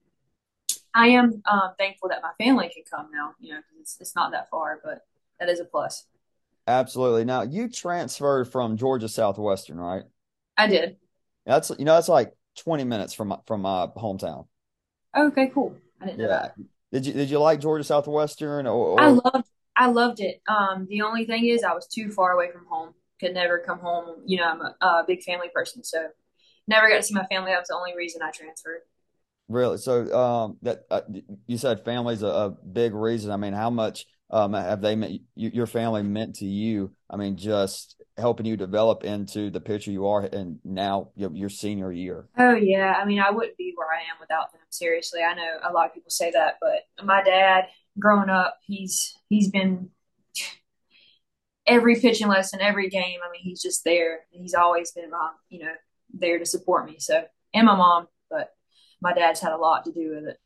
I 0.94 1.08
am 1.08 1.42
um, 1.50 1.72
thankful 1.78 2.08
that 2.10 2.22
my 2.22 2.30
family 2.42 2.70
can 2.72 2.84
come 2.88 3.10
now. 3.12 3.32
You 3.40 3.54
know, 3.54 3.60
it's 3.80 3.96
it's 4.00 4.14
not 4.14 4.32
that 4.32 4.48
far, 4.50 4.80
but 4.82 5.00
that 5.40 5.48
is 5.48 5.60
a 5.60 5.64
plus. 5.64 6.06
Absolutely. 6.66 7.24
Now 7.24 7.42
you 7.42 7.68
transferred 7.68 8.50
from 8.50 8.76
Georgia 8.76 9.08
Southwestern, 9.08 9.78
right? 9.78 10.04
I 10.56 10.66
did. 10.66 10.96
That's 11.44 11.70
you 11.78 11.84
know 11.84 11.94
that's 11.94 12.08
like 12.08 12.32
twenty 12.56 12.84
minutes 12.84 13.12
from 13.12 13.36
from 13.46 13.62
my 13.62 13.88
hometown. 13.96 14.46
Okay, 15.16 15.50
cool. 15.52 15.76
I 16.00 16.06
didn't 16.06 16.18
know 16.18 16.28
that. 16.28 16.54
Did 16.92 17.06
you 17.06 17.12
did 17.12 17.30
you 17.30 17.38
like 17.38 17.60
Georgia 17.60 17.84
Southwestern? 17.84 18.66
Or, 18.66 18.98
or... 18.98 19.00
I 19.00 19.08
loved 19.08 19.48
I 19.76 19.86
loved 19.88 20.20
it. 20.20 20.40
Um, 20.48 20.86
the 20.88 21.02
only 21.02 21.24
thing 21.24 21.46
is 21.46 21.64
I 21.64 21.74
was 21.74 21.86
too 21.86 22.10
far 22.10 22.32
away 22.32 22.50
from 22.52 22.66
home. 22.66 22.94
Could 23.20 23.34
never 23.34 23.58
come 23.58 23.78
home. 23.78 24.22
You 24.26 24.38
know, 24.38 24.44
I'm 24.44 24.60
a, 24.60 24.76
a 24.80 25.04
big 25.06 25.22
family 25.22 25.48
person, 25.52 25.82
so 25.84 26.08
never 26.66 26.88
got 26.88 26.96
to 26.96 27.02
see 27.02 27.14
my 27.14 27.26
family. 27.26 27.50
That 27.50 27.60
was 27.60 27.68
the 27.68 27.76
only 27.76 27.96
reason 27.96 28.22
I 28.22 28.30
transferred. 28.30 28.80
Really? 29.48 29.78
So 29.78 30.12
um, 30.14 30.56
that 30.62 30.84
uh, 30.90 31.02
you 31.46 31.58
said 31.58 31.84
family's 31.84 32.22
a, 32.22 32.28
a, 32.28 32.50
big 32.50 32.94
reason. 32.94 33.30
I 33.30 33.36
mean, 33.36 33.52
how 33.52 33.68
much 33.68 34.06
um, 34.30 34.54
have 34.54 34.80
they 34.80 34.96
meant, 34.96 35.20
you, 35.34 35.50
your 35.52 35.66
family 35.66 36.02
meant 36.02 36.36
to 36.36 36.46
you? 36.46 36.92
I 37.10 37.16
mean, 37.16 37.36
just 37.36 38.02
helping 38.16 38.46
you 38.46 38.56
develop 38.56 39.04
into 39.04 39.50
the 39.50 39.60
pitcher 39.60 39.90
you 39.90 40.06
are, 40.06 40.22
and 40.22 40.58
now 40.64 41.10
your 41.16 41.50
senior 41.50 41.92
year. 41.92 42.26
Oh 42.38 42.54
yeah, 42.54 42.94
I 42.96 43.04
mean, 43.04 43.20
I 43.20 43.30
wouldn't 43.30 43.58
be 43.58 43.74
where 43.76 43.88
I 43.88 44.00
am 44.00 44.16
without 44.18 44.50
them. 44.52 44.62
Seriously, 44.70 45.20
I 45.22 45.34
know 45.34 45.58
a 45.62 45.72
lot 45.72 45.86
of 45.86 45.94
people 45.94 46.10
say 46.10 46.30
that, 46.30 46.54
but 46.60 47.04
my 47.04 47.22
dad, 47.22 47.64
growing 47.98 48.30
up, 48.30 48.58
he's 48.66 49.14
he's 49.28 49.50
been 49.50 49.90
every 51.66 52.00
pitching 52.00 52.28
lesson, 52.28 52.60
every 52.60 52.88
game. 52.88 53.18
I 53.26 53.30
mean, 53.30 53.42
he's 53.42 53.62
just 53.62 53.84
there. 53.84 54.20
He's 54.30 54.54
always 54.54 54.92
been, 54.92 55.12
um, 55.12 55.32
you 55.48 55.64
know, 55.64 55.72
there 56.12 56.38
to 56.38 56.46
support 56.46 56.86
me. 56.86 56.96
So, 56.98 57.24
and 57.52 57.66
my 57.66 57.76
mom, 57.76 58.06
my 59.04 59.12
dad's 59.12 59.40
had 59.40 59.52
a 59.52 59.58
lot 59.58 59.84
to 59.84 59.92
do 59.92 60.14
with 60.14 60.24
it. 60.24 60.40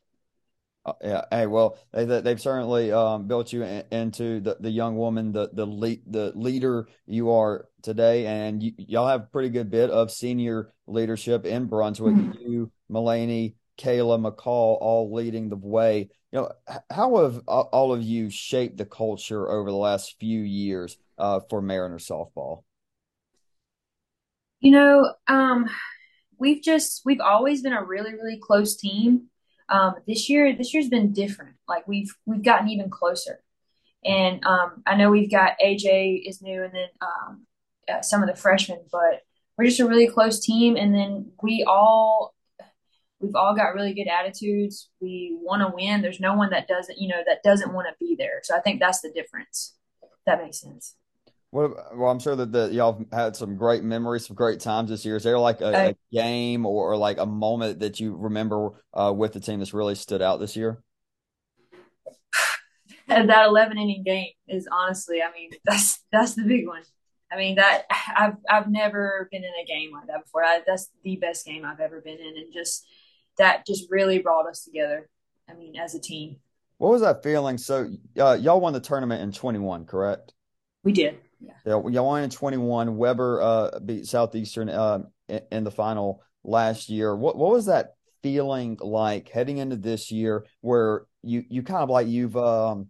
Uh, 0.84 0.92
yeah. 1.02 1.24
Hey, 1.30 1.46
well, 1.46 1.78
they, 1.92 2.04
they've 2.04 2.40
certainly 2.40 2.90
um, 2.92 3.28
built 3.28 3.52
you 3.52 3.62
in, 3.62 3.84
into 3.92 4.40
the, 4.40 4.56
the 4.58 4.70
young 4.70 4.96
woman, 4.96 5.32
the 5.32 5.48
the 5.52 5.64
lead, 5.64 6.02
the 6.06 6.32
leader 6.34 6.88
you 7.06 7.30
are 7.30 7.68
today, 7.82 8.26
and 8.26 8.62
you, 8.62 8.72
y'all 8.76 9.06
have 9.06 9.22
a 9.22 9.26
pretty 9.26 9.48
good 9.48 9.70
bit 9.70 9.90
of 9.90 10.10
senior 10.10 10.72
leadership 10.86 11.46
in 11.46 11.66
Brunswick. 11.66 12.14
Mm-hmm. 12.14 12.38
You, 12.40 12.72
Mulaney, 12.90 13.54
Kayla 13.78 14.20
McCall, 14.20 14.76
all 14.80 15.14
leading 15.14 15.48
the 15.48 15.56
way. 15.56 16.08
You 16.32 16.40
know, 16.40 16.52
how 16.90 17.16
have 17.22 17.42
all 17.46 17.92
of 17.92 18.02
you 18.02 18.28
shaped 18.28 18.76
the 18.76 18.84
culture 18.84 19.48
over 19.48 19.70
the 19.70 19.76
last 19.76 20.16
few 20.18 20.40
years 20.40 20.98
uh, 21.16 21.40
for 21.48 21.62
Mariner 21.62 21.98
softball? 21.98 22.64
You 24.60 24.72
know, 24.72 25.14
um, 25.28 25.70
we've 26.38 26.62
just 26.62 27.02
we've 27.04 27.20
always 27.20 27.62
been 27.62 27.72
a 27.72 27.82
really 27.82 28.12
really 28.14 28.38
close 28.40 28.76
team. 28.76 29.28
Um, 29.68 29.96
this 30.06 30.28
year 30.28 30.54
this 30.56 30.72
year's 30.72 30.88
been 30.88 31.12
different. 31.12 31.56
Like 31.68 31.86
we've 31.86 32.14
we've 32.26 32.42
gotten 32.42 32.68
even 32.68 32.90
closer, 32.90 33.40
and 34.04 34.44
um, 34.44 34.82
I 34.86 34.96
know 34.96 35.10
we've 35.10 35.30
got 35.30 35.58
AJ 35.62 36.22
is 36.28 36.40
new, 36.42 36.62
and 36.62 36.72
then 36.72 36.88
um, 37.00 37.46
uh, 37.88 38.02
some 38.02 38.22
of 38.22 38.28
the 38.28 38.36
freshmen, 38.36 38.80
but 38.90 39.22
we're 39.56 39.64
just 39.64 39.80
a 39.80 39.88
really 39.88 40.06
close 40.06 40.40
team. 40.40 40.76
And 40.76 40.94
then 40.94 41.32
we 41.42 41.64
all 41.68 42.34
we've 43.20 43.34
all 43.34 43.54
got 43.54 43.74
really 43.74 43.94
good 43.94 44.08
attitudes. 44.08 44.88
We 45.00 45.36
want 45.40 45.62
to 45.62 45.74
win. 45.74 46.00
There's 46.02 46.20
no 46.20 46.34
one 46.34 46.50
that 46.50 46.68
doesn't 46.68 46.98
you 46.98 47.08
know 47.08 47.22
that 47.26 47.42
doesn't 47.42 47.72
want 47.72 47.88
to 47.88 47.96
be 47.98 48.14
there. 48.16 48.40
So 48.42 48.56
I 48.56 48.60
think 48.60 48.80
that's 48.80 49.00
the 49.00 49.10
difference. 49.10 49.74
that 50.26 50.42
makes 50.42 50.60
sense. 50.60 50.94
What, 51.50 51.96
well, 51.96 52.10
I'm 52.10 52.18
sure 52.18 52.36
that 52.36 52.52
the, 52.52 52.68
y'all 52.70 53.04
had 53.10 53.34
some 53.34 53.56
great 53.56 53.82
memories, 53.82 54.26
some 54.26 54.36
great 54.36 54.60
times 54.60 54.90
this 54.90 55.04
year. 55.04 55.16
Is 55.16 55.22
there 55.22 55.38
like 55.38 55.62
a, 55.62 55.88
a 55.90 55.96
game 56.12 56.66
or, 56.66 56.92
or, 56.92 56.96
like 56.96 57.18
a 57.18 57.24
moment 57.24 57.80
that 57.80 58.00
you 58.00 58.14
remember 58.14 58.82
uh, 58.92 59.12
with 59.16 59.32
the 59.32 59.40
team 59.40 59.58
that's 59.58 59.72
really 59.72 59.94
stood 59.94 60.20
out 60.20 60.40
this 60.40 60.56
year? 60.56 60.82
that 63.08 63.46
11 63.46 63.78
inning 63.78 64.02
game 64.04 64.32
is 64.46 64.68
honestly, 64.70 65.22
I 65.22 65.32
mean, 65.32 65.50
that's 65.64 66.04
that's 66.12 66.34
the 66.34 66.44
big 66.44 66.66
one. 66.66 66.82
I 67.30 67.36
mean 67.36 67.56
that 67.56 67.84
I've 68.16 68.36
I've 68.48 68.70
never 68.70 69.28
been 69.30 69.44
in 69.44 69.50
a 69.62 69.66
game 69.66 69.92
like 69.92 70.06
that 70.06 70.24
before. 70.24 70.44
I, 70.44 70.60
that's 70.66 70.88
the 71.04 71.16
best 71.16 71.46
game 71.46 71.64
I've 71.64 71.80
ever 71.80 72.00
been 72.00 72.18
in, 72.18 72.36
and 72.38 72.52
just 72.52 72.86
that 73.36 73.66
just 73.66 73.90
really 73.90 74.18
brought 74.18 74.48
us 74.48 74.64
together. 74.64 75.08
I 75.48 75.54
mean, 75.54 75.76
as 75.76 75.94
a 75.94 76.00
team. 76.00 76.36
What 76.78 76.90
was 76.90 77.02
that 77.02 77.22
feeling? 77.22 77.58
So 77.58 77.90
uh, 78.18 78.38
y'all 78.40 78.60
won 78.60 78.72
the 78.72 78.80
tournament 78.80 79.22
in 79.22 79.32
21, 79.32 79.86
correct? 79.86 80.32
We 80.84 80.92
did. 80.92 81.18
Yeah. 81.40 81.52
Y'all 81.64 82.16
in 82.16 82.30
21. 82.30 82.96
Webber 82.96 83.40
uh, 83.40 83.78
beat 83.80 84.06
Southeastern 84.06 84.68
uh, 84.68 85.00
in, 85.50 85.64
the 85.64 85.70
final 85.70 86.22
last 86.42 86.88
year. 86.88 87.14
What 87.14 87.36
what 87.36 87.52
was 87.52 87.66
that 87.66 87.94
feeling 88.22 88.76
like 88.80 89.28
heading 89.28 89.58
into 89.58 89.76
this 89.76 90.10
year, 90.10 90.44
where 90.60 91.06
you 91.22 91.44
you 91.48 91.62
kind 91.62 91.82
of 91.82 91.90
like 91.90 92.08
you've 92.08 92.36
um 92.36 92.88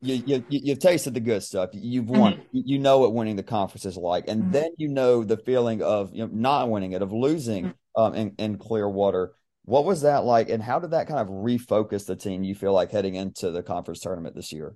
you 0.00 0.22
you 0.26 0.44
you've 0.48 0.78
tasted 0.78 1.14
the 1.14 1.20
good 1.20 1.42
stuff. 1.42 1.70
You've 1.72 2.08
won. 2.08 2.34
Mm-hmm. 2.34 2.60
You 2.64 2.78
know 2.78 2.98
what 2.98 3.14
winning 3.14 3.36
the 3.36 3.42
conference 3.42 3.84
is 3.84 3.96
like, 3.96 4.28
and 4.28 4.44
mm-hmm. 4.44 4.52
then 4.52 4.70
you 4.78 4.88
know 4.88 5.22
the 5.24 5.36
feeling 5.36 5.82
of 5.82 6.14
you 6.14 6.26
know 6.26 6.30
not 6.32 6.70
winning 6.70 6.92
it, 6.92 7.02
of 7.02 7.12
losing 7.12 7.66
mm-hmm. 7.66 8.02
um 8.02 8.14
in, 8.14 8.34
in 8.38 8.58
Clearwater. 8.58 9.34
What 9.64 9.84
was 9.84 10.02
that 10.02 10.24
like, 10.24 10.48
and 10.48 10.60
how 10.62 10.80
did 10.80 10.90
that 10.90 11.06
kind 11.06 11.20
of 11.20 11.28
refocus 11.28 12.06
the 12.06 12.16
team? 12.16 12.42
You 12.42 12.54
feel 12.54 12.72
like 12.72 12.90
heading 12.90 13.14
into 13.14 13.52
the 13.52 13.62
conference 13.62 14.00
tournament 14.00 14.34
this 14.34 14.52
year? 14.52 14.74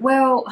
Well, 0.00 0.44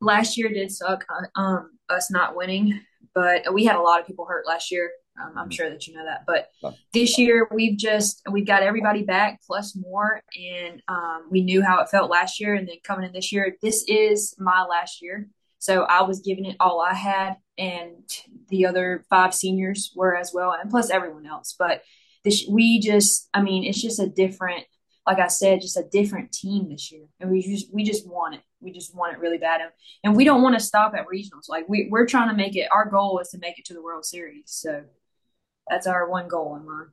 last 0.00 0.36
year 0.36 0.48
did 0.48 0.70
suck. 0.70 1.04
Uh, 1.08 1.40
um, 1.40 1.70
us 1.88 2.10
not 2.10 2.36
winning, 2.36 2.80
but 3.14 3.52
we 3.52 3.64
had 3.64 3.76
a 3.76 3.82
lot 3.82 4.00
of 4.00 4.06
people 4.06 4.26
hurt 4.26 4.46
last 4.46 4.70
year. 4.70 4.90
Um, 5.20 5.32
I'm 5.36 5.44
mm-hmm. 5.44 5.50
sure 5.50 5.70
that 5.70 5.86
you 5.86 5.94
know 5.94 6.04
that. 6.04 6.24
But 6.26 6.50
this 6.92 7.18
year 7.18 7.48
we've 7.52 7.76
just 7.76 8.22
we've 8.30 8.46
got 8.46 8.62
everybody 8.62 9.02
back 9.02 9.40
plus 9.46 9.76
more, 9.76 10.22
and 10.36 10.82
um, 10.88 11.26
we 11.30 11.42
knew 11.42 11.62
how 11.62 11.80
it 11.80 11.88
felt 11.88 12.10
last 12.10 12.40
year, 12.40 12.54
and 12.54 12.68
then 12.68 12.76
coming 12.84 13.06
in 13.06 13.12
this 13.12 13.32
year, 13.32 13.56
this 13.62 13.84
is 13.88 14.34
my 14.38 14.64
last 14.64 15.02
year. 15.02 15.28
So 15.58 15.82
I 15.82 16.02
was 16.02 16.20
giving 16.20 16.44
it 16.44 16.56
all 16.60 16.80
I 16.80 16.94
had, 16.94 17.36
and 17.56 18.04
the 18.48 18.66
other 18.66 19.04
five 19.10 19.34
seniors 19.34 19.92
were 19.96 20.16
as 20.16 20.30
well, 20.32 20.52
and 20.52 20.70
plus 20.70 20.90
everyone 20.90 21.26
else. 21.26 21.56
But 21.58 21.82
this, 22.24 22.46
we 22.48 22.80
just, 22.80 23.28
I 23.34 23.42
mean, 23.42 23.64
it's 23.64 23.82
just 23.82 23.98
a 23.98 24.08
different, 24.08 24.64
like 25.08 25.20
I 25.20 25.28
said, 25.28 25.62
just 25.62 25.78
a 25.78 25.84
different 25.90 26.32
team 26.32 26.68
this 26.68 26.92
year, 26.92 27.06
and 27.18 27.30
we 27.30 27.40
just 27.40 27.72
we 27.72 27.82
just 27.82 28.06
want 28.06 28.34
it. 28.34 28.42
We 28.60 28.72
just 28.72 28.94
want 28.94 29.14
it 29.14 29.20
really 29.20 29.38
bad, 29.38 29.62
and, 29.62 29.70
and 30.04 30.14
we 30.14 30.22
don't 30.22 30.42
want 30.42 30.54
to 30.54 30.62
stop 30.62 30.92
at 30.94 31.06
regionals. 31.06 31.48
Like 31.48 31.66
we 31.66 31.88
we're 31.90 32.06
trying 32.06 32.28
to 32.28 32.34
make 32.34 32.56
it. 32.56 32.68
Our 32.70 32.90
goal 32.90 33.18
is 33.18 33.30
to 33.30 33.38
make 33.38 33.58
it 33.58 33.64
to 33.66 33.74
the 33.74 33.80
World 33.80 34.04
Series. 34.04 34.42
So 34.46 34.84
that's 35.66 35.86
our 35.86 36.10
one 36.10 36.28
goal 36.28 36.56
in 36.56 36.66
mind. 36.66 36.90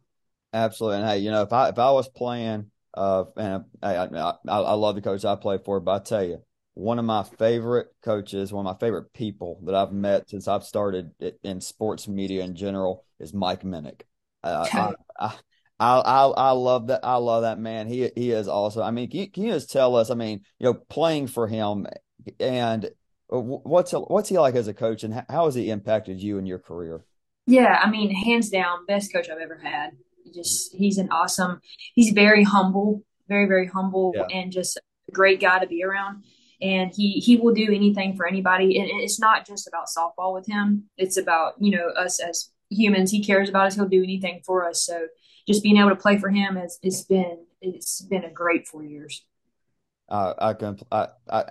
Absolutely, 0.53 0.99
and 0.99 1.09
hey, 1.09 1.17
you 1.17 1.29
know, 1.29 1.41
if 1.41 1.51
I 1.51 1.67
if 1.67 1.77
I 1.77 1.91
was 1.91 2.07
playing, 2.07 2.71
uh, 2.93 3.25
and 3.35 3.65
I 3.83 3.95
I, 3.97 4.05
I, 4.05 4.33
I 4.47 4.73
love 4.75 4.95
the 4.95 5.01
coach 5.01 5.25
I 5.25 5.35
play 5.35 5.57
for, 5.57 5.81
but 5.81 5.91
I 5.91 6.03
tell 6.05 6.23
you, 6.23 6.41
one 6.73 6.99
of 6.99 7.03
my 7.03 7.23
favorite 7.23 7.87
coaches, 8.01 8.53
one 8.53 8.65
of 8.65 8.73
my 8.73 8.79
favorite 8.79 9.11
people 9.11 9.59
that 9.65 9.75
I've 9.75 9.91
met 9.91 10.29
since 10.29 10.47
I've 10.47 10.63
started 10.63 11.11
in 11.43 11.59
sports 11.59 12.07
media 12.07 12.45
in 12.45 12.55
general 12.55 13.03
is 13.19 13.33
Mike 13.33 13.63
Minnick. 13.63 14.03
Uh, 14.41 14.65
I, 14.71 14.93
I, 15.19 15.35
I, 15.79 15.97
I, 15.97 16.25
I 16.27 16.51
love 16.51 16.87
that. 16.87 17.01
I 17.03 17.15
love 17.17 17.43
that 17.43 17.59
man. 17.59 17.87
He 17.87 18.09
he 18.15 18.31
is 18.31 18.47
awesome. 18.47 18.83
I 18.83 18.91
mean, 18.91 19.09
can 19.09 19.19
you, 19.19 19.31
can 19.31 19.43
you 19.43 19.53
just 19.53 19.71
tell 19.71 19.95
us? 19.95 20.09
I 20.09 20.15
mean, 20.15 20.41
you 20.59 20.65
know, 20.65 20.73
playing 20.73 21.27
for 21.27 21.47
him 21.47 21.85
and 22.39 22.85
uh, 23.31 23.39
what's 23.39 23.91
what's 23.91 24.29
he 24.29 24.37
like 24.37 24.55
as 24.55 24.67
a 24.67 24.73
coach, 24.73 25.03
and 25.03 25.25
how 25.29 25.45
has 25.45 25.55
he 25.55 25.69
impacted 25.69 26.21
you 26.21 26.37
in 26.37 26.45
your 26.45 26.59
career? 26.59 27.05
Yeah, 27.47 27.79
I 27.81 27.89
mean, 27.89 28.11
hands 28.11 28.49
down, 28.49 28.85
best 28.85 29.13
coach 29.13 29.29
I've 29.29 29.39
ever 29.39 29.59
had. 29.61 29.91
Just 30.33 30.75
he's 30.75 30.97
an 30.97 31.09
awesome. 31.11 31.59
He's 31.93 32.11
very 32.11 32.43
humble, 32.43 33.03
very 33.27 33.47
very 33.47 33.67
humble, 33.67 34.13
yeah. 34.15 34.25
and 34.33 34.51
just 34.51 34.77
a 34.77 35.11
great 35.11 35.39
guy 35.39 35.59
to 35.59 35.67
be 35.67 35.83
around. 35.83 36.23
And 36.61 36.91
he 36.95 37.13
he 37.13 37.35
will 37.35 37.53
do 37.53 37.73
anything 37.73 38.15
for 38.15 38.27
anybody. 38.27 38.79
And 38.79 38.89
it's 39.01 39.19
not 39.19 39.45
just 39.45 39.67
about 39.67 39.87
softball 39.87 40.33
with 40.33 40.47
him. 40.47 40.85
It's 40.97 41.17
about 41.17 41.53
you 41.59 41.75
know 41.77 41.89
us 41.89 42.19
as 42.19 42.51
humans. 42.69 43.11
He 43.11 43.23
cares 43.23 43.49
about 43.49 43.67
us. 43.67 43.75
He'll 43.75 43.87
do 43.87 44.03
anything 44.03 44.41
for 44.45 44.67
us. 44.67 44.85
So 44.85 45.07
just 45.47 45.63
being 45.63 45.77
able 45.77 45.89
to 45.89 45.95
play 45.95 46.17
for 46.17 46.29
him 46.29 46.55
has 46.55 46.79
it's 46.81 47.03
been 47.03 47.45
it's 47.61 48.01
been 48.01 48.23
a 48.23 48.31
great 48.31 48.67
four 48.67 48.83
years. 48.83 49.23
Uh, 50.09 50.33
I 50.37 50.53
can 50.53 50.77
I, 50.91 51.07
I 51.29 51.45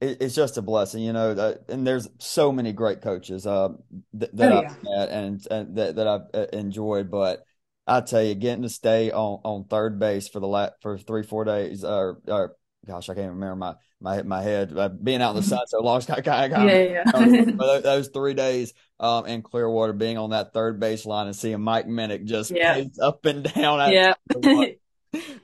it's 0.00 0.34
just 0.34 0.56
a 0.56 0.62
blessing, 0.62 1.02
you 1.02 1.12
know. 1.12 1.34
That, 1.34 1.64
and 1.68 1.86
there's 1.86 2.08
so 2.18 2.52
many 2.52 2.72
great 2.72 3.02
coaches 3.02 3.46
uh, 3.46 3.70
th- 4.18 4.30
that 4.34 4.52
oh, 4.52 4.58
I've 4.58 4.82
met 4.82 5.08
and, 5.08 5.46
and 5.50 5.76
that, 5.76 5.96
that 5.96 6.06
I've 6.06 6.20
uh, 6.32 6.46
enjoyed. 6.52 7.10
But 7.10 7.42
I 7.86 8.00
tell 8.00 8.22
you, 8.22 8.34
getting 8.34 8.62
to 8.62 8.68
stay 8.68 9.10
on, 9.10 9.40
on 9.44 9.64
third 9.64 9.98
base 9.98 10.28
for 10.28 10.40
the 10.40 10.46
last 10.46 10.74
for 10.82 10.98
three 10.98 11.24
four 11.24 11.44
days, 11.44 11.84
or, 11.84 12.20
or 12.28 12.54
gosh, 12.88 13.08
I 13.08 13.14
can't 13.14 13.32
remember 13.32 13.56
my 13.56 13.74
my 14.00 14.22
my 14.22 14.42
head 14.42 14.76
uh, 14.76 14.88
being 14.88 15.22
out 15.22 15.30
in 15.30 15.36
the 15.36 15.42
sun 15.42 15.60
so 15.66 15.80
long. 15.80 16.02
I 16.08 16.20
got, 16.20 16.50
yeah, 16.50 17.02
yeah. 17.04 17.04
those, 17.12 17.82
those, 17.82 18.08
three 18.08 18.34
days 18.34 18.72
um, 18.98 19.26
in 19.26 19.42
Clearwater, 19.42 19.92
being 19.92 20.18
on 20.18 20.30
that 20.30 20.52
third 20.52 20.80
baseline 20.80 21.26
and 21.26 21.36
seeing 21.36 21.60
Mike 21.60 21.86
Minnick 21.86 22.24
just 22.24 22.50
yeah. 22.50 22.82
up 23.00 23.24
and 23.26 23.44
down. 23.44 23.92
Yeah. 23.92 24.14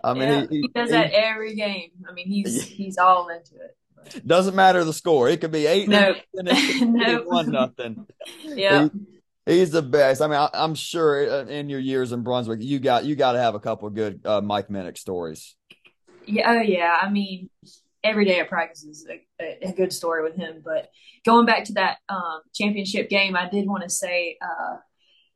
I 0.02 0.14
mean, 0.14 0.28
yeah. 0.28 0.46
he, 0.50 0.60
he, 0.60 0.68
does 0.74 0.88
he, 0.88 0.92
that 0.92 1.12
every 1.12 1.54
game. 1.54 1.90
I 2.08 2.12
mean, 2.12 2.26
he's 2.26 2.62
he's 2.64 2.98
all 2.98 3.28
into 3.28 3.54
it. 3.56 4.26
Doesn't 4.26 4.54
matter 4.54 4.84
the 4.84 4.92
score. 4.92 5.28
It 5.28 5.40
could 5.40 5.52
be 5.52 5.66
eight. 5.66 5.88
No, 5.88 6.14
no, 6.34 7.22
one 7.26 7.50
nothing. 7.50 8.06
Yeah. 8.44 8.88
He's 9.46 9.70
the 9.70 9.82
best. 9.82 10.22
I 10.22 10.26
mean, 10.26 10.38
I, 10.38 10.48
am 10.54 10.74
sure 10.74 11.30
uh, 11.30 11.44
in 11.44 11.68
your 11.68 11.80
years 11.80 12.12
in 12.12 12.22
Brunswick, 12.22 12.62
you 12.62 12.78
got 12.78 13.04
you 13.04 13.14
got 13.14 13.32
to 13.32 13.38
have 13.38 13.54
a 13.54 13.60
couple 13.60 13.88
of 13.88 13.94
good 13.94 14.22
uh, 14.24 14.40
Mike 14.40 14.68
Minnick 14.68 14.96
stories. 14.96 15.54
Yeah, 16.26 16.50
oh 16.50 16.60
yeah. 16.60 16.98
I 17.00 17.10
mean, 17.10 17.50
every 18.02 18.24
day 18.24 18.40
at 18.40 18.48
practice 18.48 18.84
is 18.84 19.06
a, 19.08 19.68
a, 19.68 19.72
good 19.72 19.92
story 19.92 20.22
with 20.22 20.36
him. 20.36 20.62
But 20.64 20.90
going 21.24 21.46
back 21.46 21.64
to 21.64 21.72
that 21.74 21.98
um, 22.08 22.40
championship 22.54 23.08
game, 23.08 23.36
I 23.36 23.48
did 23.48 23.66
want 23.66 23.82
to 23.82 23.90
say. 23.90 24.36
Uh, 24.42 24.76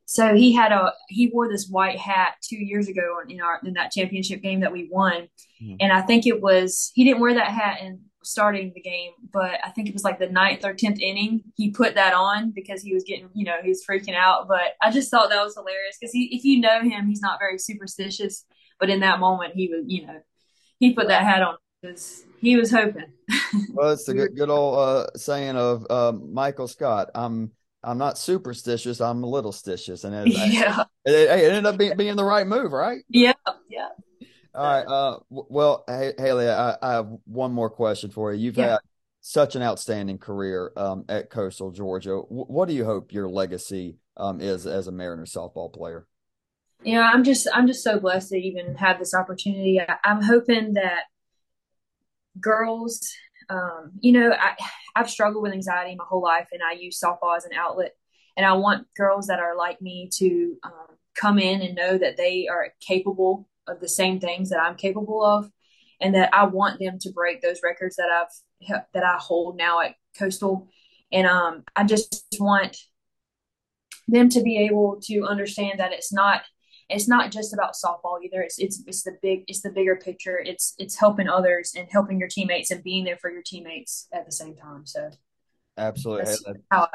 so 0.05 0.33
he 0.33 0.53
had 0.53 0.71
a 0.71 0.93
he 1.07 1.29
wore 1.31 1.47
this 1.47 1.67
white 1.67 1.99
hat 1.99 2.33
two 2.41 2.57
years 2.57 2.87
ago 2.87 3.19
in 3.27 3.41
our 3.41 3.59
in 3.63 3.73
that 3.73 3.91
championship 3.91 4.41
game 4.41 4.61
that 4.61 4.71
we 4.71 4.89
won, 4.91 5.27
mm-hmm. 5.61 5.75
and 5.79 5.91
I 5.91 6.01
think 6.01 6.25
it 6.25 6.41
was 6.41 6.91
he 6.95 7.03
didn't 7.03 7.21
wear 7.21 7.35
that 7.35 7.47
hat 7.51 7.81
in 7.81 8.01
starting 8.23 8.71
the 8.75 8.81
game, 8.81 9.11
but 9.31 9.59
I 9.63 9.69
think 9.69 9.87
it 9.87 9.93
was 9.93 10.03
like 10.03 10.19
the 10.19 10.29
ninth 10.29 10.65
or 10.65 10.73
tenth 10.73 10.99
inning. 10.99 11.43
He 11.55 11.71
put 11.71 11.95
that 11.95 12.13
on 12.13 12.51
because 12.51 12.81
he 12.81 12.93
was 12.93 13.03
getting, 13.03 13.29
you 13.33 13.45
know, 13.45 13.57
he 13.61 13.69
was 13.69 13.83
freaking 13.87 14.15
out. 14.15 14.47
But 14.47 14.73
I 14.81 14.91
just 14.91 15.09
thought 15.09 15.29
that 15.29 15.43
was 15.43 15.55
hilarious 15.55 15.97
because 15.99 16.11
if 16.13 16.43
you 16.43 16.59
know 16.59 16.81
him, 16.81 17.07
he's 17.07 17.21
not 17.21 17.39
very 17.39 17.57
superstitious. 17.57 18.45
But 18.79 18.89
in 18.89 19.01
that 19.01 19.19
moment, 19.19 19.55
he 19.55 19.67
was, 19.67 19.83
you 19.87 20.07
know, 20.07 20.21
he 20.79 20.93
put 20.93 21.07
that 21.07 21.23
hat 21.23 21.41
on 21.41 21.55
because 21.81 22.23
he 22.39 22.55
was 22.55 22.71
hoping. 22.71 23.11
well, 23.73 23.91
it's 23.91 24.07
a 24.07 24.13
good, 24.13 24.35
good 24.35 24.49
old 24.49 24.79
uh, 24.79 25.07
saying 25.15 25.55
of 25.55 25.85
uh, 25.89 26.11
Michael 26.11 26.67
Scott. 26.67 27.09
I'm 27.15 27.51
I'm 27.83 27.97
not 27.97 28.17
superstitious. 28.17 28.99
I'm 28.99 29.23
a 29.23 29.27
little 29.27 29.51
stitious, 29.51 30.03
and 30.03 30.13
it, 30.13 30.27
yeah, 30.27 30.83
it, 31.05 31.13
it, 31.13 31.29
ended 31.29 31.65
up 31.65 31.77
being, 31.77 31.95
being 31.95 32.15
the 32.15 32.25
right 32.25 32.45
move, 32.45 32.73
right? 32.73 33.01
Yeah, 33.07 33.33
yeah. 33.69 33.89
All 34.53 34.63
right. 34.63 34.85
Uh, 34.85 35.19
well, 35.29 35.83
hey, 35.87 36.13
Hayley, 36.17 36.49
I, 36.49 36.75
I, 36.81 36.93
have 36.93 37.07
one 37.25 37.53
more 37.53 37.69
question 37.69 38.09
for 38.09 38.33
you. 38.33 38.39
You've 38.39 38.57
yeah. 38.57 38.71
had 38.71 38.79
such 39.21 39.55
an 39.55 39.61
outstanding 39.61 40.17
career 40.17 40.71
um, 40.75 41.05
at 41.07 41.29
Coastal 41.29 41.71
Georgia. 41.71 42.09
W- 42.09 42.45
what 42.45 42.67
do 42.67 42.73
you 42.73 42.83
hope 42.83 43.13
your 43.13 43.29
legacy 43.29 43.97
um, 44.17 44.41
is 44.41 44.65
as 44.65 44.87
a 44.87 44.91
Mariner 44.91 45.25
softball 45.25 45.71
player? 45.71 46.07
You 46.83 46.95
know, 46.95 47.01
I'm 47.01 47.23
just 47.23 47.47
I'm 47.53 47.67
just 47.67 47.83
so 47.83 47.99
blessed 47.99 48.29
to 48.29 48.37
even 48.37 48.75
have 48.75 48.99
this 48.99 49.13
opportunity. 49.13 49.81
I, 49.81 49.97
am 50.05 50.21
hoping 50.21 50.73
that 50.73 51.03
girls, 52.39 53.05
um, 53.49 53.91
you 53.99 54.13
know, 54.13 54.31
I, 54.31 54.55
I've 54.95 55.09
struggled 55.09 55.43
with 55.43 55.51
anxiety 55.51 55.95
my 55.95 56.05
whole 56.07 56.21
life, 56.21 56.47
and 56.53 56.61
I 56.63 56.73
use 56.73 56.99
softball 56.99 57.35
as 57.35 57.45
an 57.45 57.51
outlet. 57.53 57.95
And 58.37 58.45
I 58.45 58.53
want 58.53 58.87
girls 58.95 59.27
that 59.27 59.39
are 59.39 59.57
like 59.57 59.81
me 59.81 60.09
to 60.13 60.55
um, 60.63 60.95
come 61.15 61.37
in 61.37 61.61
and 61.61 61.75
know 61.75 61.97
that 61.97 62.15
they 62.15 62.47
are 62.47 62.73
capable 62.79 63.49
of 63.67 63.81
the 63.81 63.89
same 63.89 64.21
things 64.21 64.49
that 64.49 64.61
I'm 64.61 64.75
capable 64.75 65.23
of, 65.23 65.51
and 65.99 66.15
that 66.15 66.33
I 66.33 66.45
want 66.45 66.79
them 66.79 66.97
to 66.99 67.11
break 67.11 67.41
those 67.41 67.59
records 67.61 67.97
that 67.97 68.09
I've 68.09 68.83
that 68.93 69.03
I 69.03 69.17
hold 69.19 69.57
now 69.57 69.81
at 69.81 69.95
Coastal, 70.17 70.69
and 71.11 71.27
um, 71.27 71.63
I 71.75 71.83
just 71.83 72.37
want 72.39 72.77
them 74.07 74.29
to 74.29 74.41
be 74.41 74.57
able 74.59 74.99
to 75.03 75.25
understand 75.25 75.79
that 75.79 75.91
it's 75.91 76.13
not 76.13 76.43
it's 76.89 77.07
not 77.07 77.31
just 77.31 77.53
about 77.53 77.73
softball 77.73 78.23
either. 78.23 78.41
It's 78.41 78.59
it's 78.59 78.83
it's 78.87 79.03
the 79.03 79.17
big 79.21 79.43
it's 79.47 79.61
the 79.61 79.69
bigger 79.69 79.95
picture. 79.95 80.39
It's 80.39 80.75
it's 80.77 80.97
helping 80.97 81.27
others 81.27 81.73
and 81.77 81.87
helping 81.89 82.19
your 82.19 82.29
teammates 82.29 82.71
and 82.71 82.83
being 82.83 83.03
there 83.03 83.17
for 83.17 83.31
your 83.31 83.43
teammates 83.45 84.07
at 84.11 84.25
the 84.25 84.31
same 84.31 84.55
time. 84.55 84.85
So 84.85 85.09
absolutely. 85.77 86.25
That's, 86.25 86.43
I, 86.71 86.87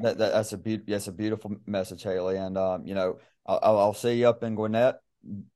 that, 0.00 0.18
that, 0.18 0.32
that's 0.32 0.52
a 0.52 0.58
be- 0.58 0.82
that's 0.86 1.08
a 1.08 1.12
beautiful 1.12 1.56
message, 1.66 2.02
Hayley. 2.02 2.36
And 2.36 2.58
um, 2.58 2.86
you 2.86 2.94
know, 2.94 3.18
I'll, 3.46 3.78
I'll 3.78 3.94
see 3.94 4.14
you 4.14 4.28
up 4.28 4.42
in 4.42 4.54
Gwinnett 4.54 4.96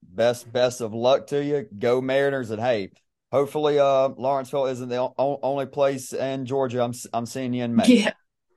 best 0.02 0.50
best 0.52 0.80
of 0.80 0.94
luck 0.94 1.28
to 1.28 1.42
you. 1.42 1.66
Go 1.78 2.00
Mariners, 2.00 2.50
and 2.50 2.60
hey, 2.60 2.90
hopefully, 3.32 3.78
uh, 3.78 4.08
Lawrenceville 4.16 4.66
isn't 4.66 4.88
the 4.88 4.98
o- 5.00 5.40
only 5.42 5.66
place 5.66 6.12
in 6.12 6.46
Georgia. 6.46 6.82
I'm 6.82 6.92
I'm 7.12 7.26
seeing 7.26 7.52
you 7.52 7.64
in 7.64 7.74
May. 7.74 7.84
Yeah, 7.86 8.12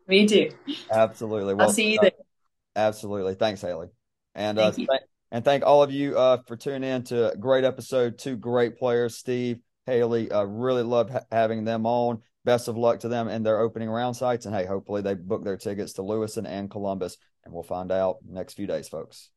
me 0.07 0.27
too. 0.27 0.51
Absolutely. 0.91 1.53
Well, 1.53 1.67
I'll 1.67 1.73
see 1.73 1.93
you 1.93 1.99
uh, 1.99 2.03
there. 2.03 2.11
Absolutely. 2.75 3.35
Thanks, 3.35 3.61
Hayley. 3.61 3.87
And 4.35 4.59
uh, 4.59 4.71
thank 4.71 4.89
uh, 4.89 4.93
th- 4.93 5.09
and 5.31 5.45
thank 5.45 5.63
all 5.65 5.83
of 5.83 5.91
you 5.91 6.17
uh, 6.17 6.37
for 6.47 6.55
tuning 6.55 6.89
in 6.89 7.03
to 7.05 7.31
a 7.33 7.37
great 7.37 7.63
episode. 7.63 8.17
Two 8.17 8.35
great 8.35 8.77
players, 8.77 9.17
Steve, 9.17 9.59
Hayley. 9.85 10.31
Uh, 10.31 10.43
really 10.43 10.83
loved 10.83 11.11
ha- 11.11 11.25
having 11.31 11.65
them 11.65 11.85
on. 11.85 12.21
Best 12.45 12.67
of 12.67 12.77
luck 12.77 13.01
to 13.01 13.09
them 13.09 13.27
in 13.27 13.43
their 13.43 13.59
opening 13.59 13.89
round 13.89 14.15
sites. 14.15 14.45
And 14.45 14.55
hey, 14.55 14.65
hopefully 14.65 15.01
they 15.01 15.13
book 15.13 15.43
their 15.43 15.57
tickets 15.57 15.93
to 15.93 16.03
Lewiston 16.03 16.45
and 16.45 16.69
Columbus. 16.69 17.17
And 17.43 17.53
we'll 17.53 17.63
find 17.63 17.91
out 17.91 18.17
next 18.27 18.53
few 18.53 18.67
days, 18.67 18.87
folks. 18.87 19.29